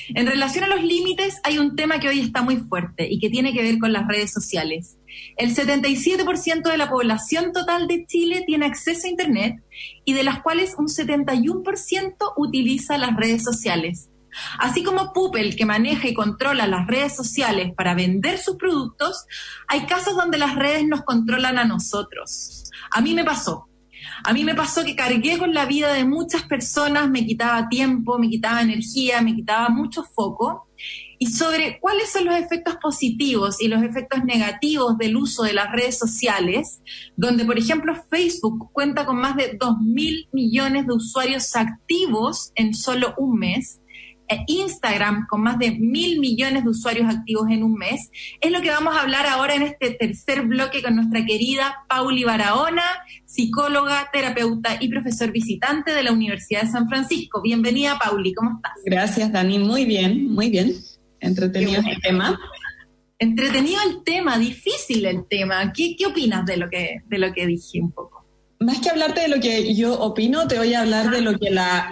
En 0.10 0.28
relación 0.28 0.64
a 0.64 0.68
los 0.68 0.84
límites, 0.84 1.40
hay 1.44 1.58
un 1.58 1.76
tema 1.76 2.00
que 2.00 2.10
hoy 2.10 2.20
está 2.20 2.42
muy 2.42 2.58
fuerte 2.58 3.08
y 3.10 3.20
que 3.20 3.30
tiene 3.30 3.54
que 3.54 3.62
ver 3.62 3.80
con 3.80 3.94
las 3.94 4.08
redes 4.08 4.32
sociales. 4.32 4.98
El 5.38 5.56
77% 5.56 6.70
de 6.70 6.78
la 6.78 6.90
población 6.90 7.52
total 7.54 7.88
de 7.88 8.06
Chile 8.06 8.44
tiene 8.46 8.66
acceso 8.66 9.08
a 9.08 9.10
Internet 9.10 9.64
y 10.06 10.14
de 10.14 10.24
las 10.24 10.42
cuales 10.42 10.76
un 10.78 10.88
71% 10.88 12.16
utiliza 12.38 12.98
las 12.98 13.16
redes 13.16 13.44
sociales. 13.44 14.10
Así 14.60 14.84
como 14.84 15.12
Pupel, 15.14 15.56
que 15.56 15.66
maneja 15.66 16.08
y 16.08 16.14
controla 16.14 16.68
las 16.68 16.88
redes 16.88 17.16
sociales 17.16 17.74
para 17.76 17.96
vender 17.96 18.38
sus 18.38 18.58
productos, 18.58 19.26
hay 19.68 19.86
casos 19.86 20.16
donde 20.16 20.38
las 20.38 20.56
redes 20.56 20.86
nos 20.86 21.02
controlan 21.02 21.58
a 21.58 21.66
nosotros. 21.66 22.70
A 22.92 23.02
mí 23.02 23.14
me 23.14 23.24
pasó. 23.24 23.68
A 24.24 24.34
mí 24.34 24.43
me 24.43 24.55
pasó 24.55 24.84
que 24.84 24.95
cargué 24.95 25.38
con 25.38 25.53
la 25.53 25.65
vida 25.65 25.93
de 25.93 26.05
muchas 26.05 26.43
personas, 26.43 27.09
me 27.09 27.26
quitaba 27.26 27.70
tiempo, 27.70 28.17
me 28.20 28.30
quitaba 28.30 28.61
energía, 28.61 29.22
me 29.22 29.36
quitaba 29.36 29.70
mucho 29.70 30.03
foco. 30.03 30.67
Y 31.17 31.28
sobre 31.28 31.80
cuáles 31.82 32.11
son 32.11 32.26
los 32.26 32.36
efectos 32.36 32.78
positivos 32.78 33.61
y 33.61 33.67
los 33.67 33.84
efectos 33.84 34.24
negativos 34.24 34.97
del 34.97 35.17
uso 35.17 35.43
de 35.43 35.53
las 35.53 35.70
redes 35.72 35.97
sociales, 35.97 36.82
donde 37.17 37.43
por 37.43 37.57
ejemplo 37.57 37.93
Facebook 38.09 38.72
cuenta 38.72 39.05
con 39.05 39.17
más 39.17 39.36
de 39.36 39.57
2 39.59 39.80
mil 39.82 40.30
millones 40.32 40.88
de 40.88 40.93
usuarios 40.93 41.55
activos 41.57 42.51
en 42.55 42.74
solo 42.74 43.13
un 43.17 43.38
mes, 43.38 43.82
Instagram 44.48 45.28
con 45.28 45.42
más 45.42 45.58
de 45.60 45.72
mil 45.72 46.20
millones 46.20 46.64
de 46.64 46.70
usuarios 46.70 47.10
activos 47.14 47.50
en 47.50 47.64
un 47.64 47.74
mes, 47.74 48.10
es 48.42 48.52
lo 48.52 48.62
que 48.62 48.70
vamos 48.70 48.96
a 48.96 49.02
hablar 49.02 49.26
ahora 49.26 49.56
en 49.56 49.64
este 49.64 49.92
tercer 49.92 50.44
bloque 50.44 50.82
con 50.82 50.96
nuestra 50.96 51.26
querida 51.26 51.86
Pauli 51.88 52.24
Barahona, 52.24 52.84
psicóloga, 53.26 54.10
terapeuta 54.12 54.78
y 54.80 54.90
profesor 54.90 55.32
visitante 55.32 55.94
de 55.94 56.04
la 56.04 56.12
Universidad 56.12 56.64
de 56.64 56.70
San 56.70 56.88
Francisco. 56.88 57.42
Bienvenida, 57.42 57.98
Pauli, 57.98 58.34
¿cómo 58.34 58.58
estás? 58.58 58.74
Gracias, 58.86 59.32
Dani, 59.32 59.60
muy 59.60 59.86
bien, 59.86 60.32
muy 60.32 60.50
bien. 60.50 60.74
Entretenido 61.20 61.82
el 61.86 62.02
tema. 62.02 62.40
Entretenido 63.18 63.82
el 63.86 64.04
tema, 64.04 64.38
difícil 64.38 65.06
el 65.06 65.26
tema. 65.28 65.74
¿Qué, 65.74 65.96
¿Qué 65.98 66.06
opinas 66.06 66.46
de 66.46 66.58
lo 66.58 66.70
que, 66.70 67.02
de 67.06 67.18
lo 67.18 67.34
que 67.34 67.46
dije 67.46 67.82
un 67.82 67.92
poco? 67.92 68.26
Más 68.62 68.80
que 68.80 68.90
hablarte 68.90 69.22
de 69.22 69.28
lo 69.28 69.40
que 69.40 69.74
yo 69.76 70.00
opino, 70.00 70.48
te 70.48 70.58
voy 70.58 70.74
a 70.74 70.82
hablar 70.82 71.12
de 71.12 71.22
lo 71.22 71.38
que 71.38 71.50
la 71.50 71.90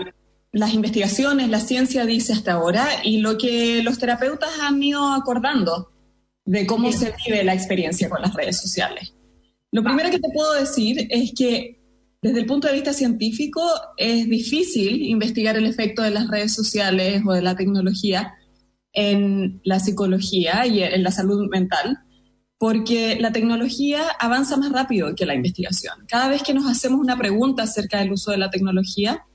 las 0.51 0.73
investigaciones, 0.73 1.49
la 1.49 1.59
ciencia 1.59 2.05
dice 2.05 2.33
hasta 2.33 2.53
ahora 2.53 2.87
y 3.03 3.19
lo 3.19 3.37
que 3.37 3.83
los 3.83 3.99
terapeutas 3.99 4.49
han 4.61 4.81
ido 4.81 5.13
acordando 5.13 5.91
de 6.45 6.65
cómo 6.65 6.91
se 6.91 7.13
vive 7.25 7.43
la 7.43 7.53
experiencia 7.53 8.09
con 8.09 8.21
las 8.21 8.33
redes 8.33 8.59
sociales. 8.59 9.13
Lo 9.71 9.83
primero 9.83 10.09
que 10.09 10.19
te 10.19 10.29
puedo 10.33 10.53
decir 10.53 11.07
es 11.09 11.33
que 11.37 11.77
desde 12.21 12.39
el 12.39 12.45
punto 12.45 12.67
de 12.67 12.73
vista 12.73 12.93
científico 12.93 13.61
es 13.97 14.27
difícil 14.29 15.03
investigar 15.03 15.57
el 15.57 15.65
efecto 15.65 16.01
de 16.01 16.11
las 16.11 16.29
redes 16.29 16.53
sociales 16.53 17.21
o 17.25 17.33
de 17.33 17.41
la 17.41 17.55
tecnología 17.55 18.33
en 18.93 19.61
la 19.63 19.79
psicología 19.79 20.65
y 20.65 20.81
en 20.81 21.03
la 21.03 21.11
salud 21.11 21.47
mental, 21.51 21.99
porque 22.57 23.17
la 23.19 23.31
tecnología 23.31 24.01
avanza 24.19 24.57
más 24.57 24.71
rápido 24.71 25.13
que 25.13 25.27
la 25.27 25.35
investigación. 25.35 26.05
Cada 26.07 26.29
vez 26.29 26.41
que 26.41 26.55
nos 26.55 26.65
hacemos 26.65 26.99
una 26.99 27.17
pregunta 27.17 27.63
acerca 27.63 27.99
del 27.99 28.13
uso 28.13 28.31
de 28.31 28.37
la 28.37 28.49
tecnología, 28.49 29.26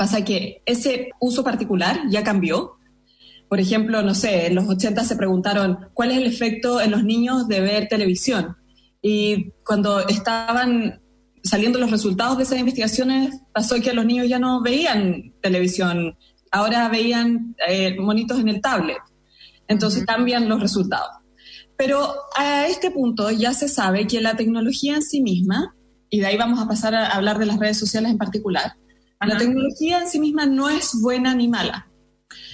Pasa 0.00 0.24
que 0.24 0.62
ese 0.64 1.10
uso 1.20 1.44
particular 1.44 2.04
ya 2.08 2.24
cambió. 2.24 2.78
Por 3.50 3.60
ejemplo, 3.60 4.00
no 4.00 4.14
sé, 4.14 4.46
en 4.46 4.54
los 4.54 4.66
80 4.66 5.04
se 5.04 5.14
preguntaron 5.14 5.90
cuál 5.92 6.10
es 6.10 6.16
el 6.16 6.24
efecto 6.24 6.80
en 6.80 6.90
los 6.90 7.04
niños 7.04 7.48
de 7.48 7.60
ver 7.60 7.86
televisión. 7.86 8.56
Y 9.02 9.50
cuando 9.62 10.08
estaban 10.08 11.02
saliendo 11.44 11.78
los 11.78 11.90
resultados 11.90 12.38
de 12.38 12.44
esas 12.44 12.58
investigaciones, 12.58 13.42
pasó 13.52 13.78
que 13.78 13.92
los 13.92 14.06
niños 14.06 14.26
ya 14.26 14.38
no 14.38 14.62
veían 14.62 15.34
televisión, 15.42 16.16
ahora 16.50 16.88
veían 16.88 17.54
eh, 17.68 17.94
monitos 18.00 18.40
en 18.40 18.48
el 18.48 18.62
tablet. 18.62 19.02
Entonces 19.68 20.06
cambian 20.06 20.48
los 20.48 20.62
resultados. 20.62 21.10
Pero 21.76 22.10
a 22.38 22.66
este 22.68 22.90
punto 22.90 23.30
ya 23.30 23.52
se 23.52 23.68
sabe 23.68 24.06
que 24.06 24.22
la 24.22 24.34
tecnología 24.34 24.94
en 24.94 25.02
sí 25.02 25.20
misma, 25.20 25.74
y 26.08 26.20
de 26.20 26.26
ahí 26.26 26.38
vamos 26.38 26.58
a 26.58 26.66
pasar 26.66 26.94
a 26.94 27.08
hablar 27.08 27.38
de 27.38 27.44
las 27.44 27.58
redes 27.58 27.78
sociales 27.78 28.10
en 28.10 28.16
particular, 28.16 28.72
la 29.26 29.38
tecnología 29.38 30.00
en 30.00 30.08
sí 30.08 30.18
misma 30.18 30.46
no 30.46 30.68
es 30.68 30.98
buena 31.00 31.34
ni 31.34 31.48
mala. 31.48 31.88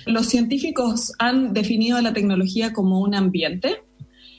Los 0.07 0.27
científicos 0.27 1.13
han 1.19 1.53
definido 1.53 2.01
la 2.01 2.13
tecnología 2.13 2.73
como 2.73 3.01
un 3.01 3.15
ambiente 3.15 3.85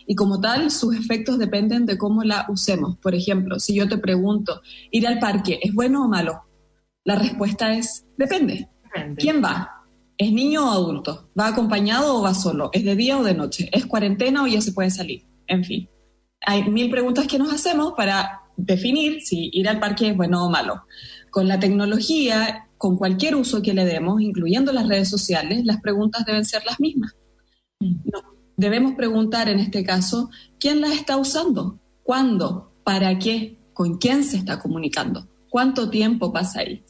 y 0.05 0.15
como 0.15 0.39
tal 0.39 0.71
sus 0.71 0.95
efectos 0.95 1.37
dependen 1.37 1.85
de 1.85 1.97
cómo 1.97 2.23
la 2.23 2.45
usemos. 2.49 2.97
Por 2.97 3.13
ejemplo, 3.13 3.59
si 3.59 3.75
yo 3.75 3.87
te 3.87 3.97
pregunto, 3.97 4.61
¿ir 4.91 5.07
al 5.07 5.19
parque 5.19 5.59
es 5.61 5.73
bueno 5.73 6.05
o 6.05 6.07
malo? 6.07 6.43
La 7.03 7.15
respuesta 7.15 7.73
es 7.73 8.05
depende. 8.17 8.69
¿Quién 9.17 9.43
va? 9.43 9.83
¿Es 10.17 10.31
niño 10.31 10.65
o 10.65 10.71
adulto? 10.71 11.29
¿Va 11.39 11.47
acompañado 11.47 12.17
o 12.17 12.21
va 12.21 12.33
solo? 12.33 12.69
¿Es 12.73 12.83
de 12.83 12.95
día 12.95 13.19
o 13.19 13.23
de 13.23 13.35
noche? 13.35 13.69
¿Es 13.71 13.85
cuarentena 13.85 14.43
o 14.43 14.47
ya 14.47 14.61
se 14.61 14.71
puede 14.71 14.89
salir? 14.89 15.23
En 15.45 15.63
fin, 15.63 15.89
hay 16.41 16.69
mil 16.69 16.89
preguntas 16.89 17.27
que 17.27 17.37
nos 17.37 17.53
hacemos 17.53 17.93
para 17.95 18.41
definir 18.55 19.21
si 19.21 19.49
ir 19.53 19.69
al 19.69 19.79
parque 19.79 20.09
es 20.09 20.17
bueno 20.17 20.45
o 20.45 20.49
malo. 20.49 20.83
Con 21.37 21.47
la 21.47 21.59
tecnología, 21.59 22.67
con 22.79 22.97
cualquier 22.97 23.35
uso 23.35 23.61
que 23.61 23.75
le 23.75 23.85
demos, 23.85 24.19
incluyendo 24.21 24.73
las 24.73 24.87
redes 24.87 25.07
sociales, 25.07 25.63
las 25.65 25.79
preguntas 25.81 26.25
deben 26.25 26.43
ser 26.43 26.65
las 26.65 26.79
mismas. 26.79 27.15
debemos 28.55 28.95
preguntar 28.95 29.47
en 29.47 29.59
este 29.59 29.83
caso, 29.83 30.31
¿quién 30.59 30.81
las 30.81 30.93
está 30.93 31.15
usando? 31.15 31.79
¿Cuándo? 32.01 32.71
¿Para 32.83 33.19
qué? 33.19 33.59
¿Con 33.73 33.99
quién 33.99 34.23
se 34.23 34.37
está 34.37 34.57
comunicando? 34.57 35.27
¿Cuánto 35.47 35.91
tiempo 35.91 36.33
pasa 36.33 36.61
ahí? 36.61 36.83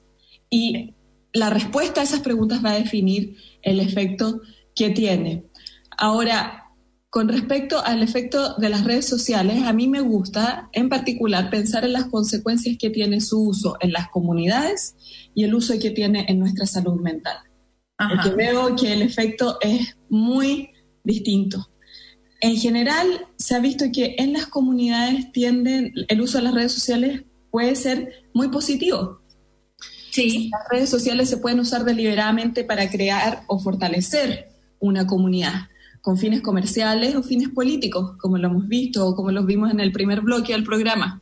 Y 0.49 0.93
la 1.33 1.49
respuesta 1.49 1.99
a 1.99 2.05
esas 2.05 2.21
preguntas 2.21 2.63
va 2.63 2.71
a 2.71 2.79
definir 2.79 3.35
el 3.61 3.81
efecto 3.81 4.39
que 4.73 4.91
tiene. 4.91 5.43
Ahora, 5.97 6.66
con 7.09 7.29
respecto 7.29 7.83
al 7.83 8.03
efecto 8.03 8.55
de 8.55 8.69
las 8.69 8.83
redes 8.83 9.07
sociales, 9.07 9.63
a 9.63 9.73
mí 9.73 9.87
me 9.87 10.01
gusta 10.01 10.69
en 10.73 10.89
particular 10.89 11.49
pensar 11.49 11.85
en 11.85 11.93
las 11.93 12.05
consecuencias 12.05 12.77
que 12.77 12.89
tiene 12.89 13.21
su 13.21 13.47
uso 13.47 13.77
en 13.79 13.93
las 13.93 14.09
comunidades 14.09 14.95
y 15.33 15.43
el 15.45 15.55
uso 15.55 15.73
que 15.79 15.91
tiene 15.91 16.25
en 16.27 16.39
nuestra 16.39 16.65
salud 16.65 16.99
mental. 16.99 17.37
Porque 17.97 18.35
veo 18.35 18.75
que 18.75 18.93
el 18.93 19.01
efecto 19.01 19.57
es 19.61 19.97
muy 20.09 20.69
distinto. 21.03 21.71
En 22.41 22.57
general, 22.57 23.25
se 23.37 23.55
ha 23.55 23.59
visto 23.59 23.85
que 23.91 24.15
en 24.19 24.33
las 24.33 24.45
comunidades 24.45 25.31
tienden, 25.31 25.93
el 26.07 26.21
uso 26.21 26.37
de 26.37 26.43
las 26.43 26.53
redes 26.53 26.73
sociales 26.73 27.23
puede 27.49 27.75
ser 27.75 28.27
muy 28.33 28.49
positivo. 28.49 29.21
Sí. 30.11 30.49
Las 30.51 30.69
redes 30.69 30.89
sociales 30.89 31.29
se 31.29 31.37
pueden 31.37 31.59
usar 31.59 31.85
deliberadamente 31.85 32.63
para 32.63 32.89
crear 32.91 33.43
o 33.47 33.59
fortalecer 33.59 34.49
una 34.79 35.07
comunidad 35.07 35.69
con 36.01 36.17
fines 36.17 36.41
comerciales 36.41 37.15
o 37.15 37.23
fines 37.23 37.49
políticos, 37.49 38.15
como 38.19 38.37
lo 38.37 38.47
hemos 38.47 38.67
visto 38.67 39.07
o 39.07 39.15
como 39.15 39.31
los 39.31 39.45
vimos 39.45 39.71
en 39.71 39.79
el 39.79 39.91
primer 39.91 40.21
bloque 40.21 40.53
del 40.53 40.63
programa. 40.63 41.21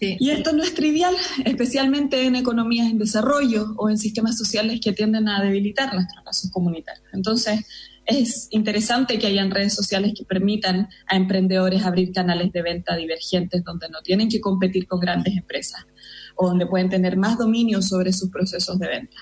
Y 0.00 0.30
esto 0.30 0.52
no 0.52 0.64
es 0.64 0.74
trivial, 0.74 1.14
especialmente 1.44 2.24
en 2.26 2.34
economías 2.34 2.90
en 2.90 2.98
desarrollo 2.98 3.72
o 3.76 3.88
en 3.88 3.98
sistemas 3.98 4.36
sociales 4.36 4.80
que 4.80 4.92
tienden 4.92 5.28
a 5.28 5.40
debilitar 5.40 5.94
nuestros 5.94 6.24
lazos 6.24 6.50
comunitarios. 6.50 7.06
Entonces, 7.12 7.64
es 8.04 8.48
interesante 8.50 9.18
que 9.18 9.28
hayan 9.28 9.52
redes 9.52 9.74
sociales 9.74 10.12
que 10.16 10.24
permitan 10.24 10.88
a 11.06 11.16
emprendedores 11.16 11.84
abrir 11.84 12.12
canales 12.12 12.50
de 12.52 12.62
venta 12.62 12.96
divergentes 12.96 13.62
donde 13.62 13.88
no 13.90 14.02
tienen 14.02 14.28
que 14.28 14.40
competir 14.40 14.88
con 14.88 14.98
grandes 14.98 15.36
empresas 15.36 15.86
o 16.34 16.48
donde 16.48 16.66
pueden 16.66 16.88
tener 16.88 17.16
más 17.16 17.38
dominio 17.38 17.80
sobre 17.80 18.12
sus 18.12 18.28
procesos 18.30 18.78
de 18.80 18.88
venta. 18.88 19.16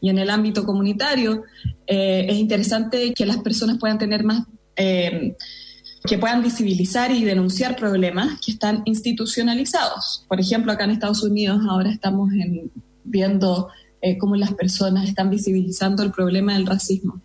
Y 0.00 0.10
en 0.10 0.18
el 0.18 0.30
ámbito 0.30 0.64
comunitario 0.64 1.44
eh, 1.86 2.26
es 2.28 2.36
interesante 2.36 3.12
que 3.14 3.26
las 3.26 3.38
personas 3.38 3.78
puedan 3.78 3.98
tener 3.98 4.24
más... 4.24 4.46
Eh, 4.76 5.36
que 6.06 6.18
puedan 6.18 6.42
visibilizar 6.42 7.10
y 7.12 7.24
denunciar 7.24 7.76
problemas 7.76 8.38
que 8.44 8.52
están 8.52 8.82
institucionalizados. 8.84 10.26
Por 10.28 10.38
ejemplo, 10.38 10.70
acá 10.70 10.84
en 10.84 10.90
Estados 10.90 11.22
Unidos 11.22 11.62
ahora 11.66 11.90
estamos 11.90 12.28
viendo 13.04 13.70
eh, 14.02 14.18
cómo 14.18 14.36
las 14.36 14.52
personas 14.52 15.08
están 15.08 15.30
visibilizando 15.30 16.02
el 16.02 16.12
problema 16.12 16.52
del 16.52 16.66
racismo. 16.66 17.22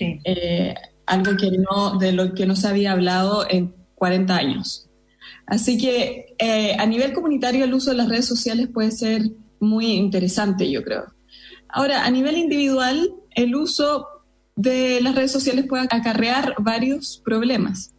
Eh, 0.00 0.74
algo 1.06 1.36
que 1.36 1.52
no, 1.52 1.98
de 1.98 2.10
lo 2.10 2.34
que 2.34 2.46
no 2.46 2.56
se 2.56 2.66
había 2.66 2.90
hablado 2.90 3.46
en 3.48 3.72
40 3.94 4.36
años. 4.36 4.88
Así 5.46 5.78
que 5.78 6.34
eh, 6.38 6.74
a 6.76 6.84
nivel 6.86 7.12
comunitario 7.12 7.64
el 7.64 7.74
uso 7.74 7.90
de 7.90 7.96
las 7.96 8.08
redes 8.08 8.26
sociales 8.26 8.66
puede 8.66 8.90
ser 8.90 9.22
muy 9.60 9.92
interesante, 9.92 10.68
yo 10.68 10.82
creo. 10.82 11.04
Ahora, 11.68 12.04
a 12.04 12.10
nivel 12.10 12.36
individual, 12.36 13.12
el 13.34 13.54
uso 13.54 14.06
de 14.56 15.00
las 15.02 15.14
redes 15.14 15.32
sociales 15.32 15.66
puede 15.68 15.86
acarrear 15.90 16.54
varios 16.58 17.20
problemas. 17.24 17.92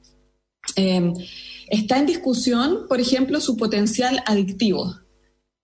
Eh, 0.76 1.14
está 1.70 1.98
en 2.00 2.06
discusión, 2.06 2.88
por 2.88 3.00
ejemplo, 3.00 3.40
su 3.40 3.56
potencial 3.56 4.22
adictivo. 4.26 4.96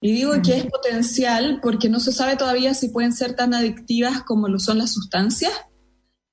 Y 0.01 0.11
digo 0.11 0.33
que 0.41 0.57
es 0.57 0.65
potencial 0.65 1.59
porque 1.61 1.87
no 1.87 1.99
se 1.99 2.11
sabe 2.11 2.35
todavía 2.35 2.73
si 2.73 2.89
pueden 2.89 3.13
ser 3.13 3.35
tan 3.35 3.53
adictivas 3.53 4.21
como 4.23 4.49
lo 4.49 4.59
son 4.59 4.77
las 4.77 4.93
sustancias, 4.93 5.53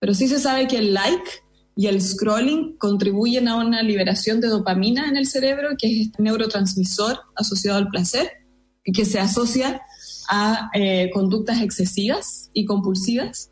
pero 0.01 0.13
sí 0.13 0.27
se 0.27 0.41
sabe 0.41 0.67
que 0.67 0.79
el 0.79 0.93
like 0.93 1.31
y 1.77 1.87
el 1.87 2.03
scrolling 2.03 2.77
contribuyen 2.79 3.47
a 3.47 3.57
una 3.57 3.83
liberación 3.83 4.41
de 4.41 4.49
dopamina 4.49 5.09
en 5.09 5.17
el 5.17 5.27
cerebro, 5.27 5.71
que 5.79 5.87
es 5.87 6.09
este 6.09 6.23
neurotransmisor 6.23 7.21
asociado 7.37 7.79
al 7.79 7.89
placer 7.89 8.29
y 8.85 8.93
que 8.93 9.05
se 9.05 9.21
asocia 9.21 9.81
a 10.31 10.71
eh, 10.73 11.11
conductas 11.13 11.61
excesivas 11.61 12.51
y 12.55 12.65
compulsivas. 12.65 13.51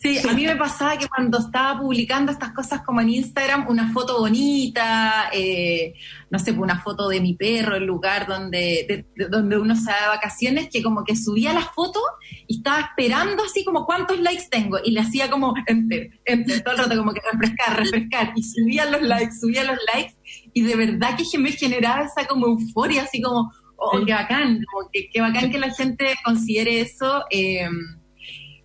Sí, 0.00 0.16
a 0.18 0.32
mí 0.32 0.46
me 0.46 0.54
pasaba 0.54 0.96
que 0.96 1.08
cuando 1.08 1.38
estaba 1.38 1.80
publicando 1.80 2.30
estas 2.30 2.52
cosas 2.52 2.82
como 2.82 3.00
en 3.00 3.08
Instagram, 3.08 3.66
una 3.68 3.92
foto 3.92 4.20
bonita, 4.20 5.28
eh, 5.32 5.94
no 6.30 6.38
sé, 6.38 6.52
pues 6.52 6.62
una 6.62 6.80
foto 6.80 7.08
de 7.08 7.20
mi 7.20 7.34
perro, 7.34 7.74
el 7.74 7.84
lugar 7.84 8.28
donde, 8.28 9.06
donde 9.28 9.58
uno 9.58 9.74
se 9.74 9.90
da 9.90 10.02
de 10.02 10.08
vacaciones, 10.08 10.68
que 10.70 10.84
como 10.84 11.02
que 11.02 11.16
subía 11.16 11.52
la 11.52 11.62
foto 11.62 12.00
y 12.46 12.58
estaba 12.58 12.78
esperando 12.78 13.42
así 13.42 13.64
como 13.64 13.86
cuántos 13.86 14.20
likes 14.20 14.46
tengo 14.48 14.78
y 14.84 14.92
le 14.92 15.00
hacía 15.00 15.28
como 15.28 15.52
enter, 15.66 16.10
enter, 16.24 16.62
todo 16.62 16.74
el 16.74 16.80
rato 16.80 16.96
como 16.96 17.12
que 17.12 17.20
refrescar, 17.32 17.76
refrescar 17.76 18.32
y 18.36 18.44
subía 18.44 18.88
los 18.88 19.02
likes, 19.02 19.34
subía 19.40 19.64
los 19.64 19.78
likes 19.92 20.14
y 20.52 20.62
de 20.62 20.76
verdad 20.76 21.16
que 21.16 21.38
me 21.38 21.50
generaba 21.50 22.04
esa 22.04 22.26
como 22.26 22.46
euforia, 22.46 23.02
así 23.02 23.20
como, 23.20 23.52
oh, 23.78 24.04
qué 24.04 24.12
bacán, 24.12 24.64
como 24.70 24.90
que, 24.92 25.08
qué 25.10 25.20
bacán 25.20 25.50
que 25.50 25.58
la 25.58 25.70
gente 25.70 26.14
considere 26.24 26.80
eso. 26.80 27.24
Eh, 27.30 27.68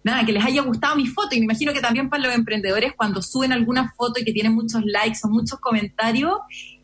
nada, 0.04 0.26
que 0.26 0.34
les 0.34 0.44
haya 0.44 0.62
gustado 0.62 0.96
mi 0.96 1.08
foto. 1.08 1.36
Y 1.36 1.40
me 1.40 1.46
imagino 1.46 1.74
que 1.74 1.80
también 1.80 2.10
para 2.10 2.24
los 2.24 2.36
emprendedores, 2.36 2.94
cuando 2.98 3.22
suben 3.22 3.54
alguna 3.54 3.94
foto 3.96 4.20
y 4.20 4.26
que 4.26 4.34
tienen 4.34 4.54
muchos 4.54 4.84
likes 4.86 5.20
o 5.24 5.30
muchos 5.30 5.60
comentarios, 5.60 6.40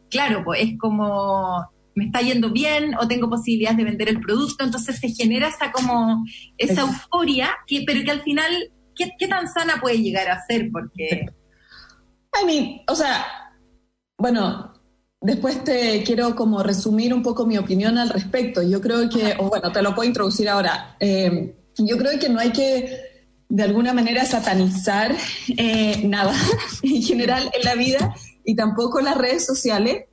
claro, 0.10 0.44
pues 0.44 0.62
es 0.62 0.78
como 0.78 1.68
me 1.96 2.06
está 2.06 2.22
yendo 2.22 2.50
bien 2.50 2.96
o 2.98 3.08
tengo 3.10 3.30
posibilidades 3.30 3.78
de 3.78 3.84
vender 3.84 4.08
el 4.08 4.22
producto, 4.22 4.64
entonces 4.64 4.98
se 5.00 5.10
genera 5.10 5.50
esa 5.50 5.70
como 5.72 6.24
esa 6.58 6.82
euforia, 6.82 7.50
que, 7.68 7.84
pero 7.86 8.04
que 8.06 8.12
al 8.12 8.22
final, 8.22 8.72
¿qué, 8.96 9.28
tan 9.28 9.50
sana 9.50 9.82
puede 9.82 10.02
llegar 10.02 10.30
a 10.30 10.42
ser? 10.46 10.70
Porque... 10.72 11.26
I 12.42 12.46
mean, 12.46 12.82
o 12.88 12.96
sea, 12.96 13.26
bueno, 14.18 14.79
después 15.22 15.64
te 15.64 16.04
quiero 16.04 16.36
como 16.36 16.64
resumir 16.64 17.14
un 17.14 17.24
poco 17.24 17.46
mi 17.46 17.58
opinión 17.58 17.98
al 17.98 18.10
respecto. 18.10 18.62
Yo 18.62 18.82
creo 18.82 19.10
que, 19.10 19.36
o 19.40 19.50
bueno, 19.50 19.72
te 19.72 19.82
lo 19.82 19.94
puedo 19.96 20.08
introducir 20.08 20.50
ahora. 20.50 20.96
Eh, 21.00 21.56
yo 21.78 21.98
creo 21.98 22.20
que 22.20 22.30
no 22.30 22.40
hay 22.40 22.52
que 22.52 23.10
de 23.50 23.64
alguna 23.64 23.94
manera 23.94 24.26
satanizar 24.26 25.16
eh, 25.58 26.04
nada 26.06 26.34
en 26.84 27.02
general 27.02 27.50
en 27.54 27.64
la 27.64 27.76
vida 27.76 28.16
y 28.46 28.56
tampoco 28.56 29.02
las 29.02 29.18
redes 29.18 29.46
sociales 29.46 30.06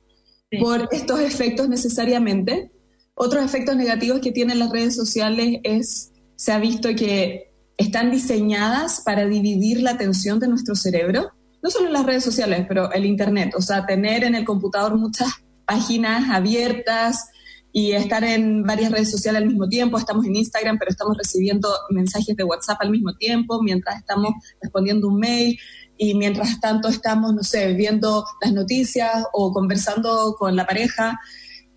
por 0.59 0.89
estos 0.91 1.19
efectos 1.19 1.69
necesariamente. 1.69 2.71
Otros 3.13 3.43
efectos 3.43 3.75
negativos 3.75 4.19
que 4.19 4.31
tienen 4.31 4.59
las 4.59 4.71
redes 4.71 4.95
sociales 4.95 5.59
es, 5.63 6.11
se 6.35 6.51
ha 6.51 6.59
visto 6.59 6.89
que 6.95 7.51
están 7.77 8.11
diseñadas 8.11 9.01
para 9.01 9.25
dividir 9.25 9.81
la 9.81 9.91
atención 9.91 10.39
de 10.39 10.47
nuestro 10.47 10.75
cerebro, 10.75 11.31
no 11.61 11.69
solo 11.69 11.89
las 11.89 12.05
redes 12.05 12.23
sociales, 12.23 12.65
pero 12.67 12.91
el 12.91 13.05
Internet, 13.05 13.53
o 13.55 13.61
sea, 13.61 13.85
tener 13.85 14.23
en 14.23 14.35
el 14.35 14.45
computador 14.45 14.95
muchas 14.97 15.29
páginas 15.65 16.29
abiertas, 16.29 17.29
y 17.77 17.91
estar 17.91 18.23
en 18.23 18.63
varias 18.63 18.91
redes 18.91 19.11
sociales 19.11 19.39
al 19.39 19.47
mismo 19.47 19.69
tiempo. 19.69 19.99
Estamos 19.99 20.25
en 20.25 20.35
Instagram, 20.35 20.79
pero 20.79 20.89
estamos 20.89 21.15
recibiendo 21.15 21.69
mensajes 21.91 22.35
de 22.35 22.43
WhatsApp 22.43 22.77
al 22.81 22.89
mismo 22.89 23.13
tiempo, 23.15 23.61
mientras 23.61 23.97
estamos 23.97 24.33
respondiendo 24.59 25.07
un 25.07 25.19
mail 25.19 25.59
y 25.95 26.15
mientras 26.15 26.59
tanto 26.59 26.87
estamos, 26.87 27.35
no 27.35 27.43
sé, 27.43 27.73
viendo 27.73 28.25
las 28.41 28.51
noticias 28.51 29.25
o 29.31 29.51
conversando 29.53 30.35
con 30.39 30.55
la 30.55 30.65
pareja. 30.65 31.19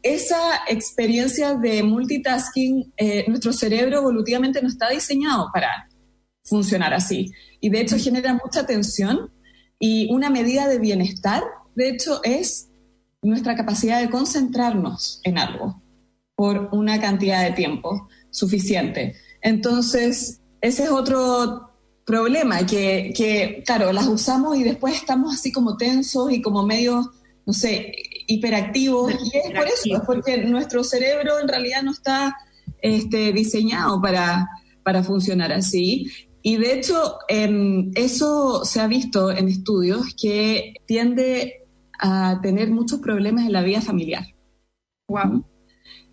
Esa 0.03 0.62
experiencia 0.68 1.53
de 1.55 1.83
multitasking, 1.83 2.95
eh, 2.97 3.26
nuestro 3.28 3.53
cerebro 3.53 3.99
evolutivamente 3.99 4.62
no 4.62 4.68
está 4.68 4.89
diseñado 4.89 5.49
para 5.53 5.68
funcionar 6.45 6.95
así. 6.95 7.31
Y 7.61 7.68
de 7.68 7.83
hecho 7.83 7.99
genera 7.99 8.33
mucha 8.43 8.64
tensión 8.64 9.31
y 9.81 10.12
una 10.12 10.28
medida 10.31 10.68
de 10.68 10.78
bienestar, 10.78 11.43
de 11.74 11.89
hecho, 11.89 12.20
es 12.22 12.68
nuestra 13.22 13.57
capacidad 13.57 14.01
de 14.01 14.11
concentrarnos 14.11 15.20
en 15.24 15.39
algo 15.39 15.83
por 16.37 16.68
una 16.72 17.01
cantidad 17.01 17.43
de 17.43 17.53
tiempo 17.53 18.09
suficiente. 18.31 19.16
Entonces, 19.43 20.41
ese 20.61 20.85
es 20.85 20.91
otro 20.91 21.70
problema, 22.05 22.66
que, 22.66 23.12
que, 23.16 23.62
claro, 23.64 23.93
las 23.93 24.07
usamos 24.07 24.57
y 24.59 24.64
después 24.64 24.95
estamos 24.95 25.35
así 25.35 25.51
como 25.51 25.76
tensos 25.76 26.31
y 26.31 26.43
como 26.43 26.62
medio, 26.62 27.11
no 27.47 27.53
sé, 27.53 27.93
hiperactivos. 28.26 29.12
Y 29.12 29.37
es 29.39 29.51
por 29.57 29.66
eso, 29.66 29.97
es 29.97 30.03
porque 30.07 30.39
nuestro 30.45 30.85
cerebro 30.85 31.41
en 31.41 31.49
realidad 31.49 31.83
no 31.83 31.93
está 31.93 32.37
este, 32.83 33.33
diseñado 33.33 34.01
para, 34.01 34.47
para 34.83 35.03
funcionar 35.03 35.53
así. 35.53 36.11
Y 36.43 36.57
de 36.57 36.74
hecho, 36.74 37.18
em, 37.28 37.91
eso 37.95 38.64
se 38.64 38.80
ha 38.80 38.86
visto 38.86 39.30
en 39.30 39.49
estudios 39.49 40.14
que 40.20 40.74
tiende 40.86 41.66
a 41.99 42.41
tener 42.43 42.70
muchos 42.70 43.01
problemas 43.01 43.45
en 43.45 43.53
la 43.53 43.62
vida 43.62 43.80
familiar. 43.82 44.24
Wow. 45.09 45.45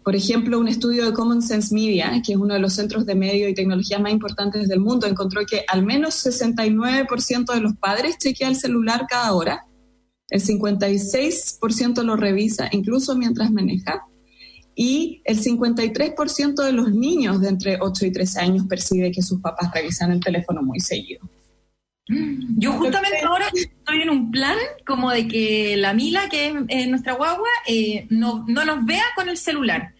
Por 0.03 0.15
ejemplo, 0.15 0.59
un 0.59 0.67
estudio 0.67 1.05
de 1.05 1.13
Common 1.13 1.41
Sense 1.41 1.73
Media, 1.73 2.21
que 2.25 2.33
es 2.33 2.37
uno 2.37 2.53
de 2.53 2.59
los 2.59 2.73
centros 2.73 3.05
de 3.05 3.15
medio 3.15 3.47
y 3.47 3.53
tecnología 3.53 3.99
más 3.99 4.11
importantes 4.11 4.67
del 4.67 4.79
mundo, 4.79 5.05
encontró 5.05 5.45
que 5.45 5.63
al 5.67 5.85
menos 5.85 6.15
69% 6.25 7.53
de 7.53 7.61
los 7.61 7.75
padres 7.75 8.17
chequea 8.17 8.49
el 8.49 8.55
celular 8.55 9.05
cada 9.09 9.33
hora, 9.33 9.65
el 10.29 10.41
56% 10.41 12.03
lo 12.03 12.15
revisa 12.15 12.69
incluso 12.71 13.15
mientras 13.15 13.51
maneja, 13.51 14.05
y 14.79 15.23
el 15.25 15.41
53% 15.41 16.63
de 16.63 16.71
los 16.71 16.93
niños 16.93 17.41
de 17.41 17.49
entre 17.49 17.79
8 17.81 18.05
y 18.05 18.11
13 18.11 18.39
años 18.39 18.65
percibe 18.69 19.11
que 19.11 19.23
sus 19.23 19.41
papás 19.41 19.71
revisan 19.73 20.11
el 20.11 20.19
teléfono 20.19 20.61
muy 20.61 20.79
seguido. 20.79 21.27
Yo 22.07 22.73
justamente 22.73 23.21
ahora 23.25 23.47
estoy 23.53 24.03
en 24.03 24.11
un 24.11 24.29
plan 24.29 24.55
como 24.85 25.09
de 25.09 25.27
que 25.27 25.75
la 25.77 25.95
Mila, 25.95 26.29
que 26.29 26.47
es 26.47 26.53
eh, 26.67 26.87
nuestra 26.87 27.15
guagua, 27.15 27.49
eh, 27.67 28.05
no, 28.11 28.45
no 28.47 28.65
nos 28.65 28.85
vea 28.85 29.03
con 29.15 29.27
el 29.29 29.37
celular. 29.37 29.95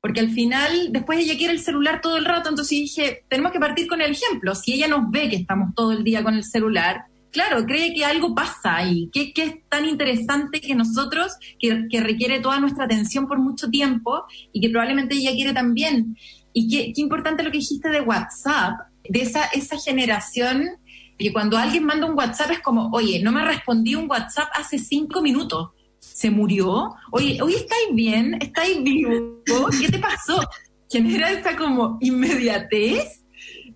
Porque 0.00 0.20
al 0.20 0.30
final, 0.30 0.90
después 0.90 1.20
ella 1.20 1.36
quiere 1.36 1.52
el 1.52 1.60
celular 1.60 2.00
todo 2.00 2.16
el 2.16 2.24
rato, 2.24 2.48
entonces 2.48 2.70
dije, 2.70 3.24
tenemos 3.28 3.52
que 3.52 3.60
partir 3.60 3.86
con 3.86 4.00
el 4.00 4.12
ejemplo. 4.12 4.54
Si 4.54 4.72
ella 4.72 4.88
nos 4.88 5.10
ve 5.10 5.28
que 5.28 5.36
estamos 5.36 5.74
todo 5.76 5.92
el 5.92 6.02
día 6.02 6.24
con 6.24 6.34
el 6.34 6.42
celular, 6.42 7.04
claro, 7.32 7.64
cree 7.64 7.94
que 7.94 8.04
algo 8.04 8.34
pasa 8.34 8.76
ahí, 8.76 9.08
que, 9.12 9.32
que 9.32 9.42
es 9.44 9.54
tan 9.68 9.86
interesante 9.86 10.60
que 10.60 10.74
nosotros, 10.74 11.32
que, 11.58 11.86
que 11.90 12.00
requiere 12.00 12.40
toda 12.40 12.60
nuestra 12.60 12.84
atención 12.84 13.26
por 13.26 13.38
mucho 13.38 13.68
tiempo 13.70 14.24
y 14.52 14.60
que 14.60 14.68
probablemente 14.68 15.16
ella 15.16 15.32
quiere 15.32 15.52
también. 15.52 16.16
Y 16.52 16.68
qué, 16.68 16.92
qué 16.92 17.00
importante 17.00 17.42
lo 17.42 17.50
que 17.50 17.58
dijiste 17.58 17.88
de 17.88 18.02
WhatsApp, 18.02 18.74
de 19.08 19.22
esa, 19.22 19.46
esa 19.46 19.76
generación 19.78 20.68
que 21.18 21.32
cuando 21.32 21.56
alguien 21.56 21.84
manda 21.84 22.06
un 22.06 22.16
WhatsApp 22.16 22.52
es 22.52 22.60
como, 22.60 22.90
oye, 22.92 23.22
no 23.22 23.32
me 23.32 23.44
respondí 23.44 23.94
un 23.94 24.10
WhatsApp 24.10 24.48
hace 24.54 24.78
cinco 24.78 25.22
minutos, 25.22 25.70
se 25.98 26.30
murió, 26.30 26.94
oye, 27.12 27.40
hoy 27.40 27.54
estáis 27.54 27.88
bien, 27.92 28.36
estáis 28.40 28.82
vivo, 28.82 29.40
¿qué 29.80 29.88
te 29.88 29.98
pasó? 29.98 30.42
Genera 30.90 31.30
esa 31.30 31.56
como 31.56 31.96
inmediatez 32.00 33.21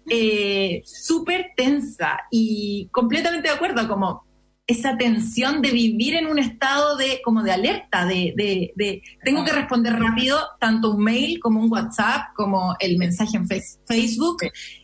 eh, 0.09 0.83
súper 0.85 1.53
tensa 1.57 2.21
y 2.31 2.89
completamente 2.93 3.49
de 3.49 3.55
acuerdo, 3.55 3.89
como 3.89 4.25
esa 4.69 4.97
tensión 4.97 5.63
de 5.63 5.71
vivir 5.71 6.15
en 6.15 6.27
un 6.27 6.41
estado 6.41 6.97
de 6.97 7.21
como 7.25 7.45
de 7.45 7.53
alerta, 7.53 8.05
de, 8.05 8.35
de, 8.37 8.73
de 8.75 9.01
tengo 9.25 9.45
que 9.45 9.53
responder 9.53 9.95
rápido 9.95 10.39
tanto 10.59 10.91
un 10.91 11.05
mail 11.05 11.39
como 11.39 11.61
un 11.61 11.71
WhatsApp, 11.71 12.35
como 12.35 12.75
el 12.81 12.99
mensaje 12.99 13.37
en 13.37 13.47
face- 13.47 13.79
Facebook 13.87 14.39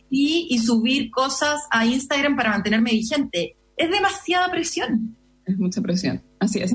y, 0.09 0.47
y 0.49 0.59
subir 0.59 1.11
cosas 1.11 1.59
a 1.69 1.85
Instagram 1.85 2.37
para 2.37 2.51
mantenerme 2.51 2.91
vigente. 2.91 3.57
Es 3.75 3.91
demasiada 3.91 4.49
presión. 4.49 5.17
Es 5.45 5.57
mucha 5.57 5.81
presión, 5.81 6.23
así 6.39 6.59
es. 6.59 6.73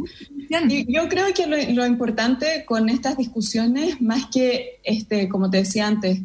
Y 0.69 0.95
yo 0.95 1.09
creo 1.09 1.33
que 1.33 1.47
lo, 1.47 1.57
lo 1.73 1.87
importante 1.87 2.67
con 2.67 2.91
estas 2.91 3.17
discusiones, 3.17 4.03
más 4.03 4.27
que, 4.27 4.81
este, 4.85 5.31
como 5.31 5.49
te 5.49 5.59
decía 5.59 5.87
antes, 5.87 6.21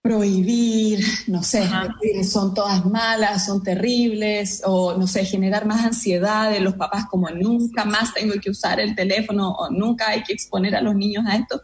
prohibir, 0.00 1.04
no 1.26 1.42
sé, 1.42 1.60
decir, 1.60 2.24
son 2.24 2.54
todas 2.54 2.84
malas, 2.86 3.46
son 3.46 3.62
terribles, 3.62 4.62
o 4.64 4.96
no 4.96 5.06
sé, 5.06 5.24
generar 5.24 5.66
más 5.66 5.84
ansiedad 5.84 6.50
de 6.50 6.60
los 6.60 6.74
papás 6.74 7.06
como 7.06 7.28
nunca 7.30 7.84
más 7.84 8.14
tengo 8.14 8.34
que 8.40 8.50
usar 8.50 8.80
el 8.80 8.94
teléfono 8.94 9.50
o 9.50 9.70
nunca 9.70 10.10
hay 10.10 10.22
que 10.22 10.32
exponer 10.32 10.76
a 10.76 10.80
los 10.80 10.94
niños 10.94 11.24
a 11.26 11.36
esto. 11.36 11.60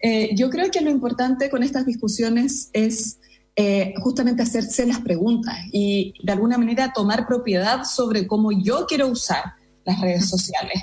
Eh, 0.00 0.30
yo 0.34 0.50
creo 0.50 0.70
que 0.70 0.80
lo 0.80 0.90
importante 0.90 1.48
con 1.48 1.62
estas 1.62 1.86
discusiones 1.86 2.70
es 2.72 3.20
eh, 3.54 3.94
justamente 4.02 4.42
hacerse 4.42 4.84
las 4.86 5.00
preguntas 5.00 5.56
y 5.70 6.14
de 6.22 6.32
alguna 6.32 6.58
manera 6.58 6.92
tomar 6.92 7.26
propiedad 7.26 7.84
sobre 7.84 8.26
cómo 8.26 8.50
yo 8.50 8.86
quiero 8.86 9.06
usar 9.06 9.44
las 9.84 10.00
redes 10.00 10.28
sociales. 10.28 10.82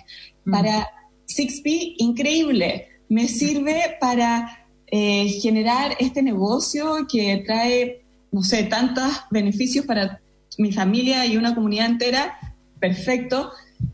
Para 0.49 0.87
Sixpy, 1.25 1.95
increíble, 1.97 2.87
me 3.09 3.27
sirve 3.27 3.97
para 3.99 4.58
eh, 4.91 5.27
generar 5.41 5.95
este 5.99 6.21
negocio 6.21 7.07
que 7.11 7.43
trae, 7.45 8.03
no 8.31 8.41
sé, 8.43 8.63
tantos 8.63 9.11
beneficios 9.31 9.85
para 9.85 10.21
mi 10.57 10.71
familia 10.71 11.25
y 11.25 11.37
una 11.37 11.55
comunidad 11.55 11.87
entera, 11.87 12.37
perfecto. 12.79 13.51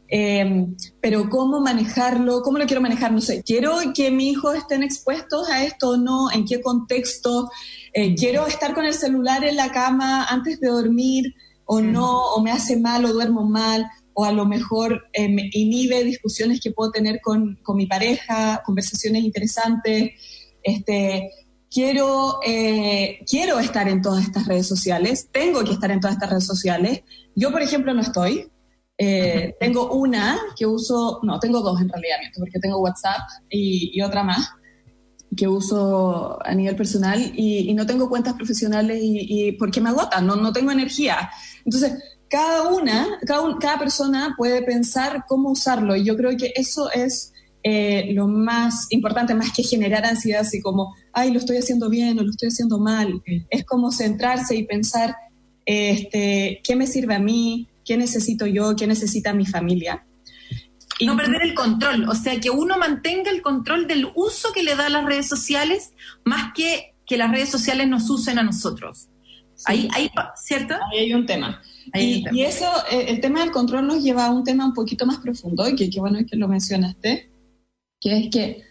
Eh, 0.07 0.67
pero 0.99 1.29
cómo 1.29 1.59
manejarlo, 1.59 2.41
cómo 2.41 2.57
lo 2.57 2.65
quiero 2.65 2.81
manejar, 2.81 3.11
no 3.11 3.21
sé, 3.21 3.43
quiero 3.43 3.77
que 3.93 4.09
mi 4.09 4.29
hijo 4.29 4.51
estén 4.53 4.81
expuestos 4.81 5.49
a 5.49 5.63
esto 5.63 5.91
o 5.91 5.97
no, 5.97 6.31
en 6.31 6.45
qué 6.45 6.61
contexto, 6.61 7.49
Eh, 7.97 8.13
quiero 8.13 8.45
estar 8.45 8.73
con 8.73 8.85
el 8.85 8.93
celular 8.93 9.45
en 9.45 9.55
la 9.55 9.71
cama 9.71 10.25
antes 10.25 10.59
de 10.59 10.67
dormir 10.67 11.33
o 11.63 11.79
no, 11.79 12.33
o 12.33 12.41
me 12.41 12.51
hace 12.51 12.75
mal 12.75 13.05
o 13.05 13.13
duermo 13.13 13.45
mal, 13.45 13.87
o 14.13 14.25
a 14.25 14.33
lo 14.33 14.45
mejor 14.45 15.05
eh, 15.13 15.29
me 15.29 15.49
inhibe 15.53 16.03
discusiones 16.03 16.59
que 16.59 16.71
puedo 16.71 16.91
tener 16.91 17.21
con, 17.21 17.57
con 17.63 17.77
mi 17.77 17.85
pareja, 17.85 18.61
conversaciones 18.65 19.23
interesantes. 19.23 20.11
Este, 20.65 21.29
quiero, 21.71 22.39
eh, 22.45 23.19
quiero 23.29 23.59
estar 23.59 23.87
en 23.87 24.01
todas 24.01 24.23
estas 24.25 24.47
redes 24.47 24.67
sociales, 24.67 25.29
tengo 25.31 25.63
que 25.63 25.71
estar 25.73 25.91
en 25.91 25.99
todas 25.99 26.15
estas 26.15 26.29
redes 26.31 26.45
sociales. 26.47 27.03
Yo, 27.35 27.51
por 27.51 27.61
ejemplo, 27.61 27.93
no 27.93 28.01
estoy. 28.01 28.51
Eh, 28.97 29.53
tengo 29.59 29.91
una 29.93 30.39
que 30.57 30.65
uso, 30.65 31.19
no, 31.23 31.37
tengo 31.39 31.61
dos 31.61 31.79
en 31.81 31.89
realidad, 31.89 32.17
porque 32.37 32.59
tengo 32.59 32.79
WhatsApp 32.79 33.19
y, 33.49 33.91
y 33.93 34.01
otra 34.01 34.23
más 34.23 34.49
que 35.35 35.47
uso 35.49 36.39
a 36.45 36.53
nivel 36.55 36.77
personal 36.77 37.19
y, 37.35 37.69
y 37.69 37.73
no 37.73 37.85
tengo 37.85 38.07
cuentas 38.07 38.35
profesionales 38.35 38.99
y, 39.01 39.47
y 39.49 39.51
porque 39.53 39.81
me 39.81 39.89
agotan, 39.89 40.25
no, 40.25 40.37
no 40.37 40.53
tengo 40.53 40.71
energía. 40.71 41.29
Entonces, 41.65 41.93
cada 42.29 42.69
una, 42.69 43.19
cada, 43.27 43.41
un- 43.41 43.57
cada 43.57 43.77
persona 43.79 44.33
puede 44.37 44.61
pensar 44.63 45.25
cómo 45.27 45.51
usarlo 45.51 45.95
y 45.95 46.05
yo 46.05 46.15
creo 46.15 46.35
que 46.37 46.53
eso 46.55 46.89
es 46.91 47.33
eh, 47.67 48.13
lo 48.13 48.27
más 48.27 48.85
importante, 48.91 49.33
más 49.33 49.51
que 49.51 49.63
generar 49.63 50.05
ansiedad, 50.05 50.41
así 50.41 50.61
como, 50.61 50.93
ay, 51.11 51.31
lo 51.31 51.39
estoy 51.39 51.57
haciendo 51.57 51.89
bien 51.89 52.19
o 52.19 52.21
lo 52.21 52.29
estoy 52.29 52.49
haciendo 52.49 52.77
mal. 52.77 53.23
Es 53.49 53.65
como 53.65 53.91
centrarse 53.91 54.55
y 54.55 54.67
pensar, 54.67 55.15
este, 55.65 56.61
¿qué 56.63 56.75
me 56.75 56.85
sirve 56.85 57.15
a 57.15 57.19
mí? 57.19 57.67
¿Qué 57.83 57.97
necesito 57.97 58.45
yo? 58.45 58.75
¿Qué 58.75 58.85
necesita 58.85 59.33
mi 59.33 59.47
familia? 59.47 60.05
Y 60.99 61.07
no 61.07 61.17
perder 61.17 61.41
el 61.41 61.55
control, 61.55 62.07
o 62.07 62.13
sea, 62.13 62.39
que 62.39 62.51
uno 62.51 62.77
mantenga 62.77 63.31
el 63.31 63.41
control 63.41 63.87
del 63.87 64.09
uso 64.13 64.53
que 64.53 64.61
le 64.61 64.75
da 64.75 64.85
a 64.85 64.89
las 64.89 65.03
redes 65.03 65.27
sociales, 65.27 65.93
más 66.23 66.53
que 66.53 66.93
que 67.07 67.17
las 67.17 67.31
redes 67.31 67.49
sociales 67.49 67.87
nos 67.87 68.09
usen 68.11 68.37
a 68.39 68.43
nosotros. 68.43 69.07
Ahí, 69.65 69.87
ahí, 69.93 70.11
¿cierto? 70.35 70.75
Ahí 70.91 70.99
hay 70.99 71.13
un 71.13 71.25
tema. 71.25 71.61
Y, 71.93 72.41
eso, 72.41 72.65
eh, 72.91 73.05
el 73.07 73.21
tema 73.21 73.39
del 73.39 73.51
control 73.51 73.87
nos 73.87 74.03
lleva 74.03 74.25
a 74.25 74.31
un 74.31 74.43
tema 74.43 74.65
un 74.65 74.73
poquito 74.73 75.05
más 75.05 75.17
profundo, 75.17 75.67
y 75.67 75.75
que 75.75 75.89
qué 75.89 75.99
bueno 75.99 76.19
que 76.29 76.35
lo 76.35 76.47
mencionaste, 76.47 77.29
que 77.99 78.17
es 78.17 78.29
que 78.29 78.63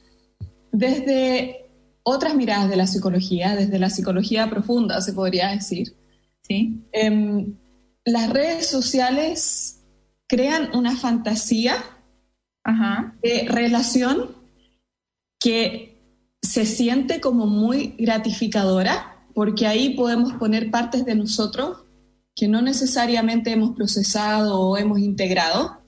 desde 0.72 1.66
otras 2.02 2.34
miradas 2.34 2.68
de 2.68 2.76
la 2.76 2.86
psicología, 2.86 3.56
desde 3.56 3.78
la 3.78 3.90
psicología 3.90 4.50
profunda, 4.50 5.00
se 5.00 5.12
podría 5.12 5.50
decir, 5.50 5.94
Sí. 6.42 6.82
em, 6.92 7.56
las 8.04 8.28
redes 8.30 8.66
sociales 8.66 9.82
crean 10.28 10.76
una 10.76 10.94
fantasía 10.96 11.76
Ajá. 12.62 13.16
de 13.22 13.46
relación 13.48 14.36
que 15.40 16.02
se 16.42 16.66
siente 16.66 17.20
como 17.20 17.46
muy 17.46 17.94
gratificadora, 17.98 19.26
porque 19.34 19.66
ahí 19.66 19.90
podemos 19.96 20.34
poner 20.34 20.70
partes 20.70 21.04
de 21.06 21.14
nosotros 21.14 21.84
que 22.36 22.48
no 22.48 22.60
necesariamente 22.60 23.52
hemos 23.52 23.74
procesado 23.74 24.60
o 24.60 24.76
hemos 24.76 24.98
integrado. 24.98 25.80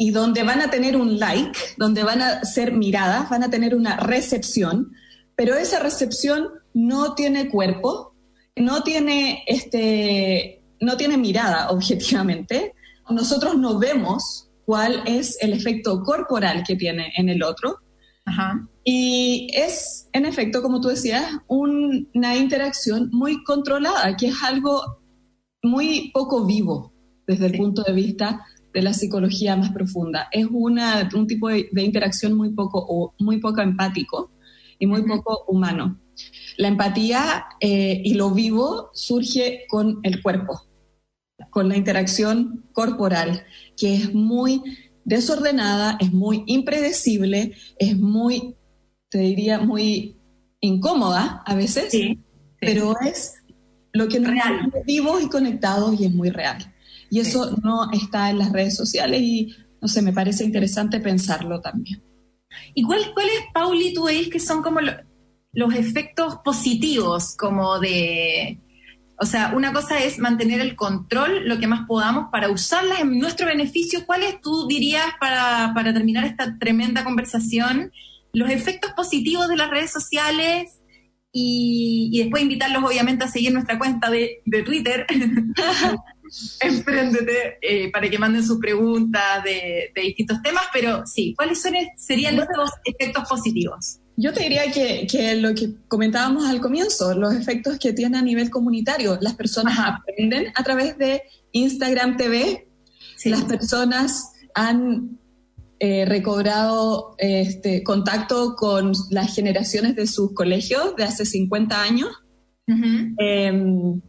Y 0.00 0.12
donde 0.12 0.44
van 0.44 0.62
a 0.62 0.70
tener 0.70 0.96
un 0.96 1.18
like, 1.18 1.58
donde 1.76 2.04
van 2.04 2.22
a 2.22 2.44
ser 2.44 2.72
miradas, 2.72 3.28
van 3.28 3.42
a 3.42 3.50
tener 3.50 3.74
una 3.74 3.96
recepción, 3.96 4.92
pero 5.36 5.56
esa 5.56 5.80
recepción 5.80 6.48
no 6.72 7.14
tiene 7.14 7.48
cuerpo, 7.50 8.14
no 8.54 8.82
tiene, 8.84 9.42
este, 9.48 10.62
no 10.80 10.96
tiene 10.96 11.18
mirada 11.18 11.68
objetivamente. 11.70 12.74
Nosotros 13.10 13.58
no 13.58 13.78
vemos 13.78 14.48
cuál 14.64 15.02
es 15.06 15.36
el 15.40 15.52
efecto 15.52 16.02
corporal 16.02 16.62
que 16.66 16.76
tiene 16.76 17.12
en 17.16 17.28
el 17.28 17.42
otro. 17.42 17.78
Ajá. 18.24 18.68
Y 18.84 19.48
es, 19.52 20.08
en 20.12 20.26
efecto, 20.26 20.62
como 20.62 20.80
tú 20.80 20.88
decías, 20.88 21.24
un- 21.48 22.08
una 22.14 22.36
interacción 22.36 23.08
muy 23.12 23.42
controlada, 23.42 24.16
que 24.16 24.28
es 24.28 24.42
algo 24.44 25.00
muy 25.62 26.10
poco 26.12 26.44
vivo 26.46 26.92
desde 27.26 27.46
el 27.46 27.52
Sí. 27.52 27.58
punto 27.58 27.82
de 27.82 27.92
vista 27.92 28.44
de 28.72 28.82
la 28.82 28.92
psicología 28.92 29.56
más 29.56 29.70
profunda. 29.70 30.28
Es 30.32 30.46
una, 30.50 31.08
un 31.14 31.26
tipo 31.26 31.48
de, 31.48 31.68
de 31.72 31.82
interacción 31.82 32.34
muy 32.34 32.50
poco, 32.50 32.84
o 32.88 33.14
muy 33.18 33.38
poco 33.38 33.60
empático 33.60 34.30
y 34.78 34.86
muy 34.86 35.02
poco 35.02 35.44
humano. 35.48 35.98
La 36.56 36.68
empatía 36.68 37.46
eh, 37.60 38.00
y 38.04 38.14
lo 38.14 38.30
vivo 38.30 38.90
surge 38.92 39.64
con 39.68 40.00
el 40.02 40.22
cuerpo, 40.22 40.62
con 41.50 41.68
la 41.68 41.76
interacción 41.76 42.64
corporal, 42.72 43.44
que 43.76 43.94
es 43.94 44.14
muy 44.14 44.60
desordenada, 45.04 45.96
es 46.00 46.12
muy 46.12 46.42
impredecible, 46.46 47.54
es 47.78 47.96
muy, 47.98 48.56
te 49.08 49.18
diría, 49.18 49.58
muy 49.60 50.16
incómoda 50.60 51.42
a 51.46 51.54
veces, 51.54 51.90
Sí. 51.92 52.18
pero 52.60 52.94
es 53.00 53.34
lo 53.92 54.08
que 54.08 54.20
nos 54.20 54.32
Real. 54.32 54.72
vivos 54.86 55.22
y 55.22 55.28
conectados 55.28 55.98
y 55.98 56.04
es 56.04 56.12
muy 56.12 56.30
real. 56.30 56.58
Y 57.10 57.20
eso 57.20 57.56
no 57.62 57.90
está 57.92 58.30
en 58.30 58.38
las 58.38 58.52
redes 58.52 58.76
sociales 58.76 59.20
y, 59.22 59.54
no 59.80 59.88
sé, 59.88 60.02
me 60.02 60.12
parece 60.12 60.44
interesante 60.44 61.00
pensarlo 61.00 61.60
también. 61.60 62.02
¿Y 62.74 62.82
cuál, 62.82 63.00
cuál 63.14 63.26
Pauli, 63.52 63.94
tú 63.94 64.04
veis 64.04 64.28
que 64.28 64.40
son 64.40 64.62
como 64.62 64.80
lo- 64.80 64.92
los 65.52 65.74
efectos 65.74 66.36
positivos, 66.44 67.36
como 67.36 67.78
de... 67.78 68.60
O 69.20 69.26
sea, 69.26 69.52
una 69.54 69.72
cosa 69.72 69.98
es 69.98 70.18
mantener 70.20 70.60
el 70.60 70.76
control, 70.76 71.48
lo 71.48 71.58
que 71.58 71.66
más 71.66 71.86
podamos, 71.88 72.28
para 72.30 72.50
usarlas 72.50 73.00
en 73.00 73.18
nuestro 73.18 73.46
beneficio. 73.46 74.06
¿Cuáles 74.06 74.40
tú 74.40 74.68
dirías, 74.68 75.06
para, 75.18 75.72
para 75.74 75.92
terminar 75.92 76.24
esta 76.24 76.56
tremenda 76.58 77.02
conversación, 77.02 77.90
los 78.32 78.48
efectos 78.50 78.92
positivos 78.92 79.48
de 79.48 79.56
las 79.56 79.70
redes 79.70 79.90
sociales 79.90 80.78
y, 81.32 82.10
y 82.12 82.18
después 82.22 82.42
invitarlos 82.44 82.84
obviamente 82.84 83.24
a 83.24 83.28
seguir 83.28 83.52
nuestra 83.52 83.76
cuenta 83.78 84.08
de, 84.08 84.40
de 84.44 84.62
Twitter, 84.62 85.04
Emprendete, 86.60 87.58
eh, 87.62 87.90
para 87.90 88.08
que 88.08 88.18
manden 88.18 88.44
sus 88.44 88.58
preguntas 88.58 89.42
de, 89.44 89.90
de 89.94 90.00
distintos 90.02 90.42
temas, 90.42 90.64
pero 90.72 91.06
sí, 91.06 91.34
¿cuáles 91.36 91.60
son, 91.60 91.74
serían 91.96 92.38
estos 92.38 92.70
efectos 92.84 93.28
positivos? 93.28 94.00
Yo 94.16 94.32
te 94.32 94.42
diría 94.42 94.70
que, 94.72 95.06
que, 95.06 95.36
lo 95.36 95.54
que 95.54 95.74
comentábamos 95.86 96.44
al 96.46 96.60
comienzo, 96.60 97.14
los 97.14 97.34
efectos 97.34 97.78
que 97.78 97.92
tiene 97.92 98.18
a 98.18 98.22
nivel 98.22 98.50
comunitario. 98.50 99.16
Las 99.20 99.34
personas 99.34 99.78
Ajá. 99.78 100.00
aprenden 100.02 100.52
a 100.56 100.64
través 100.64 100.98
de 100.98 101.22
Instagram 101.52 102.16
TV, 102.16 102.68
Sí. 103.16 103.30
las 103.30 103.44
personas 103.44 104.32
han 104.54 105.18
eh, 105.80 106.04
recobrado 106.04 107.14
este, 107.18 107.84
contacto 107.84 108.56
con 108.56 108.92
las 109.10 109.34
generaciones 109.34 109.94
de 109.94 110.08
sus 110.08 110.34
colegios 110.34 110.96
de 110.96 111.04
hace 111.04 111.24
50 111.24 111.80
años. 111.80 112.10
Ujú. 112.66 113.14
Em, 113.18 114.00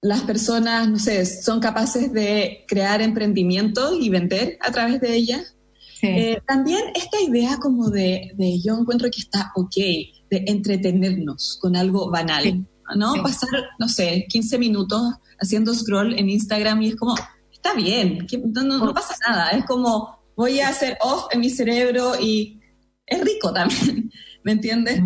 las 0.00 0.22
personas, 0.22 0.88
no 0.88 0.98
sé, 0.98 1.26
son 1.26 1.60
capaces 1.60 2.12
de 2.12 2.64
crear 2.68 3.02
emprendimientos 3.02 3.96
y 4.00 4.10
vender 4.10 4.56
a 4.60 4.70
través 4.70 5.00
de 5.00 5.14
ellas. 5.14 5.56
Sí. 6.00 6.06
Eh, 6.06 6.42
también 6.46 6.80
esta 6.94 7.20
idea 7.20 7.56
como 7.58 7.90
de, 7.90 8.30
de 8.36 8.60
yo 8.60 8.78
encuentro 8.78 9.10
que 9.10 9.20
está 9.20 9.50
ok, 9.56 9.74
de 9.76 10.44
entretenernos 10.46 11.58
con 11.60 11.74
algo 11.74 12.10
banal, 12.10 12.44
Sí. 12.44 12.64
¿no? 12.96 13.14
Sí. 13.14 13.20
Pasar, 13.20 13.48
no 13.78 13.88
sé, 13.88 14.26
15 14.28 14.58
minutos 14.58 15.02
haciendo 15.40 15.74
scroll 15.74 16.16
en 16.18 16.30
Instagram 16.30 16.80
y 16.82 16.88
es 16.90 16.96
como, 16.96 17.16
está 17.52 17.74
bien, 17.74 18.26
que 18.26 18.38
no, 18.38 18.62
no- 18.62 18.78
no 18.78 18.94
pasa 18.94 19.14
nada, 19.28 19.50
es 19.50 19.64
como 19.64 20.16
voy 20.36 20.60
a 20.60 20.68
hacer 20.68 20.96
off 21.00 21.26
en 21.32 21.40
mi 21.40 21.50
cerebro 21.50 22.12
y 22.20 22.60
es 23.06 23.20
rico 23.24 23.52
también, 23.52 24.10
¿me 24.44 24.52
entiendes? 24.52 25.00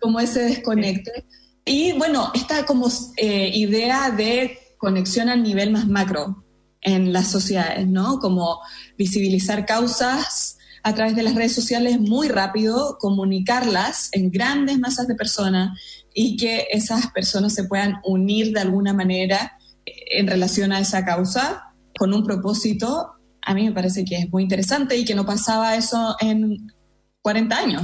Como 0.00 0.18
ese 0.20 0.40
desconecte. 0.44 1.26
Y 1.68 1.92
bueno, 1.92 2.30
esta 2.34 2.64
como 2.66 2.88
eh, 3.16 3.50
idea 3.54 4.10
de 4.10 4.58
conexión 4.78 5.28
al 5.28 5.42
nivel 5.42 5.70
más 5.70 5.86
macro 5.86 6.44
en 6.80 7.12
las 7.12 7.28
sociedades, 7.28 7.86
¿no? 7.86 8.18
Como 8.20 8.60
visibilizar 8.96 9.66
causas 9.66 10.56
a 10.82 10.94
través 10.94 11.16
de 11.16 11.22
las 11.22 11.34
redes 11.34 11.54
sociales 11.54 12.00
muy 12.00 12.28
rápido, 12.28 12.96
comunicarlas 13.00 14.08
en 14.12 14.30
grandes 14.30 14.78
masas 14.78 15.08
de 15.08 15.14
personas 15.16 15.78
y 16.14 16.36
que 16.36 16.66
esas 16.70 17.08
personas 17.08 17.52
se 17.54 17.64
puedan 17.64 17.96
unir 18.04 18.52
de 18.52 18.60
alguna 18.60 18.92
manera 18.94 19.58
eh, 19.84 19.92
en 20.18 20.26
relación 20.28 20.72
a 20.72 20.80
esa 20.80 21.04
causa 21.04 21.64
con 21.98 22.14
un 22.14 22.24
propósito, 22.24 23.10
a 23.42 23.54
mí 23.54 23.64
me 23.64 23.72
parece 23.72 24.04
que 24.04 24.16
es 24.16 24.30
muy 24.30 24.44
interesante 24.44 24.96
y 24.96 25.04
que 25.04 25.14
no 25.16 25.26
pasaba 25.26 25.74
eso 25.74 26.16
en 26.20 26.72
40 27.22 27.56
años. 27.56 27.82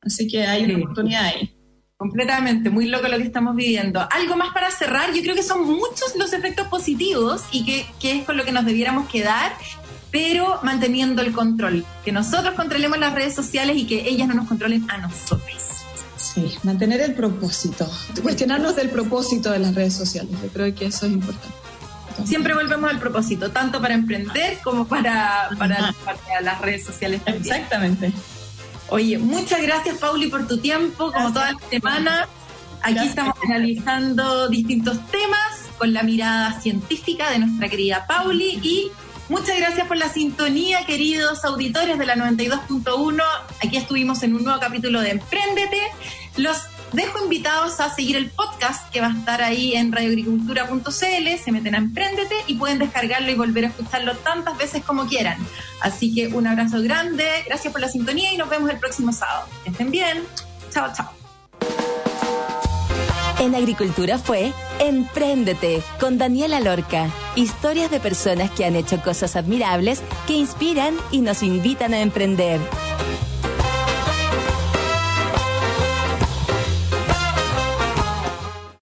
Así 0.00 0.26
que 0.26 0.46
hay 0.46 0.64
una 0.64 0.74
Sí. 0.74 0.82
oportunidad 0.82 1.24
ahí. 1.26 1.54
Completamente, 2.02 2.68
muy 2.68 2.86
loco 2.86 3.06
lo 3.06 3.16
que 3.16 3.22
estamos 3.22 3.54
viviendo. 3.54 4.04
Algo 4.10 4.34
más 4.34 4.52
para 4.52 4.72
cerrar, 4.72 5.12
yo 5.12 5.22
creo 5.22 5.36
que 5.36 5.44
son 5.44 5.64
muchos 5.64 6.16
los 6.18 6.32
efectos 6.32 6.66
positivos 6.66 7.42
y 7.52 7.64
que, 7.64 7.86
que 8.00 8.18
es 8.18 8.24
con 8.24 8.36
lo 8.36 8.44
que 8.44 8.50
nos 8.50 8.66
debiéramos 8.66 9.08
quedar, 9.08 9.52
pero 10.10 10.58
manteniendo 10.64 11.22
el 11.22 11.30
control. 11.30 11.84
Que 12.04 12.10
nosotros 12.10 12.54
controlemos 12.56 12.98
las 12.98 13.14
redes 13.14 13.36
sociales 13.36 13.76
y 13.76 13.86
que 13.86 14.08
ellas 14.08 14.26
no 14.26 14.34
nos 14.34 14.48
controlen 14.48 14.84
a 14.90 14.98
nosotros. 14.98 15.62
Sí, 16.16 16.52
mantener 16.64 17.00
el 17.02 17.14
propósito, 17.14 17.88
cuestionarnos 18.20 18.74
del 18.74 18.90
propósito 18.90 19.52
de 19.52 19.60
las 19.60 19.72
redes 19.72 19.94
sociales. 19.94 20.32
Yo 20.42 20.48
creo 20.48 20.74
que 20.74 20.86
eso 20.86 21.06
es 21.06 21.12
importante. 21.12 21.56
Entonces, 22.08 22.28
Siempre 22.28 22.54
volvemos 22.54 22.90
al 22.90 22.98
propósito, 22.98 23.52
tanto 23.52 23.80
para 23.80 23.94
emprender 23.94 24.58
como 24.64 24.88
para, 24.88 25.50
para, 25.56 25.94
para 26.04 26.40
las 26.40 26.60
redes 26.60 26.84
sociales 26.84 27.22
también. 27.24 27.54
Exactamente. 27.54 28.12
Oye, 28.88 29.18
muchas 29.18 29.62
gracias 29.62 29.98
Pauli 29.98 30.28
por 30.28 30.46
tu 30.46 30.58
tiempo, 30.58 31.12
como 31.12 31.32
toda 31.32 31.52
la 31.52 31.58
semana. 31.70 32.28
Aquí 32.82 32.94
Gracias. 32.94 33.10
estamos 33.10 33.36
analizando 33.44 34.48
distintos 34.48 34.98
temas 35.08 35.70
con 35.78 35.92
la 35.92 36.02
mirada 36.02 36.60
científica 36.60 37.30
de 37.30 37.38
nuestra 37.38 37.68
querida 37.68 38.06
Pauli 38.06 38.58
y 38.62 38.90
muchas 39.28 39.56
gracias 39.56 39.86
por 39.86 39.96
la 39.96 40.08
sintonía, 40.08 40.84
queridos 40.84 41.44
auditores 41.44 41.96
de 41.98 42.06
la 42.06 42.16
92.1. 42.16 43.22
Aquí 43.64 43.76
estuvimos 43.76 44.22
en 44.24 44.34
un 44.34 44.44
nuevo 44.44 44.58
capítulo 44.60 45.00
de 45.00 45.10
Emprendete. 45.12 45.80
Los 46.36 46.58
dejo 46.92 47.22
invitados 47.22 47.80
a 47.80 47.94
seguir 47.94 48.16
el 48.16 48.30
podcast 48.30 48.90
que 48.90 49.00
va 49.00 49.08
a 49.08 49.12
estar 49.12 49.42
ahí 49.42 49.74
en 49.74 49.92
radioagricultura.cl, 49.92 51.44
se 51.44 51.52
meten 51.52 51.74
a 51.74 51.78
Emprendete 51.78 52.36
y 52.46 52.54
pueden 52.54 52.78
descargarlo 52.78 53.30
y 53.30 53.34
volver 53.34 53.64
a 53.64 53.68
escucharlo 53.68 54.16
tantas 54.16 54.56
veces 54.58 54.84
como 54.84 55.06
quieran. 55.06 55.38
Así 55.80 56.14
que 56.14 56.28
un 56.28 56.46
abrazo 56.46 56.80
grande, 56.82 57.26
gracias 57.46 57.72
por 57.72 57.80
la 57.80 57.88
sintonía 57.88 58.32
y 58.32 58.36
nos 58.36 58.48
vemos 58.48 58.70
el 58.70 58.78
próximo 58.78 59.12
sábado. 59.12 59.46
Que 59.64 59.70
estén 59.70 59.90
bien. 59.90 60.22
Chao, 60.72 60.92
chao. 60.94 61.10
En 63.38 63.56
Agricultura 63.56 64.18
fue 64.18 64.52
Empréndete 64.78 65.82
con 65.98 66.16
Daniela 66.16 66.60
Lorca. 66.60 67.10
Historias 67.34 67.90
de 67.90 67.98
personas 67.98 68.50
que 68.52 68.64
han 68.64 68.76
hecho 68.76 69.02
cosas 69.02 69.34
admirables 69.34 70.00
que 70.26 70.34
inspiran 70.34 70.94
y 71.10 71.22
nos 71.22 71.42
invitan 71.42 71.92
a 71.92 72.02
emprender. 72.02 72.60